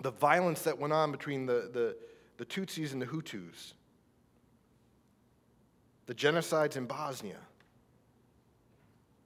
The 0.02 0.12
violence 0.12 0.64
that 0.64 0.78
went 0.78 0.94
on 0.94 1.12
between 1.12 1.46
the, 1.46 1.70
the, 1.72 1.96
the 2.38 2.46
Tutsis 2.46 2.94
and 2.94 3.02
the 3.02 3.06
Hutus 3.06 3.74
the 6.12 6.16
genocides 6.16 6.76
in 6.76 6.86
Bosnia, 6.88 7.38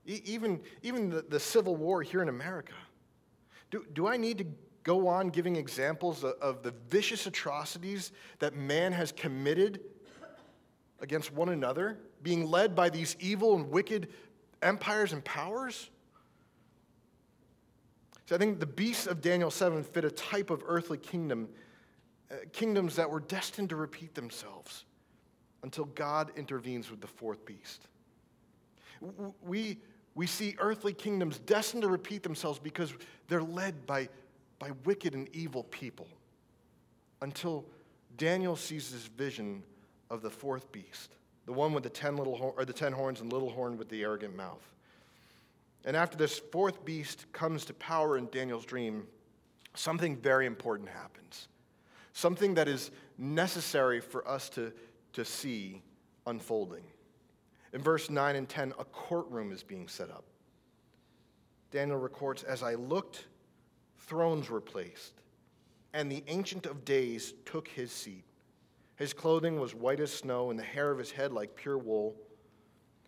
e- 0.06 0.22
even, 0.24 0.62
even 0.84 1.10
the, 1.10 1.26
the 1.28 1.40
civil 1.40 1.76
war 1.76 2.04
here 2.04 2.22
in 2.22 2.30
America. 2.30 2.76
Do, 3.72 3.84
do 3.94 4.06
I 4.06 4.18
need 4.18 4.38
to 4.38 4.46
go 4.84 5.08
on 5.08 5.30
giving 5.30 5.56
examples 5.56 6.24
of, 6.24 6.34
of 6.34 6.62
the 6.62 6.76
vicious 6.88 7.26
atrocities 7.26 8.12
that 8.38 8.54
man 8.54 8.92
has 8.92 9.12
committed 9.12 9.80
against 11.00 11.34
one 11.34 11.50
another, 11.50 11.98
being 12.22 12.52
led 12.52 12.76
by 12.76 12.92
these 12.92 13.16
evil 13.20 13.56
and 13.56 13.72
wicked 13.72 14.10
empires 14.62 15.12
and 15.12 15.26
powers? 15.26 15.90
So 18.28 18.36
I 18.36 18.38
think 18.38 18.60
the 18.60 18.68
beasts 18.68 19.08
of 19.08 19.22
Daniel 19.22 19.50
7 19.50 19.84
fit 19.84 20.06
a 20.06 20.12
type 20.12 20.52
of 20.52 20.62
earthly 20.68 21.00
kingdom, 21.00 21.50
uh, 22.30 22.36
kingdoms 22.54 22.96
that 22.98 23.10
were 23.10 23.22
destined 23.22 23.70
to 23.70 23.76
repeat 23.76 24.14
themselves 24.14 24.86
until 25.66 25.86
God 25.86 26.32
intervenes 26.36 26.92
with 26.92 27.02
the 27.02 27.08
fourth 27.08 27.44
beast. 27.44 27.88
We, 29.42 29.80
we 30.14 30.28
see 30.28 30.56
earthly 30.60 30.94
kingdoms 30.94 31.40
destined 31.40 31.82
to 31.82 31.90
repeat 31.90 32.22
themselves 32.22 32.60
because 32.60 32.94
they're 33.28 33.42
led 33.42 33.88
by, 33.88 34.08
by 34.60 34.70
wicked 34.84 35.16
and 35.16 35.28
evil 35.34 35.64
people 35.64 36.08
until 37.24 37.66
Daniel 38.16 38.56
sees 38.56 38.92
this 38.92 39.08
vision 39.08 39.64
of 40.12 40.22
the 40.22 40.30
fourth 40.30 40.72
beast, 40.72 41.16
the 41.48 41.54
one 41.54 41.74
with 41.74 41.84
the 41.84 41.90
ten, 41.90 42.16
little 42.16 42.54
or 42.56 42.64
the 42.64 42.72
ten 42.72 42.94
horns 42.94 43.20
and 43.20 43.34
little 43.34 43.50
horn 43.50 43.76
with 43.76 43.90
the 43.90 44.04
arrogant 44.04 44.36
mouth. 44.36 44.62
And 45.84 45.98
after 45.98 46.16
this 46.16 46.38
fourth 46.38 46.86
beast 46.86 47.26
comes 47.34 47.66
to 47.66 47.74
power 47.74 48.20
in 48.20 48.28
Daniel's 48.32 48.66
dream, 48.66 49.08
something 49.74 50.16
very 50.16 50.46
important 50.46 50.90
happens. 50.90 51.48
Something 52.14 52.54
that 52.54 52.68
is 52.68 52.92
necessary 53.18 54.00
for 54.00 54.28
us 54.28 54.48
to, 54.50 54.72
to 55.16 55.26
see 55.26 55.82
unfolding. 56.28 56.84
In 57.74 57.82
verse 57.82 58.10
9 58.10 58.36
and 58.36 58.48
10, 58.48 58.74
a 58.78 58.86
courtroom 58.86 59.52
is 59.52 59.64
being 59.64 59.88
set 59.88 60.10
up. 60.10 60.26
Daniel 61.72 61.98
records 61.98 62.44
As 62.44 62.64
I 62.64 62.76
looked, 62.76 63.26
thrones 63.98 64.50
were 64.50 64.62
placed, 64.62 65.14
and 65.94 66.12
the 66.12 66.24
Ancient 66.28 66.66
of 66.66 66.86
Days 66.86 67.34
took 67.46 67.68
his 67.68 67.92
seat. 67.92 68.24
His 68.98 69.14
clothing 69.14 69.60
was 69.60 69.74
white 69.74 70.00
as 70.00 70.12
snow, 70.12 70.52
and 70.52 70.60
the 70.60 70.64
hair 70.64 70.92
of 70.92 70.98
his 70.98 71.12
head 71.12 71.32
like 71.32 71.56
pure 71.56 71.78
wool. 71.78 72.16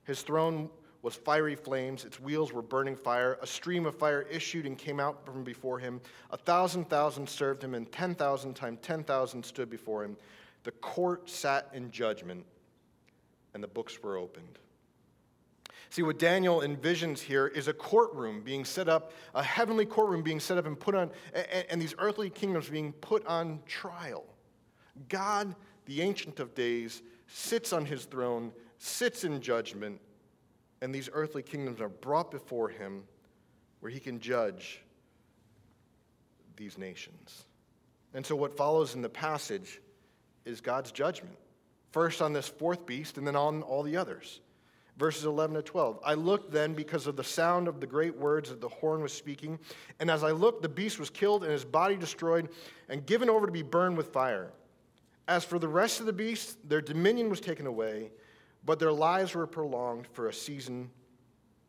His 0.03 0.21
throne 0.21 0.69
was 1.01 1.15
fiery 1.15 1.55
flames, 1.55 2.03
its 2.03 2.19
wheels 2.19 2.51
were 2.51 2.61
burning 2.61 2.95
fire. 2.95 3.37
A 3.41 3.47
stream 3.47 3.85
of 3.85 3.95
fire 3.95 4.23
issued 4.23 4.65
and 4.65 4.77
came 4.77 4.99
out 4.99 5.25
from 5.25 5.43
before 5.43 5.79
him. 5.79 6.01
A 6.31 6.37
thousand 6.37 6.89
thousand 6.89 7.27
served 7.27 7.63
him, 7.63 7.73
and 7.73 7.89
ten 7.91 8.15
thousand 8.15 8.55
times 8.55 8.79
ten 8.81 9.03
thousand 9.03 9.45
stood 9.45 9.69
before 9.69 10.03
him. 10.03 10.17
The 10.67 10.73
court 10.73 11.29
sat 11.29 11.69
in 11.71 11.91
judgment, 11.91 12.45
and 13.53 13.63
the 13.63 13.69
books 13.69 14.03
were 14.03 14.17
opened. 14.17 14.59
See, 15.89 16.01
what 16.01 16.19
Daniel 16.19 16.59
envisions 16.59 17.19
here 17.19 17.47
is 17.47 17.69
a 17.69 17.73
courtroom 17.73 18.41
being 18.41 18.65
set 18.65 18.89
up, 18.89 19.13
a 19.33 19.41
heavenly 19.41 19.85
courtroom 19.85 20.23
being 20.23 20.41
set 20.41 20.57
up 20.57 20.65
and 20.65 20.77
put 20.77 20.93
on, 20.93 21.09
and, 21.69 21.81
these 21.81 21.95
earthly 21.99 22.29
kingdoms 22.29 22.67
being 22.67 22.91
put 22.91 23.25
on 23.27 23.61
trial. 23.65 24.25
God, 25.07 25.55
the 25.85 26.01
Ancient 26.01 26.41
of 26.41 26.53
Days, 26.53 27.01
sits 27.27 27.71
on 27.71 27.85
his 27.85 28.03
throne 28.03 28.51
sits 28.77 29.23
in 29.23 29.39
judgment, 29.39 30.01
and 30.81 30.93
these 30.93 31.09
earthly 31.13 31.43
kingdoms 31.43 31.79
are 31.79 31.87
brought 31.87 32.29
before 32.29 32.67
him 32.67 33.05
where 33.79 33.89
he 33.89 34.01
can 34.01 34.19
judge 34.19 34.81
these 36.57 36.77
nations. 36.77 37.45
And 38.13 38.25
so, 38.25 38.35
what 38.35 38.57
follows 38.57 38.95
in 38.95 39.01
the 39.01 39.07
passage 39.07 39.79
is 40.47 40.61
God's 40.61 40.91
judgment. 40.91 41.35
First 41.91 42.21
on 42.21 42.33
this 42.33 42.47
fourth 42.47 42.85
beast, 42.85 43.17
and 43.17 43.27
then 43.27 43.35
on 43.35 43.61
all 43.63 43.83
the 43.83 43.97
others. 43.97 44.41
Verses 44.97 45.25
11 45.25 45.55
to 45.55 45.61
12. 45.61 45.99
I 46.03 46.15
looked 46.15 46.51
then 46.51 46.73
because 46.73 47.05
of 47.05 47.15
the 47.15 47.23
sound 47.23 47.67
of 47.67 47.79
the 47.79 47.85
great 47.85 48.17
words 48.17 48.49
that 48.49 48.61
the 48.61 48.69
horn 48.69 49.01
was 49.01 49.13
speaking. 49.13 49.59
And 49.99 50.09
as 50.09 50.23
I 50.23 50.31
looked, 50.31 50.63
the 50.63 50.69
beast 50.69 50.97
was 50.97 51.11
killed 51.11 51.43
and 51.43 51.51
his 51.51 51.63
body 51.63 51.95
destroyed 51.95 52.49
and 52.89 53.05
given 53.05 53.29
over 53.29 53.45
to 53.45 53.51
be 53.51 53.61
burned 53.61 53.95
with 53.95 54.11
fire. 54.11 54.51
As 55.27 55.43
for 55.43 55.59
the 55.59 55.67
rest 55.67 55.99
of 55.99 56.07
the 56.07 56.13
beasts, 56.13 56.57
their 56.63 56.81
dominion 56.81 57.29
was 57.29 57.39
taken 57.39 57.67
away, 57.67 58.11
but 58.65 58.79
their 58.79 58.91
lives 58.91 59.35
were 59.35 59.45
prolonged 59.45 60.07
for 60.13 60.29
a 60.29 60.33
season 60.33 60.89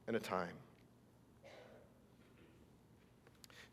and 0.06 0.16
a 0.16 0.20
time. 0.20 0.54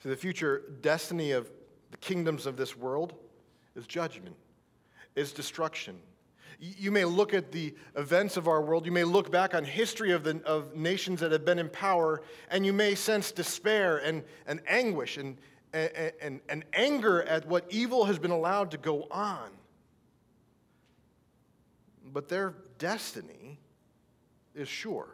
So 0.04 0.10
the 0.10 0.16
future 0.18 0.64
destiny 0.82 1.32
of 1.32 1.50
the 1.92 1.98
kingdoms 1.98 2.46
of 2.46 2.58
this 2.58 2.78
world 2.78 3.14
is 3.76 3.88
judgment, 3.88 4.36
is 5.16 5.32
destruction. 5.32 5.98
You 6.60 6.92
may 6.92 7.04
look 7.04 7.34
at 7.34 7.52
the 7.52 7.76
events 7.96 8.38
of 8.38 8.48
our 8.48 8.62
world, 8.62 8.86
you 8.86 8.92
may 8.92 9.04
look 9.04 9.30
back 9.30 9.54
on 9.54 9.66
history 9.66 10.12
of, 10.12 10.24
the, 10.24 10.42
of 10.46 10.76
nations 10.76 11.20
that 11.20 11.32
have 11.32 11.44
been 11.44 11.60
in 11.60 11.70
power, 11.70 12.22
and 12.50 12.66
you 12.66 12.72
may 12.72 12.96
sense 12.96 13.32
despair 13.32 13.98
and, 13.98 14.24
and 14.48 14.62
anguish 14.68 15.18
and, 15.18 15.38
and, 15.74 16.14
and, 16.22 16.42
and 16.48 16.64
anger 16.74 17.24
at 17.24 17.46
what 17.48 17.66
evil 17.70 18.06
has 18.06 18.18
been 18.18 18.32
allowed 18.32 18.72
to 18.72 18.78
go 18.78 19.08
on. 19.12 19.50
But 22.14 22.30
their 22.30 22.56
destiny 22.78 23.60
is 24.54 24.70
sure. 24.70 25.10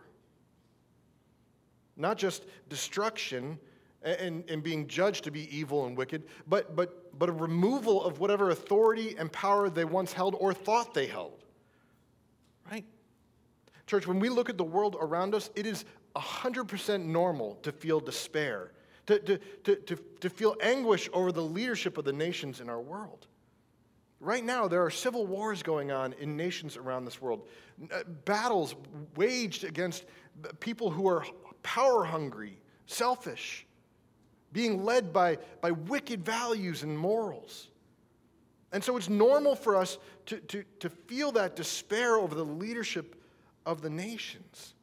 Not 1.97 2.18
just 2.18 2.45
destruction, 2.70 3.60
and, 4.04 4.43
and 4.49 4.64
being 4.64 4.88
judged 4.88 5.24
to 5.26 5.32
be 5.32 5.56
evil 5.56 5.86
and 5.86 5.95
wicked, 5.95 6.24
but, 6.47 6.76
but, 6.76 7.18
but 7.18 7.30
a 7.30 7.32
removal 7.32 8.04
of 8.04 8.20
whatever 8.20 8.49
authority 8.49 9.16
and 9.18 9.32
power 9.32 9.70
they 9.70 9.86
once 9.86 10.12
held 10.12 10.36
or 10.39 10.54
thought 10.54 10.93
they 10.93 11.06
held. 11.06 11.43
Right? 12.72 12.86
Church, 13.86 14.08
when 14.08 14.20
we 14.20 14.30
look 14.30 14.49
at 14.49 14.58
the 14.58 14.64
world 14.64 14.95
around 14.99 15.36
us, 15.36 15.49
it 15.56 15.66
is 15.66 15.86
100% 16.16 17.06
normal 17.06 17.56
to 17.64 17.72
feel 17.72 17.99
despair, 17.99 18.72
to, 19.06 19.20
to, 19.20 19.38
to, 19.38 19.76
to, 19.76 19.95
to 20.20 20.30
feel 20.30 20.56
anguish 20.62 21.10
over 21.14 21.32
the 21.32 21.43
leadership 21.43 21.97
of 21.97 22.06
the 22.06 22.14
nations 22.14 22.60
in 22.60 22.70
our 22.70 22.82
world. 22.82 23.28
Right 24.20 24.43
now, 24.43 24.68
there 24.68 24.84
are 24.86 24.91
civil 24.91 25.26
wars 25.26 25.64
going 25.64 25.91
on 25.91 26.14
in 26.14 26.38
nations 26.38 26.78
around 26.78 27.06
this 27.06 27.22
world, 27.22 27.47
uh, 27.91 28.04
battles 28.26 28.76
waged 29.16 29.64
against 29.64 30.06
people 30.60 30.91
who 30.91 31.08
are 31.08 31.26
power 31.64 32.04
hungry, 32.04 32.62
selfish 32.86 33.66
being 34.52 34.84
led 34.84 35.14
by, 35.14 35.38
by 35.62 35.72
wicked 35.72 36.26
values 36.26 36.84
and 36.84 36.97
morals. 36.97 37.70
And 38.72 38.84
so 38.84 38.97
it's 38.97 39.10
normal 39.10 39.56
for 39.56 39.76
us 39.76 39.97
to, 40.28 40.38
to, 40.39 40.64
to 40.80 40.89
feel 40.89 41.32
that 41.34 41.56
despair 41.56 42.16
over 42.16 42.36
the 42.36 42.45
leadership 42.45 43.16
of 43.66 43.82
the 43.82 43.89
nations. 43.89 44.74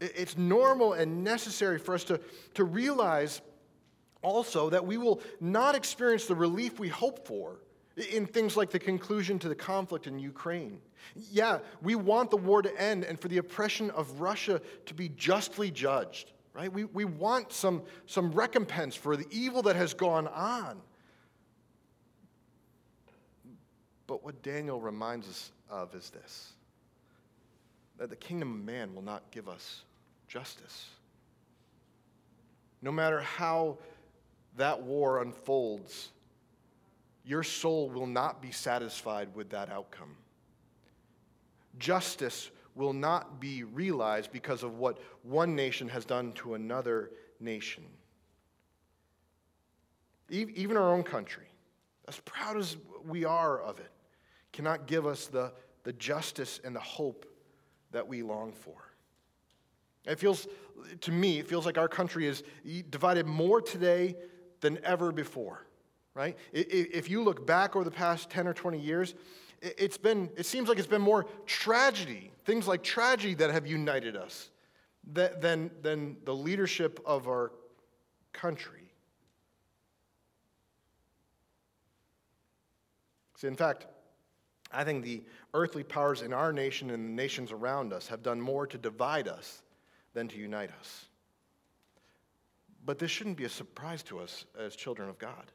It's 0.00 0.36
normal 0.36 0.92
and 0.92 1.24
necessary 1.24 1.78
for 1.78 1.94
us 1.94 2.04
to, 2.04 2.20
to 2.54 2.64
realize 2.64 3.40
also 4.22 4.70
that 4.70 4.84
we 4.84 4.98
will 4.98 5.20
not 5.40 5.74
experience 5.74 6.26
the 6.26 6.34
relief 6.34 6.78
we 6.78 6.88
hope 6.88 7.26
for 7.26 7.60
in 8.12 8.26
things 8.26 8.56
like 8.56 8.70
the 8.70 8.78
conclusion 8.78 9.38
to 9.38 9.48
the 9.48 9.54
conflict 9.54 10.06
in 10.06 10.18
Ukraine. 10.18 10.80
Yeah, 11.30 11.60
we 11.82 11.94
want 11.94 12.30
the 12.30 12.36
war 12.36 12.60
to 12.60 12.80
end 12.80 13.04
and 13.04 13.18
for 13.18 13.28
the 13.28 13.38
oppression 13.38 13.90
of 13.92 14.20
Russia 14.20 14.60
to 14.84 14.94
be 14.94 15.08
justly 15.10 15.70
judged 15.70 16.32
right? 16.56 16.72
We, 16.72 16.84
we 16.84 17.04
want 17.04 17.52
some, 17.52 17.82
some 18.06 18.32
recompense 18.32 18.94
for 18.94 19.14
the 19.16 19.26
evil 19.30 19.62
that 19.62 19.76
has 19.76 19.92
gone 19.92 20.26
on. 20.26 20.80
But 24.06 24.24
what 24.24 24.42
Daniel 24.42 24.80
reminds 24.80 25.28
us 25.28 25.52
of 25.68 25.94
is 25.94 26.10
this 26.10 26.52
that 27.98 28.10
the 28.10 28.16
kingdom 28.16 28.52
of 28.52 28.64
man 28.64 28.94
will 28.94 29.02
not 29.02 29.22
give 29.30 29.48
us 29.48 29.82
justice. 30.28 30.86
No 32.82 32.92
matter 32.92 33.22
how 33.22 33.78
that 34.58 34.82
war 34.82 35.22
unfolds, 35.22 36.10
your 37.24 37.42
soul 37.42 37.88
will 37.88 38.06
not 38.06 38.42
be 38.42 38.50
satisfied 38.50 39.28
with 39.34 39.48
that 39.50 39.70
outcome. 39.70 40.14
Justice 41.78 42.50
will 42.76 42.92
not 42.92 43.40
be 43.40 43.64
realized 43.64 44.30
because 44.30 44.62
of 44.62 44.78
what 44.78 44.98
one 45.22 45.56
nation 45.56 45.88
has 45.88 46.04
done 46.04 46.32
to 46.34 46.54
another 46.54 47.10
nation. 47.40 47.84
Even 50.28 50.76
our 50.76 50.92
own 50.92 51.02
country, 51.02 51.46
as 52.06 52.20
proud 52.20 52.56
as 52.56 52.76
we 53.04 53.24
are 53.24 53.60
of 53.60 53.78
it, 53.78 53.90
cannot 54.52 54.86
give 54.86 55.06
us 55.06 55.26
the, 55.26 55.52
the 55.84 55.92
justice 55.94 56.60
and 56.64 56.76
the 56.76 56.80
hope 56.80 57.26
that 57.92 58.06
we 58.06 58.22
long 58.22 58.52
for. 58.52 58.74
It 60.04 60.18
feels, 60.18 60.46
to 61.00 61.12
me, 61.12 61.38
it 61.38 61.48
feels 61.48 61.66
like 61.66 61.78
our 61.78 61.88
country 61.88 62.26
is 62.26 62.42
divided 62.90 63.26
more 63.26 63.60
today 63.60 64.16
than 64.60 64.78
ever 64.84 65.12
before, 65.12 65.66
right? 66.14 66.36
If 66.52 67.08
you 67.08 67.22
look 67.22 67.46
back 67.46 67.74
over 67.74 67.84
the 67.84 67.90
past 67.90 68.30
10 68.30 68.46
or 68.46 68.54
20 68.54 68.78
years, 68.78 69.14
it's 69.62 69.98
been, 69.98 70.30
it 70.36 70.46
seems 70.46 70.68
like 70.68 70.78
it's 70.78 70.86
been 70.86 71.02
more 71.02 71.26
tragedy, 71.46 72.30
things 72.44 72.66
like 72.66 72.82
tragedy 72.82 73.34
that 73.34 73.50
have 73.50 73.66
united 73.66 74.16
us 74.16 74.50
than, 75.12 75.70
than 75.82 76.16
the 76.24 76.34
leadership 76.34 77.00
of 77.04 77.28
our 77.28 77.52
country. 78.32 78.92
See, 83.36 83.46
in 83.46 83.56
fact, 83.56 83.86
I 84.72 84.84
think 84.84 85.04
the 85.04 85.22
earthly 85.54 85.82
powers 85.82 86.22
in 86.22 86.32
our 86.32 86.52
nation 86.52 86.90
and 86.90 87.04
the 87.04 87.12
nations 87.12 87.52
around 87.52 87.92
us 87.92 88.08
have 88.08 88.22
done 88.22 88.40
more 88.40 88.66
to 88.66 88.78
divide 88.78 89.28
us 89.28 89.62
than 90.14 90.28
to 90.28 90.38
unite 90.38 90.70
us. 90.80 91.06
But 92.84 92.98
this 92.98 93.10
shouldn't 93.10 93.36
be 93.36 93.44
a 93.44 93.48
surprise 93.48 94.02
to 94.04 94.18
us 94.18 94.46
as 94.58 94.76
children 94.76 95.08
of 95.08 95.18
God. 95.18 95.52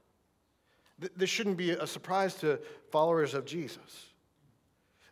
This 1.15 1.29
shouldn't 1.29 1.57
be 1.57 1.71
a 1.71 1.87
surprise 1.87 2.35
to 2.35 2.59
followers 2.91 3.33
of 3.33 3.45
Jesus. 3.45 4.07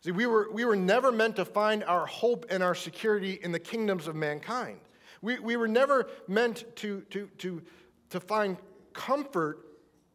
See, 0.02 0.12
we 0.12 0.26
were, 0.26 0.48
we 0.50 0.64
were 0.64 0.76
never 0.76 1.12
meant 1.12 1.36
to 1.36 1.44
find 1.44 1.84
our 1.84 2.06
hope 2.06 2.46
and 2.48 2.62
our 2.62 2.74
security 2.74 3.38
in 3.42 3.52
the 3.52 3.58
kingdoms 3.58 4.06
of 4.06 4.14
mankind. 4.14 4.80
We, 5.20 5.38
we 5.38 5.56
were 5.56 5.68
never 5.68 6.08
meant 6.26 6.64
to, 6.76 7.02
to, 7.10 7.28
to, 7.38 7.62
to 8.10 8.20
find 8.20 8.56
comfort 8.92 9.66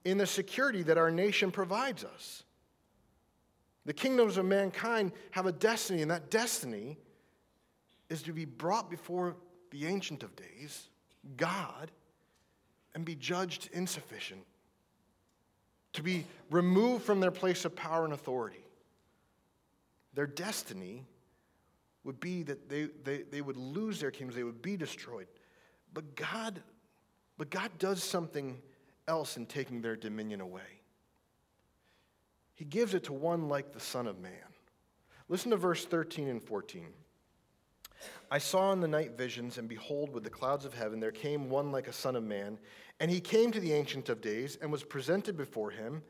in 0.04 0.18
the 0.18 0.26
security 0.26 0.82
that 0.84 0.98
our 0.98 1.12
nation 1.12 1.52
provides 1.52 2.04
us. 2.04 2.44
The 3.86 3.94
kingdoms 3.94 4.38
of 4.38 4.46
mankind 4.46 5.12
have 5.32 5.46
a 5.46 5.52
destiny, 5.52 6.02
and 6.02 6.10
that 6.10 6.32
destiny 6.32 6.98
is 8.10 8.24
to 8.24 8.34
be 8.34 8.46
brought 8.46 8.90
before 8.90 9.36
the 9.70 9.86
Ancient 9.86 10.24
of 10.24 10.36
Days, 10.36 10.90
God, 11.38 11.92
and 12.96 13.06
be 13.06 13.14
judged 13.14 13.70
insufficient 13.74 14.42
to 15.96 16.04
be 16.04 16.26
removed 16.50 17.04
from 17.04 17.20
their 17.20 17.32
place 17.32 17.66
of 17.66 17.76
power 17.76 18.06
and 18.06 18.14
authority. 18.14 18.66
Their 20.14 20.28
destiny 20.28 21.04
would 22.04 22.20
be 22.20 22.43
that 22.43 22.70
they, 22.70 22.88
they, 23.04 23.24
they 23.24 23.41
would 23.41 23.58
lose 23.58 24.00
their 24.00 24.12
kingdoms, 24.12 24.36
they 24.36 24.43
would 24.43 24.62
be 24.62 24.78
destroyed. 24.78 25.28
But 25.93 26.16
God, 26.16 26.62
but 27.38 27.50
God 27.50 27.72
does 27.80 28.04
something 28.04 28.62
else 29.08 29.38
in 29.38 29.46
taking 29.46 29.82
their 29.82 29.96
dominion 29.96 30.41
away. 30.41 30.62
He 32.54 32.64
gives 32.64 32.93
it 32.93 33.04
to 33.06 33.14
one 33.14 33.50
like 33.50 33.74
the 33.74 33.80
Son 33.80 34.08
of 34.08 34.20
Man. 34.20 34.32
Listen 35.28 35.52
to 35.52 35.58
verse 35.58 35.86
13 35.86 36.28
and 36.28 36.41
14. 36.41 36.88
I 38.30 38.38
saw 38.38 38.72
in 38.72 38.80
the 38.80 38.88
night 38.88 39.18
visions, 39.18 39.58
and 39.58 39.68
behold, 39.68 40.12
with 40.14 40.24
the 40.24 40.30
clouds 40.30 40.66
of 40.66 40.74
heaven, 40.74 41.00
there 41.00 41.12
came 41.12 41.50
one 41.50 41.72
like 41.72 41.88
a 41.88 41.93
Son 41.93 42.16
of 42.16 42.24
Man. 42.24 42.58
And 43.00 43.12
he 43.12 43.20
came 43.20 43.52
to 43.52 43.60
the 43.60 43.74
Ancient 43.74 44.10
of 44.10 44.22
Days 44.22 44.58
and 44.62 44.72
was 44.72 44.84
presented 44.84 45.36
before 45.36 45.72
him, 45.72 46.02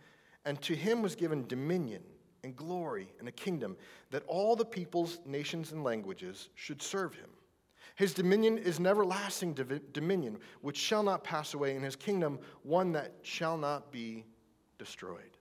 and 0.45 0.61
to 0.61 0.75
him 0.75 1.01
was 1.01 1.15
given 1.15 1.47
dominion 1.47 2.03
and 2.43 2.55
glory 2.55 3.11
and 3.19 3.27
a 3.27 3.31
kingdom 3.31 3.75
that 4.11 4.23
all 4.27 4.55
the 4.55 4.65
peoples, 4.65 5.19
nations, 5.25 5.71
and 5.71 5.83
languages 5.83 6.49
should 6.53 6.81
serve 6.81 7.15
him. 7.15 7.29
His 7.95 8.13
dominion 8.13 8.57
is 8.57 8.77
an 8.77 8.85
everlasting 8.85 9.53
dominion 9.93 10.37
which 10.61 10.77
shall 10.77 11.01
not 11.01 11.23
pass 11.23 11.53
away, 11.53 11.75
and 11.75 11.83
his 11.83 11.95
kingdom 11.95 12.39
one 12.63 12.91
that 12.91 13.13
shall 13.23 13.57
not 13.57 13.91
be 13.91 14.25
destroyed. 14.77 15.37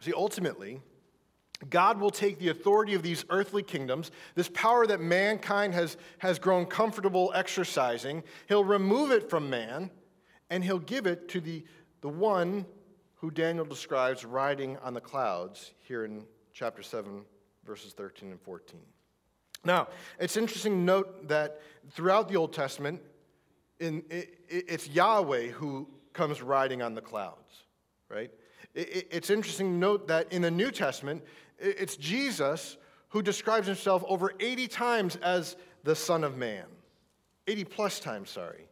See, 0.00 0.12
ultimately, 0.14 0.80
God 1.70 1.98
will 1.98 2.10
take 2.10 2.38
the 2.38 2.50
authority 2.50 2.94
of 2.94 3.02
these 3.02 3.24
earthly 3.30 3.62
kingdoms, 3.62 4.10
this 4.34 4.48
power 4.48 4.86
that 4.86 5.00
mankind 5.00 5.72
has, 5.74 5.96
has 6.18 6.38
grown 6.38 6.66
comfortable 6.66 7.32
exercising, 7.34 8.22
he'll 8.48 8.64
remove 8.64 9.10
it 9.10 9.30
from 9.30 9.48
man 9.48 9.90
and 10.50 10.62
he'll 10.62 10.78
give 10.78 11.06
it 11.06 11.28
to 11.30 11.40
the, 11.40 11.64
the 12.02 12.08
one 12.08 12.66
who 13.14 13.30
Daniel 13.30 13.64
describes 13.64 14.24
riding 14.24 14.76
on 14.78 14.94
the 14.94 15.00
clouds 15.00 15.72
here 15.80 16.04
in 16.04 16.24
chapter 16.52 16.82
7, 16.82 17.22
verses 17.64 17.92
13 17.94 18.30
and 18.30 18.40
14. 18.40 18.80
Now, 19.64 19.88
it's 20.20 20.36
interesting 20.36 20.72
to 20.72 20.78
note 20.78 21.28
that 21.28 21.60
throughout 21.90 22.28
the 22.28 22.36
Old 22.36 22.52
Testament, 22.52 23.00
in, 23.80 24.04
it, 24.10 24.38
it's 24.48 24.88
Yahweh 24.88 25.48
who 25.48 25.88
comes 26.12 26.40
riding 26.40 26.82
on 26.82 26.94
the 26.94 27.00
clouds, 27.00 27.64
right? 28.08 28.30
It's 28.74 29.30
interesting 29.30 29.72
to 29.72 29.78
note 29.78 30.08
that 30.08 30.30
in 30.32 30.42
the 30.42 30.50
New 30.50 30.70
Testament, 30.70 31.24
it's 31.58 31.96
Jesus 31.96 32.76
who 33.08 33.22
describes 33.22 33.66
himself 33.66 34.04
over 34.08 34.32
80 34.40 34.68
times 34.68 35.16
as 35.16 35.56
the 35.84 35.94
Son 35.94 36.24
of 36.24 36.36
Man. 36.36 36.64
80 37.46 37.64
plus 37.64 38.00
times, 38.00 38.30
sorry. 38.30 38.68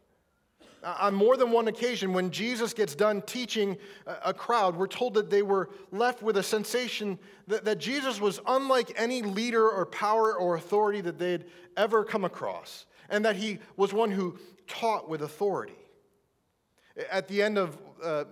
On 0.83 1.15
more 1.15 1.35
than 1.35 1.49
one 1.51 1.67
occasion, 1.67 2.13
when 2.13 2.29
Jesus 2.29 2.71
gets 2.71 2.93
done 2.93 3.23
teaching 3.23 3.75
a 4.23 4.33
crowd, 4.33 4.75
we're 4.75 4.85
told 4.85 5.15
that 5.15 5.31
they 5.31 5.41
were 5.41 5.69
left 5.91 6.21
with 6.21 6.37
a 6.37 6.43
sensation 6.43 7.17
that, 7.47 7.65
that 7.65 7.79
Jesus 7.79 8.21
was 8.21 8.39
unlike 8.45 8.91
any 8.95 9.23
leader 9.23 9.67
or 9.67 9.87
power 9.87 10.35
or 10.35 10.55
authority 10.55 11.01
that 11.01 11.17
they'd 11.17 11.45
ever 11.75 12.03
come 12.03 12.23
across, 12.23 12.85
and 13.09 13.25
that 13.25 13.35
he 13.35 13.57
was 13.77 13.93
one 13.93 14.11
who 14.11 14.37
taught 14.67 15.09
with 15.09 15.23
authority. 15.23 15.73
At 17.11 17.27
the 17.27 17.41
end 17.41 17.57
of 17.57 17.77
uh, 18.03 18.25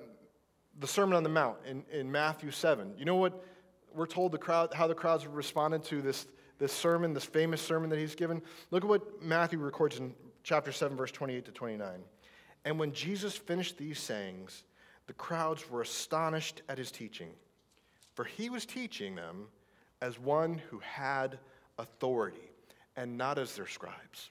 the 0.79 0.87
Sermon 0.87 1.15
on 1.15 1.23
the 1.23 1.29
Mount 1.29 1.57
in, 1.65 1.83
in 1.91 2.11
Matthew 2.11 2.51
7, 2.51 2.93
you 2.99 3.05
know 3.05 3.15
what 3.15 3.43
we're 3.95 4.07
told 4.07 4.31
the 4.31 4.37
crowd, 4.37 4.73
how 4.73 4.87
the 4.87 4.95
crowds 4.95 5.25
responded 5.27 5.83
to 5.85 6.01
this, 6.01 6.27
this 6.59 6.73
sermon, 6.73 7.13
this 7.13 7.25
famous 7.25 7.61
sermon 7.61 7.89
that 7.89 7.99
he's 7.99 8.15
given? 8.15 8.41
Look 8.71 8.83
at 8.83 8.89
what 8.89 9.21
Matthew 9.21 9.59
records 9.59 9.99
in 9.99 10.13
chapter 10.43 10.71
7, 10.71 10.95
verse 10.97 11.11
28 11.11 11.45
to 11.45 11.51
29. 11.51 12.03
And 12.65 12.79
when 12.79 12.93
Jesus 12.93 13.35
finished 13.35 13.77
these 13.77 13.99
sayings, 13.99 14.63
the 15.07 15.13
crowds 15.13 15.69
were 15.69 15.81
astonished 15.81 16.61
at 16.69 16.77
his 16.77 16.91
teaching, 16.91 17.29
for 18.13 18.23
he 18.23 18.49
was 18.49 18.65
teaching 18.65 19.15
them 19.15 19.47
as 20.01 20.19
one 20.19 20.61
who 20.69 20.79
had 20.79 21.39
authority 21.77 22.51
and 22.95 23.17
not 23.17 23.37
as 23.37 23.55
their 23.55 23.67
scribes. 23.67 24.29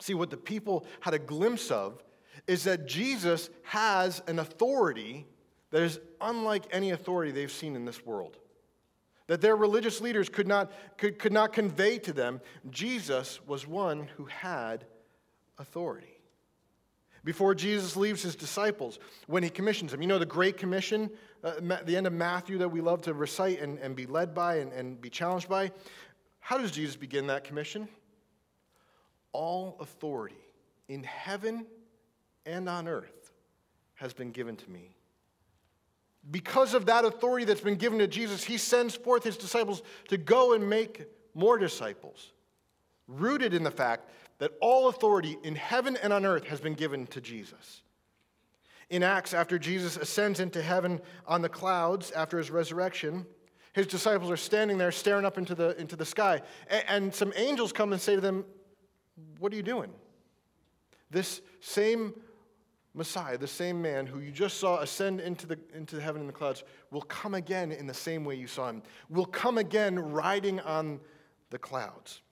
See, 0.00 0.14
what 0.14 0.30
the 0.30 0.36
people 0.36 0.86
had 1.00 1.14
a 1.14 1.18
glimpse 1.18 1.70
of 1.70 2.02
is 2.46 2.64
that 2.64 2.86
Jesus 2.86 3.50
has 3.62 4.22
an 4.26 4.38
authority 4.38 5.26
that 5.70 5.82
is 5.82 6.00
unlike 6.20 6.64
any 6.70 6.90
authority 6.90 7.32
they've 7.32 7.50
seen 7.50 7.76
in 7.76 7.84
this 7.84 8.04
world. 8.04 8.38
That 9.26 9.40
their 9.40 9.56
religious 9.56 10.00
leaders 10.00 10.28
could 10.28 10.46
not, 10.46 10.70
could, 10.98 11.18
could 11.18 11.32
not 11.32 11.52
convey 11.52 11.98
to 12.00 12.12
them. 12.12 12.40
Jesus 12.70 13.40
was 13.46 13.66
one 13.66 14.08
who 14.16 14.26
had 14.26 14.84
authority 15.58 16.14
before 17.24 17.54
Jesus 17.54 17.96
leaves 17.96 18.22
his 18.22 18.36
disciples 18.36 18.98
when 19.26 19.42
he 19.42 19.48
commissions 19.48 19.90
them. 19.90 20.02
You 20.02 20.08
know, 20.08 20.18
the 20.18 20.26
Great 20.26 20.58
Commission, 20.58 21.10
uh, 21.42 21.54
the 21.84 21.96
end 21.96 22.06
of 22.06 22.12
Matthew 22.12 22.58
that 22.58 22.68
we 22.68 22.80
love 22.80 23.00
to 23.02 23.14
recite 23.14 23.60
and, 23.60 23.78
and 23.78 23.96
be 23.96 24.06
led 24.06 24.34
by 24.34 24.56
and, 24.56 24.72
and 24.72 25.00
be 25.00 25.10
challenged 25.10 25.48
by. 25.48 25.72
How 26.40 26.58
does 26.58 26.70
Jesus 26.70 26.96
begin 26.96 27.26
that 27.28 27.44
commission? 27.44 27.88
All 29.32 29.76
authority 29.80 30.36
in 30.88 31.02
heaven 31.02 31.66
and 32.44 32.68
on 32.68 32.86
earth 32.86 33.32
has 33.94 34.12
been 34.12 34.30
given 34.30 34.56
to 34.56 34.70
me. 34.70 34.94
Because 36.30 36.74
of 36.74 36.86
that 36.86 37.04
authority 37.04 37.44
that's 37.44 37.60
been 37.60 37.76
given 37.76 37.98
to 37.98 38.06
Jesus, 38.06 38.44
he 38.44 38.56
sends 38.56 38.94
forth 38.94 39.24
his 39.24 39.36
disciples 39.36 39.82
to 40.08 40.16
go 40.16 40.54
and 40.54 40.68
make 40.68 41.04
more 41.34 41.58
disciples, 41.58 42.32
rooted 43.06 43.52
in 43.52 43.62
the 43.62 43.70
fact 43.70 44.08
that 44.38 44.52
all 44.60 44.88
authority 44.88 45.36
in 45.42 45.54
heaven 45.54 45.98
and 46.02 46.12
on 46.12 46.24
earth 46.24 46.44
has 46.46 46.60
been 46.60 46.74
given 46.74 47.06
to 47.08 47.20
Jesus. 47.20 47.82
In 48.90 49.02
Acts, 49.02 49.34
after 49.34 49.58
Jesus 49.58 49.96
ascends 49.96 50.40
into 50.40 50.62
heaven 50.62 51.00
on 51.26 51.42
the 51.42 51.48
clouds 51.48 52.10
after 52.12 52.38
his 52.38 52.50
resurrection, 52.50 53.26
his 53.72 53.86
disciples 53.86 54.30
are 54.30 54.36
standing 54.36 54.78
there 54.78 54.92
staring 54.92 55.24
up 55.24 55.36
into 55.36 55.54
the, 55.54 55.78
into 55.80 55.96
the 55.96 56.04
sky. 56.04 56.40
And, 56.68 56.84
and 56.88 57.14
some 57.14 57.32
angels 57.36 57.72
come 57.72 57.92
and 57.92 58.00
say 58.00 58.14
to 58.14 58.20
them, 58.20 58.44
What 59.38 59.52
are 59.52 59.56
you 59.56 59.62
doing? 59.62 59.90
This 61.10 61.40
same 61.60 62.14
Messiah, 62.94 63.36
the 63.36 63.46
same 63.46 63.82
man 63.82 64.06
who 64.06 64.20
you 64.20 64.30
just 64.30 64.58
saw 64.58 64.78
ascend 64.78 65.20
into, 65.20 65.46
the, 65.46 65.58
into 65.74 66.00
heaven 66.00 66.20
in 66.20 66.26
the 66.28 66.32
clouds, 66.32 66.62
will 66.92 67.02
come 67.02 67.34
again 67.34 67.72
in 67.72 67.86
the 67.86 67.94
same 67.94 68.24
way 68.24 68.36
you 68.36 68.46
saw 68.46 68.68
him, 68.68 68.82
will 69.10 69.26
come 69.26 69.58
again 69.58 69.98
riding 69.98 70.60
on 70.60 71.00
the 71.50 71.58
clouds. 71.58 72.22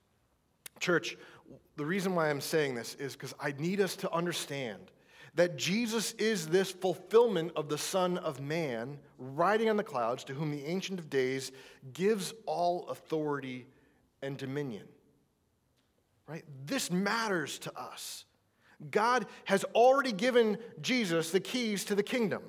Church, 0.79 1.17
the 1.75 1.85
reason 1.85 2.15
why 2.15 2.29
I'm 2.29 2.41
saying 2.41 2.75
this 2.75 2.95
is 2.95 3.13
because 3.13 3.33
I 3.39 3.53
need 3.57 3.81
us 3.81 3.95
to 3.97 4.11
understand 4.11 4.91
that 5.35 5.57
Jesus 5.57 6.13
is 6.13 6.47
this 6.47 6.71
fulfillment 6.71 7.51
of 7.55 7.67
the 7.67 7.77
Son 7.77 8.17
of 8.19 8.39
Man 8.39 8.99
riding 9.17 9.69
on 9.69 9.77
the 9.77 9.83
clouds, 9.83 10.23
to 10.25 10.33
whom 10.33 10.51
the 10.51 10.63
Ancient 10.65 10.99
of 10.99 11.09
Days 11.09 11.51
gives 11.93 12.33
all 12.45 12.87
authority 12.89 13.65
and 14.21 14.37
dominion. 14.37 14.87
Right? 16.27 16.45
This 16.65 16.91
matters 16.91 17.59
to 17.59 17.77
us. 17.77 18.25
God 18.91 19.25
has 19.45 19.63
already 19.75 20.11
given 20.11 20.57
Jesus 20.81 21.31
the 21.31 21.39
keys 21.39 21.85
to 21.85 21.95
the 21.95 22.03
kingdom. 22.03 22.43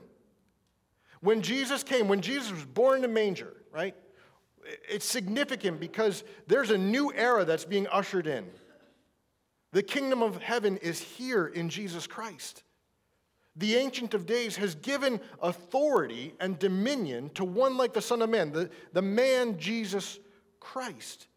When 1.20 1.42
Jesus 1.42 1.82
came, 1.82 2.08
when 2.08 2.20
Jesus 2.20 2.52
was 2.52 2.64
born 2.64 2.98
in 2.98 3.04
a 3.04 3.08
manger, 3.08 3.54
right? 3.72 3.94
It's 4.88 5.06
significant 5.06 5.80
because 5.80 6.24
there's 6.46 6.70
a 6.70 6.78
new 6.78 7.12
era 7.14 7.44
that's 7.44 7.64
being 7.64 7.86
ushered 7.88 8.26
in. 8.26 8.46
The 9.72 9.82
kingdom 9.82 10.22
of 10.22 10.40
heaven 10.40 10.76
is 10.78 11.00
here 11.00 11.46
in 11.46 11.68
Jesus 11.68 12.06
Christ. 12.06 12.62
The 13.56 13.76
Ancient 13.76 14.14
of 14.14 14.26
Days 14.26 14.56
has 14.56 14.74
given 14.74 15.20
authority 15.40 16.34
and 16.40 16.58
dominion 16.58 17.30
to 17.34 17.44
one 17.44 17.76
like 17.76 17.92
the 17.92 18.02
Son 18.02 18.20
of 18.20 18.30
Man, 18.30 18.52
the, 18.52 18.70
the 18.92 19.02
man 19.02 19.58
Jesus 19.58 20.18
Christ. 20.60 21.28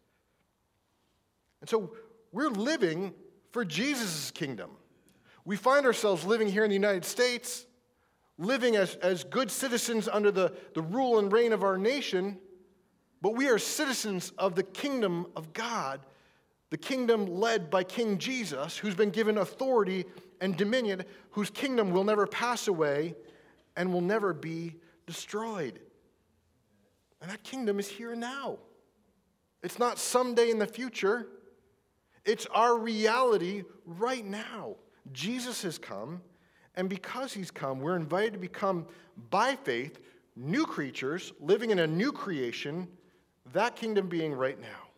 And 1.60 1.70
so 1.70 1.94
we're 2.32 2.50
living 2.50 3.14
for 3.52 3.64
Jesus' 3.64 4.30
kingdom. 4.30 4.70
We 5.48 5.56
find 5.56 5.86
ourselves 5.86 6.24
living 6.24 6.48
here 6.48 6.62
in 6.62 6.68
the 6.68 6.74
United 6.74 7.06
States, 7.06 7.64
living 8.36 8.76
as, 8.76 8.96
as 8.96 9.24
good 9.24 9.50
citizens 9.50 10.06
under 10.06 10.30
the, 10.30 10.52
the 10.74 10.82
rule 10.82 11.18
and 11.18 11.32
reign 11.32 11.54
of 11.54 11.64
our 11.64 11.78
nation, 11.78 12.38
but 13.22 13.34
we 13.34 13.48
are 13.48 13.58
citizens 13.58 14.30
of 14.36 14.54
the 14.54 14.62
kingdom 14.62 15.26
of 15.34 15.52
God 15.54 16.00
the 16.70 16.76
kingdom 16.76 17.26
led 17.26 17.70
by 17.70 17.82
King 17.82 18.18
Jesus, 18.18 18.76
who's 18.76 18.94
been 18.94 19.10
given 19.10 19.38
authority 19.38 20.04
and 20.40 20.56
dominion, 20.56 21.02
whose 21.30 21.50
kingdom 21.50 21.90
will 21.90 22.04
never 22.04 22.26
pass 22.26 22.68
away 22.68 23.14
and 23.76 23.92
will 23.92 24.02
never 24.02 24.34
be 24.34 24.76
destroyed. 25.06 25.80
And 27.22 27.30
that 27.30 27.42
kingdom 27.42 27.80
is 27.80 27.88
here 27.88 28.14
now. 28.14 28.58
It's 29.62 29.78
not 29.78 29.98
someday 29.98 30.50
in 30.50 30.58
the 30.58 30.66
future, 30.66 31.26
it's 32.24 32.46
our 32.46 32.76
reality 32.76 33.64
right 33.86 34.24
now. 34.24 34.76
Jesus 35.12 35.62
has 35.62 35.78
come, 35.78 36.20
and 36.74 36.88
because 36.88 37.32
he's 37.32 37.50
come, 37.50 37.80
we're 37.80 37.96
invited 37.96 38.32
to 38.34 38.38
become, 38.38 38.86
by 39.30 39.56
faith, 39.56 39.98
new 40.36 40.64
creatures 40.64 41.32
living 41.40 41.70
in 41.70 41.80
a 41.80 41.86
new 41.86 42.12
creation, 42.12 42.88
that 43.52 43.76
kingdom 43.76 44.08
being 44.08 44.32
right 44.32 44.60
now. 44.60 44.88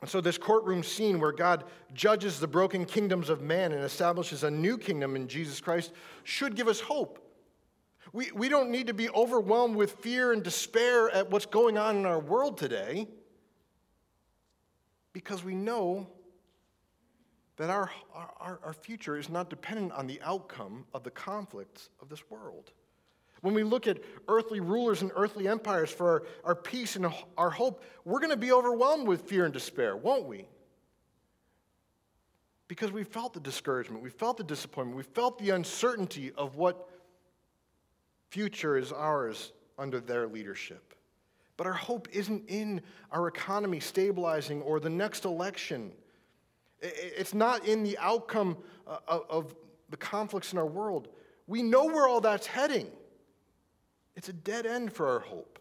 And 0.00 0.08
so, 0.08 0.20
this 0.20 0.38
courtroom 0.38 0.82
scene 0.84 1.18
where 1.18 1.32
God 1.32 1.64
judges 1.92 2.38
the 2.38 2.46
broken 2.46 2.84
kingdoms 2.84 3.28
of 3.28 3.42
man 3.42 3.72
and 3.72 3.82
establishes 3.82 4.44
a 4.44 4.50
new 4.50 4.78
kingdom 4.78 5.16
in 5.16 5.26
Jesus 5.26 5.60
Christ 5.60 5.92
should 6.22 6.54
give 6.54 6.68
us 6.68 6.80
hope. 6.80 7.18
We, 8.12 8.30
we 8.32 8.48
don't 8.48 8.70
need 8.70 8.86
to 8.86 8.94
be 8.94 9.10
overwhelmed 9.10 9.76
with 9.76 9.92
fear 9.96 10.32
and 10.32 10.42
despair 10.42 11.10
at 11.10 11.30
what's 11.30 11.46
going 11.46 11.76
on 11.76 11.96
in 11.96 12.06
our 12.06 12.20
world 12.20 12.58
today 12.58 13.08
because 15.12 15.42
we 15.42 15.54
know 15.54 16.06
that 17.58 17.70
our, 17.70 17.90
our, 18.14 18.60
our 18.64 18.72
future 18.72 19.18
is 19.18 19.28
not 19.28 19.50
dependent 19.50 19.92
on 19.92 20.06
the 20.06 20.20
outcome 20.22 20.86
of 20.94 21.02
the 21.02 21.10
conflicts 21.10 21.90
of 22.00 22.08
this 22.08 22.30
world. 22.30 22.72
When 23.40 23.52
we 23.52 23.62
look 23.62 23.86
at 23.86 23.98
earthly 24.28 24.60
rulers 24.60 25.02
and 25.02 25.10
earthly 25.14 25.46
empires 25.46 25.90
for 25.90 26.08
our, 26.08 26.22
our 26.44 26.54
peace 26.54 26.96
and 26.96 27.06
our 27.36 27.50
hope, 27.50 27.84
we're 28.04 28.20
going 28.20 28.30
to 28.30 28.36
be 28.36 28.52
overwhelmed 28.52 29.06
with 29.06 29.22
fear 29.22 29.44
and 29.44 29.52
despair, 29.52 29.96
won't 29.96 30.26
we? 30.26 30.46
Because 32.68 32.92
we 32.92 33.02
felt 33.02 33.34
the 33.34 33.40
discouragement, 33.40 34.02
we 34.02 34.10
felt 34.10 34.36
the 34.36 34.44
disappointment, 34.44 34.96
we 34.96 35.02
felt 35.02 35.38
the 35.38 35.50
uncertainty 35.50 36.32
of 36.36 36.56
what 36.56 36.88
future 38.30 38.76
is 38.76 38.92
ours 38.92 39.52
under 39.78 40.00
their 40.00 40.28
leadership. 40.28 40.94
But 41.56 41.66
our 41.66 41.72
hope 41.72 42.08
isn't 42.12 42.44
in 42.48 42.82
our 43.10 43.26
economy 43.26 43.80
stabilizing 43.80 44.62
or 44.62 44.78
the 44.78 44.90
next 44.90 45.24
election. 45.24 45.92
It's 46.80 47.34
not 47.34 47.66
in 47.66 47.82
the 47.82 47.98
outcome 47.98 48.56
uh, 48.86 48.98
of 49.08 49.54
the 49.90 49.96
conflicts 49.96 50.52
in 50.52 50.58
our 50.58 50.66
world. 50.66 51.08
We 51.46 51.62
know 51.62 51.86
where 51.86 52.06
all 52.06 52.20
that's 52.20 52.46
heading. 52.46 52.88
It's 54.14 54.28
a 54.28 54.32
dead 54.32 54.66
end 54.66 54.92
for 54.92 55.08
our 55.08 55.20
hope. 55.20 55.58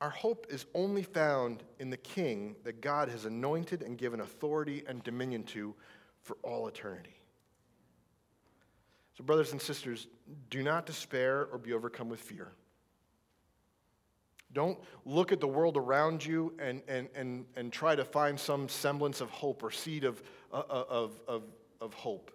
Our 0.00 0.10
hope 0.10 0.46
is 0.50 0.66
only 0.74 1.02
found 1.02 1.62
in 1.78 1.88
the 1.88 1.96
King 1.96 2.56
that 2.64 2.80
God 2.80 3.08
has 3.08 3.24
anointed 3.24 3.82
and 3.82 3.96
given 3.96 4.20
authority 4.20 4.82
and 4.86 5.02
dominion 5.02 5.44
to 5.44 5.74
for 6.20 6.36
all 6.42 6.68
eternity. 6.68 7.16
So, 9.16 9.24
brothers 9.24 9.52
and 9.52 9.62
sisters, 9.62 10.08
do 10.50 10.62
not 10.62 10.86
despair 10.86 11.46
or 11.52 11.58
be 11.58 11.72
overcome 11.72 12.08
with 12.08 12.20
fear. 12.20 12.52
Don't 14.54 14.78
look 15.04 15.32
at 15.32 15.40
the 15.40 15.48
world 15.48 15.76
around 15.76 16.24
you 16.24 16.54
and, 16.58 16.80
and, 16.88 17.08
and, 17.14 17.44
and 17.56 17.72
try 17.72 17.94
to 17.94 18.04
find 18.04 18.38
some 18.38 18.68
semblance 18.68 19.20
of 19.20 19.28
hope 19.28 19.62
or 19.62 19.70
seed 19.70 20.04
of, 20.04 20.22
uh, 20.52 20.62
uh, 20.70 20.84
of, 20.88 21.20
of, 21.28 21.42
of 21.80 21.92
hope. 21.92 22.30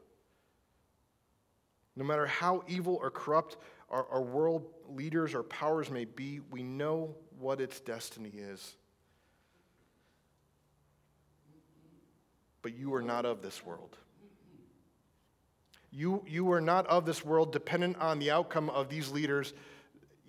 No 1.96 2.04
matter 2.04 2.28
how 2.28 2.64
evil 2.68 3.00
or 3.02 3.10
corrupt 3.10 3.58
our, 3.90 4.06
our 4.12 4.22
world 4.22 4.68
leaders 4.90 5.34
or 5.34 5.44
powers 5.44 5.90
may 5.90 6.06
be, 6.06 6.41
we 6.52 6.62
know 6.62 7.16
what 7.40 7.62
its 7.62 7.80
destiny 7.80 8.32
is. 8.36 8.76
But 12.62 12.76
you 12.76 12.94
are 12.94 13.02
not 13.02 13.26
of 13.26 13.41
this 13.41 13.66
world. 13.66 13.98
You, 15.91 16.24
you 16.28 16.52
are 16.52 16.62
not 16.62 16.86
of 16.88 17.06
this 17.06 17.26
world, 17.26 17.52
dependent 17.52 17.98
on 17.98 18.20
the 18.20 18.30
outcome 18.30 18.70
of 18.70 18.90
these 18.90 19.10
leaders. 19.10 19.54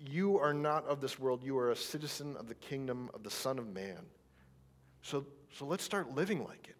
You 0.03 0.39
are 0.39 0.53
not 0.53 0.85
of 0.87 0.99
this 0.99 1.19
world. 1.19 1.43
You 1.43 1.57
are 1.59 1.71
a 1.71 1.75
citizen 1.75 2.35
of 2.37 2.47
the 2.47 2.55
kingdom 2.55 3.09
of 3.13 3.23
the 3.23 3.29
Son 3.29 3.59
of 3.59 3.71
Man. 3.71 3.99
So, 5.03 5.25
so 5.53 5.65
let's 5.65 5.83
start 5.83 6.15
living 6.15 6.43
like 6.43 6.67
it. 6.67 6.75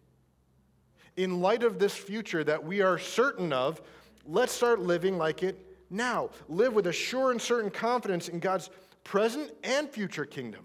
In 1.20 1.40
light 1.40 1.62
of 1.62 1.78
this 1.78 1.94
future 1.94 2.42
that 2.42 2.64
we 2.64 2.80
are 2.80 2.98
certain 2.98 3.52
of, 3.52 3.80
let's 4.26 4.52
start 4.52 4.80
living 4.80 5.18
like 5.18 5.42
it 5.42 5.64
now. 5.88 6.30
Live 6.48 6.74
with 6.74 6.86
a 6.88 6.92
sure 6.92 7.30
and 7.30 7.40
certain 7.40 7.70
confidence 7.70 8.28
in 8.28 8.40
God's 8.40 8.70
present 9.04 9.52
and 9.62 9.88
future 9.88 10.24
kingdom. 10.24 10.64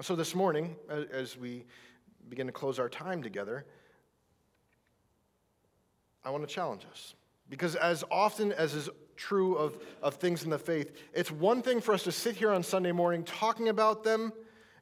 So, 0.00 0.16
this 0.16 0.34
morning, 0.34 0.74
as 0.88 1.38
we 1.38 1.66
begin 2.28 2.46
to 2.46 2.52
close 2.52 2.80
our 2.80 2.88
time 2.88 3.22
together, 3.22 3.64
I 6.24 6.30
want 6.30 6.48
to 6.48 6.52
challenge 6.52 6.84
us. 6.90 7.14
Because, 7.48 7.76
as 7.76 8.02
often 8.10 8.50
as 8.52 8.74
is 8.74 8.88
true 9.16 9.56
of, 9.56 9.76
of 10.02 10.14
things 10.14 10.44
in 10.44 10.50
the 10.50 10.58
faith, 10.58 10.92
it's 11.12 11.30
one 11.30 11.62
thing 11.62 11.80
for 11.80 11.94
us 11.94 12.02
to 12.04 12.12
sit 12.12 12.36
here 12.36 12.50
on 12.50 12.62
Sunday 12.62 12.92
morning 12.92 13.22
talking 13.24 13.68
about 13.68 14.04
them 14.04 14.32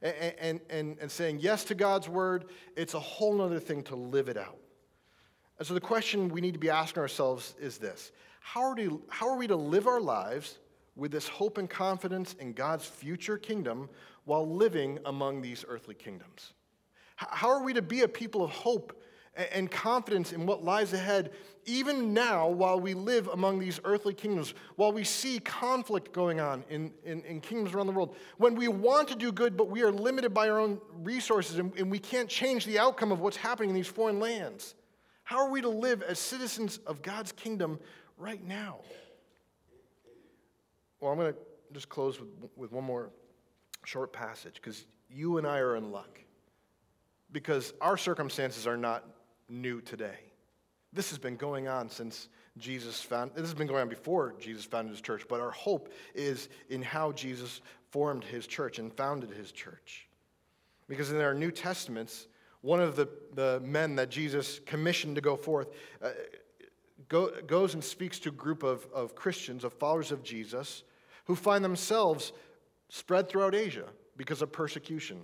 and, 0.02 0.34
and, 0.38 0.60
and, 0.70 0.98
and 1.00 1.10
saying 1.10 1.38
yes 1.40 1.64
to 1.64 1.74
God's 1.74 2.08
word. 2.08 2.46
It's 2.76 2.94
a 2.94 3.00
whole 3.00 3.40
other 3.40 3.60
thing 3.60 3.82
to 3.84 3.96
live 3.96 4.28
it 4.28 4.36
out. 4.36 4.58
And 5.58 5.66
so, 5.66 5.74
the 5.74 5.80
question 5.80 6.28
we 6.28 6.40
need 6.40 6.54
to 6.54 6.58
be 6.58 6.70
asking 6.70 7.00
ourselves 7.00 7.54
is 7.60 7.78
this 7.78 8.12
How 8.40 8.62
are, 8.62 8.74
we, 8.74 8.90
how 9.08 9.28
are 9.28 9.36
we 9.36 9.46
to 9.46 9.56
live 9.56 9.86
our 9.86 10.00
lives 10.00 10.58
with 10.96 11.12
this 11.12 11.28
hope 11.28 11.58
and 11.58 11.70
confidence 11.70 12.34
in 12.34 12.52
God's 12.52 12.84
future 12.84 13.38
kingdom 13.38 13.88
while 14.24 14.48
living 14.48 14.98
among 15.06 15.40
these 15.40 15.64
earthly 15.68 15.94
kingdoms? 15.94 16.52
How 17.16 17.48
are 17.48 17.62
we 17.62 17.72
to 17.74 17.82
be 17.82 18.00
a 18.00 18.08
people 18.08 18.42
of 18.42 18.50
hope 18.50 19.00
and 19.36 19.70
confidence 19.70 20.32
in 20.32 20.46
what 20.46 20.64
lies 20.64 20.92
ahead, 20.92 21.30
even 21.64 22.12
now 22.12 22.48
while 22.48 22.80
we 22.80 22.94
live 22.94 23.28
among 23.28 23.58
these 23.58 23.80
earthly 23.84 24.14
kingdoms, 24.14 24.54
while 24.76 24.92
we 24.92 25.04
see 25.04 25.38
conflict 25.38 26.12
going 26.12 26.40
on 26.40 26.64
in, 26.68 26.92
in, 27.04 27.22
in 27.22 27.40
kingdoms 27.40 27.74
around 27.74 27.86
the 27.86 27.92
world, 27.92 28.16
when 28.38 28.54
we 28.54 28.68
want 28.68 29.08
to 29.08 29.16
do 29.16 29.32
good, 29.32 29.56
but 29.56 29.70
we 29.70 29.82
are 29.82 29.92
limited 29.92 30.34
by 30.34 30.48
our 30.48 30.58
own 30.58 30.80
resources 31.02 31.58
and, 31.58 31.72
and 31.78 31.90
we 31.90 31.98
can't 31.98 32.28
change 32.28 32.64
the 32.64 32.78
outcome 32.78 33.12
of 33.12 33.20
what's 33.20 33.36
happening 33.36 33.70
in 33.70 33.76
these 33.76 33.86
foreign 33.86 34.18
lands? 34.18 34.74
How 35.24 35.38
are 35.38 35.50
we 35.50 35.60
to 35.60 35.68
live 35.68 36.02
as 36.02 36.18
citizens 36.18 36.78
of 36.86 37.02
God's 37.02 37.32
kingdom 37.32 37.78
right 38.18 38.42
now? 38.44 38.80
Well, 41.00 41.12
I'm 41.12 41.18
going 41.18 41.32
to 41.32 41.38
just 41.72 41.88
close 41.88 42.20
with, 42.20 42.28
with 42.56 42.72
one 42.72 42.84
more 42.84 43.10
short 43.84 44.12
passage 44.12 44.54
because 44.54 44.86
you 45.10 45.38
and 45.38 45.46
I 45.46 45.58
are 45.58 45.76
in 45.76 45.90
luck. 45.90 46.20
Because 47.30 47.72
our 47.80 47.96
circumstances 47.96 48.66
are 48.66 48.76
not 48.76 49.04
new 49.48 49.80
today. 49.80 50.18
This 50.92 51.10
has 51.10 51.18
been 51.18 51.36
going 51.36 51.68
on 51.68 51.88
since 51.88 52.28
Jesus 52.58 53.00
found, 53.00 53.32
this 53.34 53.44
has 53.44 53.54
been 53.54 53.66
going 53.66 53.80
on 53.80 53.88
before 53.88 54.34
Jesus 54.38 54.64
founded 54.64 54.92
his 54.92 55.00
church, 55.00 55.24
but 55.28 55.40
our 55.40 55.50
hope 55.50 55.92
is 56.14 56.48
in 56.68 56.82
how 56.82 57.12
Jesus 57.12 57.62
formed 57.90 58.24
his 58.24 58.46
church 58.46 58.78
and 58.78 58.92
founded 58.92 59.30
his 59.30 59.52
church. 59.52 60.08
Because 60.88 61.10
in 61.10 61.20
our 61.20 61.34
New 61.34 61.50
Testaments, 61.50 62.26
one 62.60 62.80
of 62.80 62.96
the, 62.96 63.08
the 63.34 63.60
men 63.60 63.96
that 63.96 64.10
Jesus 64.10 64.60
commissioned 64.66 65.14
to 65.16 65.22
go 65.22 65.36
forth 65.36 65.68
uh, 66.02 66.10
go, 67.08 67.30
goes 67.46 67.74
and 67.74 67.82
speaks 67.82 68.18
to 68.20 68.28
a 68.28 68.32
group 68.32 68.62
of, 68.62 68.86
of 68.94 69.14
Christians, 69.14 69.64
of 69.64 69.72
followers 69.72 70.12
of 70.12 70.22
Jesus, 70.22 70.82
who 71.24 71.36
find 71.36 71.64
themselves 71.64 72.32
spread 72.88 73.28
throughout 73.28 73.54
Asia 73.54 73.86
because 74.16 74.42
of 74.42 74.52
persecution. 74.52 75.20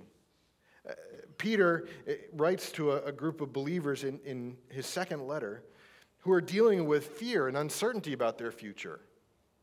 Peter 1.38 1.88
eh, 2.06 2.16
writes 2.32 2.70
to 2.72 2.92
a, 2.92 3.04
a 3.04 3.12
group 3.12 3.40
of 3.40 3.52
believers 3.52 4.04
in, 4.04 4.18
in 4.24 4.56
his 4.68 4.86
second 4.86 5.26
letter 5.26 5.62
who 6.18 6.32
are 6.32 6.40
dealing 6.40 6.86
with 6.86 7.06
fear 7.06 7.48
and 7.48 7.56
uncertainty 7.56 8.12
about 8.12 8.36
their 8.36 8.50
future, 8.50 9.00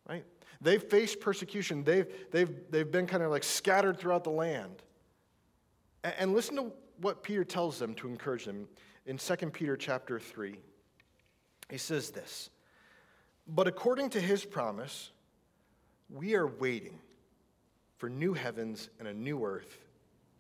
right? 0.10 0.26
They've 0.62 0.82
faced 0.82 1.20
persecution, 1.20 1.84
they've, 1.84 2.08
they've, 2.32 2.50
they've 2.72 2.90
been 2.90 3.06
kind 3.06 3.22
of 3.22 3.30
like 3.30 3.44
scattered 3.44 4.00
throughout 4.00 4.24
the 4.24 4.32
land. 4.32 4.82
And, 6.04 6.14
and 6.18 6.34
listen 6.34 6.56
to 6.56 6.72
what 7.02 7.24
Peter 7.24 7.44
tells 7.44 7.78
them 7.78 7.94
to 7.96 8.08
encourage 8.08 8.46
them 8.46 8.68
in 9.06 9.18
2 9.18 9.36
Peter 9.52 9.76
chapter 9.76 10.20
3. 10.20 10.58
He 11.70 11.78
says 11.78 12.10
this 12.10 12.50
But 13.48 13.68
according 13.68 14.12
to 14.12 14.22
his 14.22 14.46
promise, 14.46 15.12
we 16.10 16.36
are 16.36 16.48
waiting 16.48 17.00
for 17.98 18.10
new 18.10 18.34
heavens 18.34 18.90
and 19.00 19.08
a 19.08 19.14
new 19.14 19.44
earth 19.44 19.85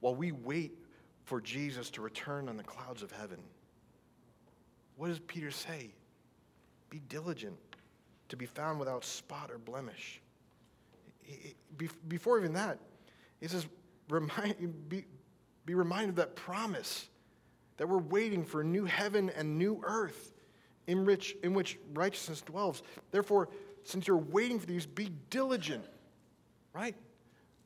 while 0.00 0.14
we 0.14 0.32
wait 0.32 0.72
for 1.24 1.40
Jesus 1.40 1.90
to 1.90 2.00
return 2.00 2.48
on 2.48 2.56
the 2.56 2.62
clouds 2.62 3.02
of 3.02 3.10
heaven. 3.12 3.38
What 4.96 5.08
does 5.08 5.20
Peter 5.20 5.50
say? 5.50 5.90
Be 6.90 7.00
diligent 7.08 7.56
to 8.28 8.36
be 8.36 8.46
found 8.46 8.78
without 8.78 9.04
spot 9.04 9.50
or 9.50 9.58
blemish. 9.58 10.20
Before 12.08 12.38
even 12.38 12.54
that, 12.54 12.78
he 13.40 13.48
says, 13.48 13.66
remind, 14.08 14.88
be, 14.88 15.04
be 15.66 15.74
reminded 15.74 16.10
of 16.10 16.16
that 16.16 16.34
promise 16.34 17.08
that 17.76 17.88
we're 17.88 17.98
waiting 17.98 18.44
for 18.44 18.62
a 18.62 18.64
new 18.64 18.84
heaven 18.84 19.30
and 19.36 19.58
new 19.58 19.80
earth 19.84 20.32
in 20.86 21.04
which, 21.04 21.36
in 21.42 21.54
which 21.54 21.78
righteousness 21.94 22.40
dwells. 22.40 22.82
Therefore, 23.10 23.50
since 23.84 24.06
you're 24.06 24.16
waiting 24.16 24.58
for 24.58 24.66
these, 24.66 24.86
be 24.86 25.10
diligent, 25.30 25.84
right? 26.72 26.96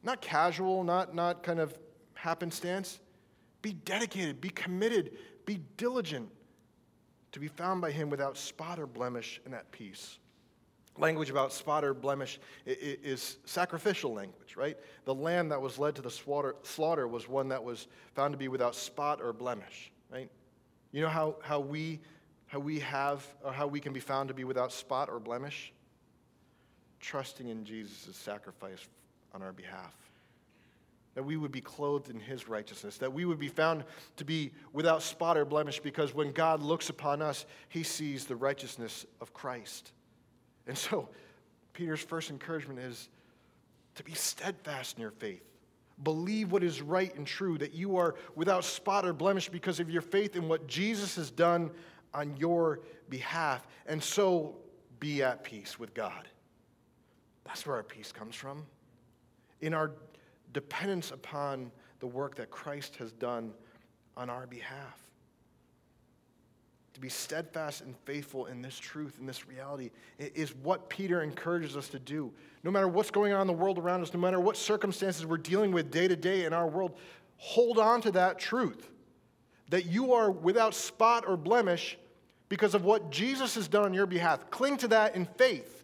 Not 0.02 0.20
casual, 0.20 0.84
not, 0.84 1.14
not 1.14 1.42
kind 1.42 1.60
of 1.60 1.76
happenstance. 2.22 3.00
Be 3.62 3.72
dedicated, 3.72 4.40
be 4.40 4.50
committed, 4.50 5.12
be 5.44 5.60
diligent 5.76 6.28
to 7.32 7.40
be 7.40 7.48
found 7.48 7.80
by 7.80 7.90
him 7.90 8.10
without 8.10 8.36
spot 8.36 8.78
or 8.78 8.86
blemish 8.86 9.40
and 9.44 9.54
at 9.54 9.70
peace. 9.72 10.18
Language 10.98 11.30
about 11.30 11.52
spot 11.52 11.84
or 11.84 11.94
blemish 11.94 12.38
is 12.66 13.38
sacrificial 13.44 14.12
language, 14.12 14.56
right? 14.56 14.76
The 15.04 15.14
lamb 15.14 15.48
that 15.48 15.60
was 15.60 15.78
led 15.78 15.96
to 15.96 16.02
the 16.02 16.10
slaughter 16.10 17.08
was 17.08 17.28
one 17.28 17.48
that 17.48 17.64
was 17.64 17.88
found 18.14 18.32
to 18.32 18.38
be 18.38 18.48
without 18.48 18.74
spot 18.74 19.20
or 19.20 19.32
blemish, 19.32 19.90
right? 20.12 20.30
You 20.92 21.00
know 21.00 21.08
how, 21.08 21.36
how, 21.42 21.60
we, 21.60 21.98
how 22.46 22.60
we 22.60 22.78
have, 22.80 23.26
or 23.42 23.52
how 23.52 23.66
we 23.66 23.80
can 23.80 23.92
be 23.92 24.00
found 24.00 24.28
to 24.28 24.34
be 24.34 24.44
without 24.44 24.70
spot 24.70 25.08
or 25.08 25.18
blemish? 25.18 25.72
Trusting 27.00 27.48
in 27.48 27.64
Jesus' 27.64 28.14
sacrifice 28.14 28.86
on 29.34 29.42
our 29.42 29.52
behalf 29.52 30.01
that 31.14 31.22
we 31.22 31.36
would 31.36 31.52
be 31.52 31.60
clothed 31.60 32.08
in 32.08 32.18
his 32.18 32.48
righteousness, 32.48 32.98
that 32.98 33.12
we 33.12 33.24
would 33.24 33.38
be 33.38 33.48
found 33.48 33.84
to 34.16 34.24
be 34.24 34.50
without 34.72 35.02
spot 35.02 35.36
or 35.36 35.44
blemish, 35.44 35.80
because 35.80 36.14
when 36.14 36.32
God 36.32 36.62
looks 36.62 36.88
upon 36.88 37.20
us, 37.20 37.44
he 37.68 37.82
sees 37.82 38.24
the 38.24 38.36
righteousness 38.36 39.04
of 39.20 39.34
Christ. 39.34 39.92
And 40.66 40.76
so, 40.76 41.08
Peter's 41.72 42.00
first 42.00 42.30
encouragement 42.30 42.78
is 42.78 43.08
to 43.96 44.04
be 44.04 44.12
steadfast 44.12 44.96
in 44.96 45.02
your 45.02 45.10
faith, 45.10 45.42
Believe 46.02 46.50
what 46.50 46.64
is 46.64 46.82
right 46.82 47.14
and 47.16 47.26
true, 47.26 47.58
that 47.58 47.74
you 47.74 47.96
are 47.96 48.16
without 48.34 48.64
spot 48.64 49.06
or 49.06 49.12
blemish 49.12 49.48
because 49.48 49.78
of 49.78 49.90
your 49.90 50.02
faith 50.02 50.34
in 50.34 50.48
what 50.48 50.66
Jesus 50.66 51.16
has 51.16 51.30
done 51.30 51.70
on 52.12 52.36
your 52.36 52.80
behalf. 53.08 53.66
And 53.86 54.02
so 54.02 54.56
be 54.98 55.22
at 55.22 55.44
peace 55.44 55.78
with 55.78 55.94
God. 55.94 56.28
That's 57.44 57.66
where 57.66 57.76
our 57.76 57.82
peace 57.82 58.10
comes 58.10 58.34
from. 58.34 58.64
In 59.60 59.74
our 59.74 59.92
dependence 60.52 61.10
upon 61.10 61.70
the 62.00 62.06
work 62.06 62.34
that 62.36 62.50
Christ 62.50 62.96
has 62.96 63.12
done 63.12 63.52
on 64.16 64.28
our 64.28 64.46
behalf. 64.46 64.98
To 66.94 67.00
be 67.00 67.08
steadfast 67.08 67.80
and 67.80 67.96
faithful 68.04 68.46
in 68.46 68.60
this 68.60 68.78
truth, 68.78 69.16
in 69.18 69.24
this 69.24 69.48
reality, 69.48 69.90
is 70.18 70.54
what 70.56 70.90
Peter 70.90 71.22
encourages 71.22 71.76
us 71.76 71.88
to 71.88 71.98
do. 71.98 72.30
No 72.64 72.70
matter 72.70 72.86
what's 72.86 73.10
going 73.10 73.32
on 73.32 73.40
in 73.40 73.46
the 73.46 73.52
world 73.52 73.78
around 73.78 74.02
us, 74.02 74.12
no 74.12 74.20
matter 74.20 74.38
what 74.38 74.56
circumstances 74.56 75.24
we're 75.24 75.38
dealing 75.38 75.72
with 75.72 75.90
day 75.90 76.06
to 76.06 76.16
day 76.16 76.44
in 76.44 76.52
our 76.52 76.68
world, 76.68 76.98
hold 77.38 77.78
on 77.78 78.02
to 78.02 78.10
that 78.12 78.38
truth 78.38 78.90
that 79.70 79.86
you 79.86 80.12
are 80.12 80.30
without 80.30 80.74
spot 80.74 81.24
or 81.26 81.34
blemish 81.34 81.96
because 82.50 82.74
of 82.74 82.84
what 82.84 83.10
Jesus 83.10 83.54
has 83.54 83.68
done 83.68 83.84
on 83.84 83.94
your 83.94 84.04
behalf. 84.04 84.50
Cling 84.50 84.76
to 84.78 84.88
that 84.88 85.16
in 85.16 85.24
faith. 85.24 85.81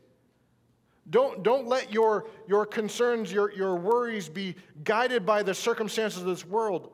Don't, 1.11 1.43
don't 1.43 1.67
let 1.67 1.93
your, 1.93 2.27
your 2.47 2.67
concerns, 2.67 3.33
your, 3.33 3.53
your 3.53 3.77
worries 3.77 4.29
be 4.29 4.55
guided 4.85 5.25
by 5.25 5.43
the 5.43 5.55
circumstances 5.55 6.21
of 6.21 6.27
this 6.27 6.45
world. 6.45 6.93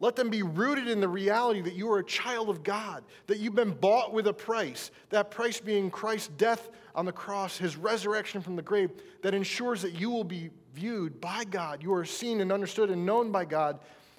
Let 0.00 0.16
them 0.16 0.28
be 0.28 0.42
rooted 0.42 0.88
in 0.88 1.00
the 1.00 1.08
reality 1.08 1.60
that 1.62 1.74
you 1.74 1.90
are 1.90 2.00
a 2.00 2.04
child 2.04 2.50
of 2.50 2.62
God, 2.62 3.04
that 3.26 3.38
you've 3.38 3.54
been 3.54 3.70
bought 3.70 4.12
with 4.12 4.26
a 4.26 4.32
price, 4.32 4.90
that 5.10 5.30
price 5.30 5.60
being 5.60 5.90
Christ's 5.90 6.28
death 6.36 6.68
on 6.94 7.04
the 7.04 7.12
cross, 7.12 7.56
his 7.56 7.76
resurrection 7.76 8.40
from 8.40 8.56
the 8.56 8.62
grave, 8.62 8.90
that 9.22 9.34
ensures 9.34 9.82
that 9.82 9.92
you 9.92 10.10
will 10.10 10.24
be 10.24 10.50
viewed 10.74 11.20
by 11.20 11.44
God. 11.44 11.82
You 11.82 11.94
are 11.94 12.04
seen 12.04 12.40
and 12.40 12.52
understood 12.52 12.90
and 12.90 13.06
known 13.06 13.30
by 13.30 13.44
God 13.44 13.78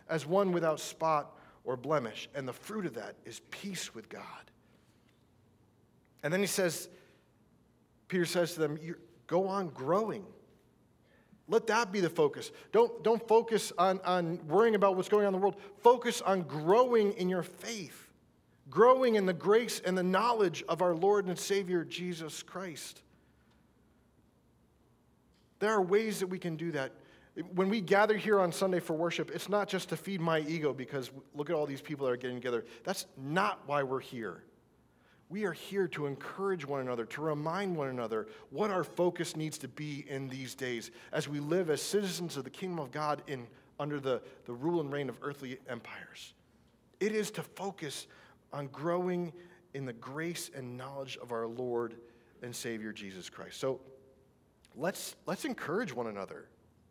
as 0.09 0.25
one 0.25 0.53
without 0.53 0.79
spot 0.79 1.37
or 1.65 1.75
blemish. 1.75 2.29
And 2.33 2.47
the 2.47 2.53
fruit 2.53 2.85
of 2.85 2.93
that 2.93 3.15
is 3.25 3.41
peace 3.51 3.93
with 3.93 4.07
God. 4.07 4.23
And 6.23 6.31
then 6.31 6.39
he 6.39 6.47
says, 6.47 6.89
Peter 8.07 8.25
says 8.25 8.53
to 8.53 8.59
them, 8.59 8.79
Go 9.27 9.47
on 9.47 9.69
growing 9.69 10.25
let 11.47 11.67
that 11.67 11.91
be 11.91 11.99
the 11.99 12.09
focus. 12.09 12.51
Don't, 12.71 13.03
don't 13.03 13.25
focus 13.27 13.71
on, 13.77 13.99
on 14.03 14.39
worrying 14.47 14.75
about 14.75 14.95
what's 14.95 15.09
going 15.09 15.25
on 15.25 15.33
in 15.33 15.39
the 15.39 15.43
world. 15.43 15.57
Focus 15.83 16.21
on 16.21 16.41
growing 16.43 17.13
in 17.13 17.29
your 17.29 17.43
faith, 17.43 18.09
growing 18.69 19.15
in 19.15 19.25
the 19.25 19.33
grace 19.33 19.79
and 19.85 19.97
the 19.97 20.03
knowledge 20.03 20.63
of 20.67 20.81
our 20.81 20.95
Lord 20.95 21.27
and 21.27 21.37
Savior, 21.37 21.83
Jesus 21.83 22.41
Christ. 22.41 23.01
There 25.59 25.71
are 25.71 25.81
ways 25.81 26.19
that 26.19 26.27
we 26.27 26.39
can 26.39 26.55
do 26.55 26.71
that. 26.71 26.91
When 27.53 27.69
we 27.69 27.81
gather 27.81 28.17
here 28.17 28.39
on 28.39 28.51
Sunday 28.51 28.79
for 28.79 28.93
worship, 28.93 29.29
it's 29.29 29.49
not 29.49 29.67
just 29.67 29.89
to 29.89 29.97
feed 29.97 30.21
my 30.21 30.39
ego 30.39 30.73
because 30.73 31.11
look 31.35 31.49
at 31.49 31.55
all 31.55 31.65
these 31.65 31.81
people 31.81 32.07
that 32.07 32.13
are 32.13 32.17
getting 32.17 32.37
together. 32.37 32.65
That's 32.83 33.05
not 33.17 33.59
why 33.67 33.83
we're 33.83 33.99
here. 33.99 34.43
We 35.29 35.45
are 35.45 35.53
here 35.53 35.87
to 35.89 36.05
encourage 36.05 36.67
one 36.67 36.81
another, 36.81 37.05
to 37.05 37.21
remind 37.21 37.75
one 37.75 37.89
another 37.89 38.27
what 38.51 38.69
our 38.69 38.83
focus 38.83 39.35
needs 39.35 39.57
to 39.59 39.67
be 39.67 40.05
in 40.07 40.29
these 40.29 40.53
days 40.53 40.91
as 41.11 41.27
we 41.27 41.39
live 41.39 41.69
as 41.69 41.81
citizens 41.81 42.37
of 42.37 42.43
the 42.43 42.49
kingdom 42.49 42.79
of 42.79 42.91
God 42.91 43.23
in, 43.27 43.47
under 43.79 43.99
the, 43.99 44.21
the 44.45 44.53
rule 44.53 44.81
and 44.81 44.91
reign 44.91 45.09
of 45.09 45.17
earthly 45.23 45.57
empires. 45.67 46.33
It 46.99 47.11
is 47.11 47.31
to 47.31 47.41
focus 47.41 48.05
on 48.53 48.67
growing 48.67 49.33
in 49.73 49.85
the 49.85 49.93
grace 49.93 50.51
and 50.55 50.77
knowledge 50.77 51.17
of 51.21 51.31
our 51.31 51.47
Lord 51.47 51.95
and 52.43 52.55
Savior 52.55 52.93
Jesus 52.93 53.29
Christ. 53.29 53.59
So 53.59 53.81
let's, 54.75 55.15
let's 55.25 55.43
encourage 55.43 55.91
one 55.91 56.07
another. 56.07 56.45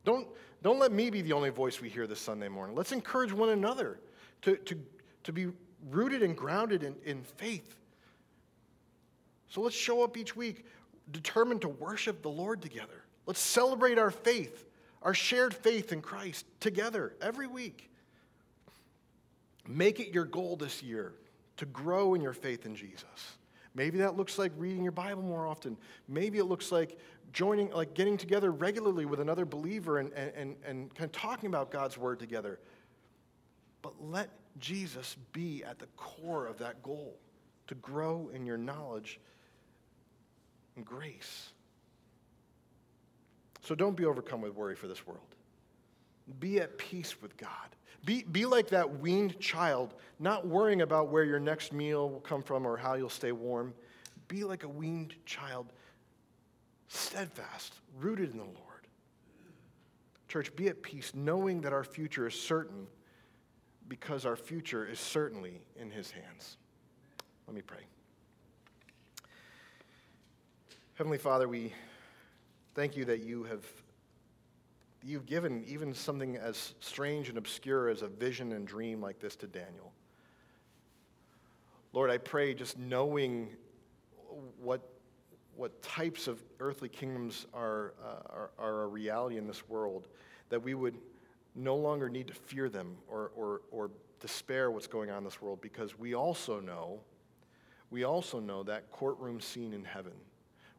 Don't, 0.04 0.26
don't 0.60 0.80
let 0.80 0.92
me 0.92 1.08
be 1.08 1.22
the 1.22 1.32
only 1.32 1.50
voice 1.50 1.80
we 1.80 1.88
hear 1.88 2.08
this 2.08 2.20
Sunday 2.20 2.48
morning. 2.48 2.74
Let's 2.74 2.92
encourage 2.92 3.32
one 3.32 3.50
another 3.50 4.00
to, 4.42 4.56
to, 4.56 4.78
to 5.22 5.32
be 5.32 5.46
rooted 5.88 6.22
and 6.22 6.36
grounded 6.36 6.82
in, 6.82 6.96
in 7.04 7.22
faith 7.22 7.76
so 9.48 9.60
let's 9.60 9.76
show 9.76 10.02
up 10.02 10.16
each 10.16 10.34
week 10.34 10.64
determined 11.12 11.60
to 11.62 11.68
worship 11.68 12.22
the 12.22 12.30
Lord 12.30 12.62
together. 12.62 13.04
Let's 13.26 13.40
celebrate 13.40 13.98
our 13.98 14.10
faith, 14.10 14.66
our 15.02 15.14
shared 15.14 15.54
faith 15.54 15.92
in 15.92 16.02
Christ 16.02 16.46
together 16.60 17.14
every 17.20 17.46
week. 17.46 17.90
Make 19.66 20.00
it 20.00 20.08
your 20.12 20.24
goal 20.24 20.56
this 20.56 20.82
year 20.82 21.14
to 21.56 21.66
grow 21.66 22.14
in 22.14 22.20
your 22.20 22.32
faith 22.32 22.66
in 22.66 22.74
Jesus. 22.74 23.36
Maybe 23.74 23.98
that 23.98 24.16
looks 24.16 24.38
like 24.38 24.52
reading 24.56 24.82
your 24.82 24.92
Bible 24.92 25.22
more 25.22 25.46
often. 25.46 25.76
Maybe 26.08 26.38
it 26.38 26.44
looks 26.44 26.70
like 26.70 26.98
joining, 27.32 27.70
like 27.70 27.94
getting 27.94 28.16
together 28.16 28.52
regularly 28.52 29.04
with 29.04 29.20
another 29.20 29.44
believer 29.44 29.98
and, 29.98 30.12
and, 30.12 30.56
and 30.64 30.94
kind 30.94 31.06
of 31.08 31.12
talking 31.12 31.48
about 31.48 31.70
God's 31.70 31.98
word 31.98 32.18
together. 32.18 32.60
But 33.82 33.94
let 34.00 34.30
Jesus 34.58 35.16
be 35.32 35.64
at 35.64 35.78
the 35.78 35.86
core 35.96 36.46
of 36.46 36.58
that 36.58 36.82
goal 36.82 37.16
to 37.66 37.74
grow 37.76 38.30
in 38.32 38.46
your 38.46 38.58
knowledge 38.58 39.18
and 40.76 40.84
grace. 40.84 41.50
So 43.62 43.74
don't 43.74 43.96
be 43.96 44.04
overcome 44.04 44.40
with 44.40 44.54
worry 44.54 44.76
for 44.76 44.88
this 44.88 45.06
world. 45.06 45.20
Be 46.38 46.60
at 46.60 46.78
peace 46.78 47.20
with 47.20 47.36
God. 47.36 47.50
Be, 48.04 48.22
be 48.22 48.44
like 48.44 48.68
that 48.68 49.00
weaned 49.00 49.40
child, 49.40 49.94
not 50.18 50.46
worrying 50.46 50.82
about 50.82 51.08
where 51.08 51.24
your 51.24 51.40
next 51.40 51.72
meal 51.72 52.10
will 52.10 52.20
come 52.20 52.42
from 52.42 52.66
or 52.66 52.76
how 52.76 52.94
you'll 52.94 53.08
stay 53.08 53.32
warm. 53.32 53.72
Be 54.28 54.44
like 54.44 54.64
a 54.64 54.68
weaned 54.68 55.14
child, 55.24 55.66
steadfast, 56.88 57.74
rooted 57.98 58.32
in 58.32 58.38
the 58.38 58.44
Lord. 58.44 58.58
Church, 60.28 60.54
be 60.56 60.68
at 60.68 60.82
peace, 60.82 61.12
knowing 61.14 61.60
that 61.62 61.72
our 61.72 61.84
future 61.84 62.26
is 62.26 62.34
certain 62.34 62.86
because 63.88 64.26
our 64.26 64.36
future 64.36 64.86
is 64.86 64.98
certainly 64.98 65.60
in 65.76 65.90
His 65.90 66.10
hands. 66.10 66.56
Let 67.46 67.54
me 67.54 67.62
pray. 67.62 67.84
Heavenly 70.96 71.18
Father, 71.18 71.48
we 71.48 71.72
thank 72.76 72.96
you 72.96 73.04
that 73.06 73.24
you 73.24 73.42
have 73.42 73.64
you've 75.02 75.26
given 75.26 75.64
even 75.66 75.92
something 75.92 76.36
as 76.36 76.74
strange 76.78 77.28
and 77.28 77.36
obscure 77.36 77.88
as 77.88 78.02
a 78.02 78.06
vision 78.06 78.52
and 78.52 78.64
dream 78.64 79.00
like 79.00 79.18
this 79.18 79.34
to 79.36 79.48
Daniel. 79.48 79.92
Lord, 81.92 82.10
I 82.12 82.18
pray 82.18 82.54
just 82.54 82.78
knowing 82.78 83.48
what, 84.60 84.88
what 85.56 85.82
types 85.82 86.28
of 86.28 86.40
earthly 86.60 86.88
kingdoms 86.88 87.46
are, 87.52 87.94
uh, 88.00 88.32
are, 88.32 88.50
are, 88.56 88.82
a 88.84 88.86
reality 88.86 89.36
in 89.36 89.48
this 89.48 89.68
world, 89.68 90.06
that 90.48 90.62
we 90.62 90.74
would 90.74 90.96
no 91.56 91.74
longer 91.74 92.08
need 92.08 92.28
to 92.28 92.34
fear 92.34 92.68
them 92.68 92.96
or, 93.08 93.32
or, 93.34 93.62
or 93.72 93.90
despair 94.20 94.70
what's 94.70 94.86
going 94.86 95.10
on 95.10 95.18
in 95.18 95.24
this 95.24 95.42
world 95.42 95.60
because 95.60 95.98
we 95.98 96.14
also 96.14 96.60
know, 96.60 97.00
we 97.90 98.04
also 98.04 98.38
know 98.38 98.62
that 98.62 98.92
courtroom 98.92 99.40
scene 99.40 99.72
in 99.72 99.82
heaven 99.82 100.14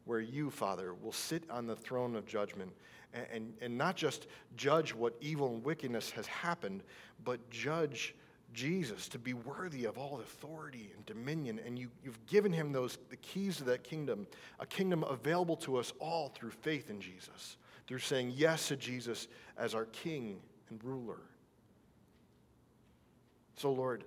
where 0.06 0.20
you, 0.20 0.50
Father, 0.50 0.94
will 0.94 1.12
sit 1.12 1.42
on 1.50 1.66
the 1.66 1.76
throne 1.76 2.16
of 2.16 2.24
judgment 2.26 2.72
and, 3.12 3.26
and, 3.32 3.52
and 3.60 3.76
not 3.76 3.96
just 3.96 4.26
judge 4.56 4.94
what 4.94 5.14
evil 5.20 5.48
and 5.48 5.64
wickedness 5.64 6.10
has 6.12 6.26
happened, 6.26 6.82
but 7.24 7.50
judge 7.50 8.14
Jesus 8.54 9.08
to 9.08 9.18
be 9.18 9.34
worthy 9.34 9.84
of 9.84 9.98
all 9.98 10.20
authority 10.20 10.92
and 10.96 11.04
dominion. 11.04 11.60
And 11.66 11.78
you, 11.78 11.90
you've 12.02 12.24
given 12.26 12.52
him 12.52 12.72
those 12.72 12.98
the 13.10 13.16
keys 13.16 13.58
to 13.58 13.64
that 13.64 13.84
kingdom, 13.84 14.26
a 14.60 14.66
kingdom 14.66 15.02
available 15.04 15.56
to 15.58 15.76
us 15.76 15.92
all 15.98 16.28
through 16.28 16.50
faith 16.50 16.88
in 16.88 17.00
Jesus, 17.00 17.56
through 17.86 17.98
saying 17.98 18.32
yes 18.34 18.68
to 18.68 18.76
Jesus 18.76 19.28
as 19.58 19.74
our 19.74 19.86
king 19.86 20.38
and 20.70 20.82
ruler. 20.82 21.20
So, 23.56 23.72
Lord, 23.72 24.04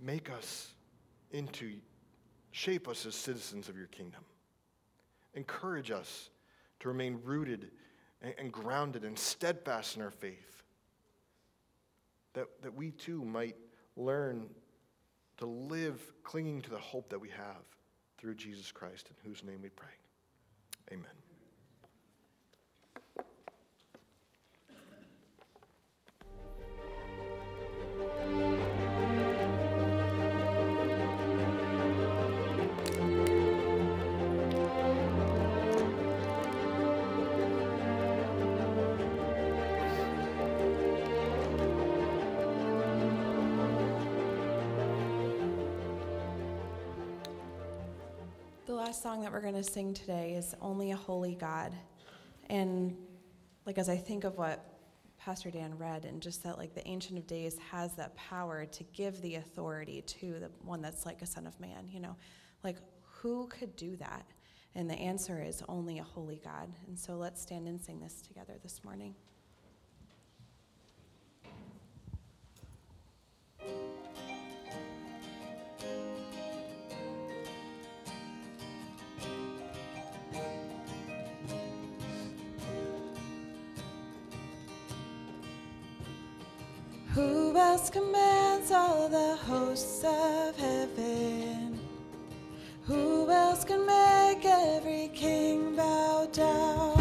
make 0.00 0.30
us 0.30 0.68
into, 1.30 1.72
shape 2.52 2.86
us 2.86 3.04
as 3.06 3.14
citizens 3.14 3.68
of 3.68 3.76
your 3.76 3.86
kingdom. 3.86 4.20
Encourage 5.34 5.90
us 5.90 6.30
to 6.80 6.88
remain 6.88 7.18
rooted 7.24 7.70
and 8.38 8.52
grounded 8.52 9.04
and 9.04 9.18
steadfast 9.18 9.96
in 9.96 10.02
our 10.02 10.10
faith. 10.10 10.62
That, 12.34 12.46
that 12.62 12.74
we 12.74 12.92
too 12.92 13.24
might 13.24 13.56
learn 13.96 14.48
to 15.38 15.46
live 15.46 16.00
clinging 16.22 16.62
to 16.62 16.70
the 16.70 16.78
hope 16.78 17.10
that 17.10 17.20
we 17.20 17.28
have 17.30 17.64
through 18.18 18.36
Jesus 18.36 18.70
Christ, 18.70 19.08
in 19.10 19.16
whose 19.28 19.42
name 19.42 19.60
we 19.62 19.70
pray. 19.70 19.88
Amen. 20.92 21.10
last 48.92 49.02
song 49.02 49.22
that 49.22 49.32
we're 49.32 49.40
going 49.40 49.54
to 49.54 49.62
sing 49.62 49.94
today 49.94 50.34
is 50.34 50.54
Only 50.60 50.90
a 50.90 50.96
Holy 50.96 51.34
God. 51.34 51.72
And 52.50 52.94
like 53.64 53.78
as 53.78 53.88
I 53.88 53.96
think 53.96 54.24
of 54.24 54.36
what 54.36 54.66
Pastor 55.16 55.50
Dan 55.50 55.78
read 55.78 56.04
and 56.04 56.20
just 56.20 56.42
that 56.42 56.58
like 56.58 56.74
the 56.74 56.86
ancient 56.86 57.18
of 57.18 57.26
days 57.26 57.56
has 57.70 57.94
that 57.94 58.14
power 58.16 58.66
to 58.66 58.84
give 58.92 59.18
the 59.22 59.36
authority 59.36 60.02
to 60.02 60.38
the 60.40 60.50
one 60.60 60.82
that's 60.82 61.06
like 61.06 61.22
a 61.22 61.26
son 61.26 61.46
of 61.46 61.58
man, 61.58 61.88
you 61.90 62.00
know. 62.00 62.14
Like 62.62 62.76
who 63.00 63.46
could 63.46 63.74
do 63.76 63.96
that? 63.96 64.26
And 64.74 64.90
the 64.90 64.96
answer 64.96 65.42
is 65.42 65.62
only 65.70 65.98
a 65.98 66.04
holy 66.04 66.42
God. 66.44 66.68
And 66.86 66.98
so 66.98 67.14
let's 67.14 67.40
stand 67.40 67.68
and 67.68 67.80
sing 67.80 67.98
this 67.98 68.20
together 68.20 68.56
this 68.62 68.84
morning. 68.84 69.14
Who 87.14 87.54
else 87.58 87.90
commands 87.90 88.70
all 88.70 89.06
the 89.06 89.36
hosts 89.36 90.02
of 90.02 90.56
heaven? 90.56 91.78
Who 92.86 93.30
else 93.30 93.64
can 93.64 93.84
make 93.84 94.46
every 94.46 95.10
king 95.12 95.76
bow 95.76 96.26
down? 96.32 96.91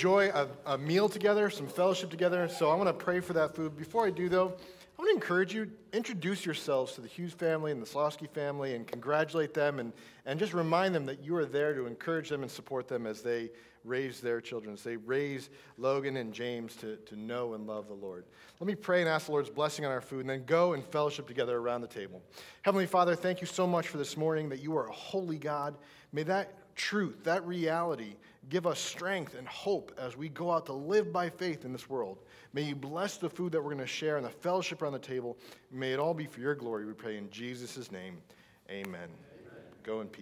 enjoy 0.00 0.30
a, 0.30 0.48
a 0.64 0.78
meal 0.78 1.10
together, 1.10 1.50
some 1.50 1.66
fellowship 1.66 2.08
together. 2.08 2.48
So 2.48 2.70
I 2.70 2.74
want 2.74 2.88
to 2.88 2.94
pray 2.94 3.20
for 3.20 3.34
that 3.34 3.54
food. 3.54 3.76
Before 3.76 4.06
I 4.06 4.10
do, 4.10 4.30
though, 4.30 4.46
I 4.46 5.02
want 5.02 5.10
to 5.10 5.14
encourage 5.14 5.52
you, 5.52 5.70
introduce 5.92 6.46
yourselves 6.46 6.94
to 6.94 7.02
the 7.02 7.06
Hughes 7.06 7.34
family 7.34 7.70
and 7.70 7.82
the 7.82 7.86
Slosky 7.86 8.26
family 8.26 8.74
and 8.74 8.86
congratulate 8.86 9.52
them 9.52 9.78
and, 9.78 9.92
and 10.24 10.40
just 10.40 10.54
remind 10.54 10.94
them 10.94 11.04
that 11.04 11.22
you 11.22 11.36
are 11.36 11.44
there 11.44 11.74
to 11.74 11.84
encourage 11.84 12.30
them 12.30 12.40
and 12.40 12.50
support 12.50 12.88
them 12.88 13.06
as 13.06 13.20
they 13.20 13.50
raise 13.84 14.22
their 14.22 14.40
children, 14.40 14.72
as 14.72 14.82
they 14.82 14.96
raise 14.96 15.50
Logan 15.76 16.16
and 16.16 16.32
James 16.32 16.76
to, 16.76 16.96
to 16.96 17.14
know 17.14 17.52
and 17.52 17.66
love 17.66 17.86
the 17.86 17.92
Lord. 17.92 18.24
Let 18.58 18.68
me 18.68 18.76
pray 18.76 19.00
and 19.00 19.08
ask 19.08 19.26
the 19.26 19.32
Lord's 19.32 19.50
blessing 19.50 19.84
on 19.84 19.92
our 19.92 20.00
food 20.00 20.20
and 20.20 20.30
then 20.30 20.46
go 20.46 20.72
and 20.72 20.82
fellowship 20.82 21.28
together 21.28 21.58
around 21.58 21.82
the 21.82 21.88
table. 21.88 22.22
Heavenly 22.62 22.86
Father, 22.86 23.14
thank 23.14 23.42
you 23.42 23.46
so 23.46 23.66
much 23.66 23.88
for 23.88 23.98
this 23.98 24.16
morning 24.16 24.48
that 24.48 24.62
you 24.62 24.74
are 24.78 24.88
a 24.88 24.92
holy 24.92 25.36
God. 25.36 25.76
May 26.10 26.22
that 26.22 26.74
truth, 26.74 27.24
that 27.24 27.46
reality, 27.46 28.14
give 28.50 28.66
us 28.66 28.78
strength 28.78 29.34
and 29.34 29.46
hope 29.48 29.92
as 29.96 30.16
we 30.16 30.28
go 30.28 30.50
out 30.50 30.66
to 30.66 30.72
live 30.72 31.12
by 31.12 31.30
faith 31.30 31.64
in 31.64 31.72
this 31.72 31.88
world. 31.88 32.18
May 32.52 32.62
you 32.62 32.76
bless 32.76 33.16
the 33.16 33.30
food 33.30 33.52
that 33.52 33.62
we're 33.62 33.72
going 33.72 33.78
to 33.78 33.86
share 33.86 34.16
and 34.16 34.26
the 34.26 34.30
fellowship 34.30 34.82
around 34.82 34.92
the 34.92 34.98
table. 34.98 35.38
May 35.70 35.92
it 35.92 36.00
all 36.00 36.12
be 36.12 36.26
for 36.26 36.40
your 36.40 36.54
glory, 36.54 36.84
we 36.84 36.92
pray 36.92 37.16
in 37.16 37.30
Jesus' 37.30 37.90
name. 37.90 38.18
Amen. 38.68 38.84
Amen. 38.94 39.08
Go 39.82 40.00
in 40.00 40.08
peace. 40.08 40.18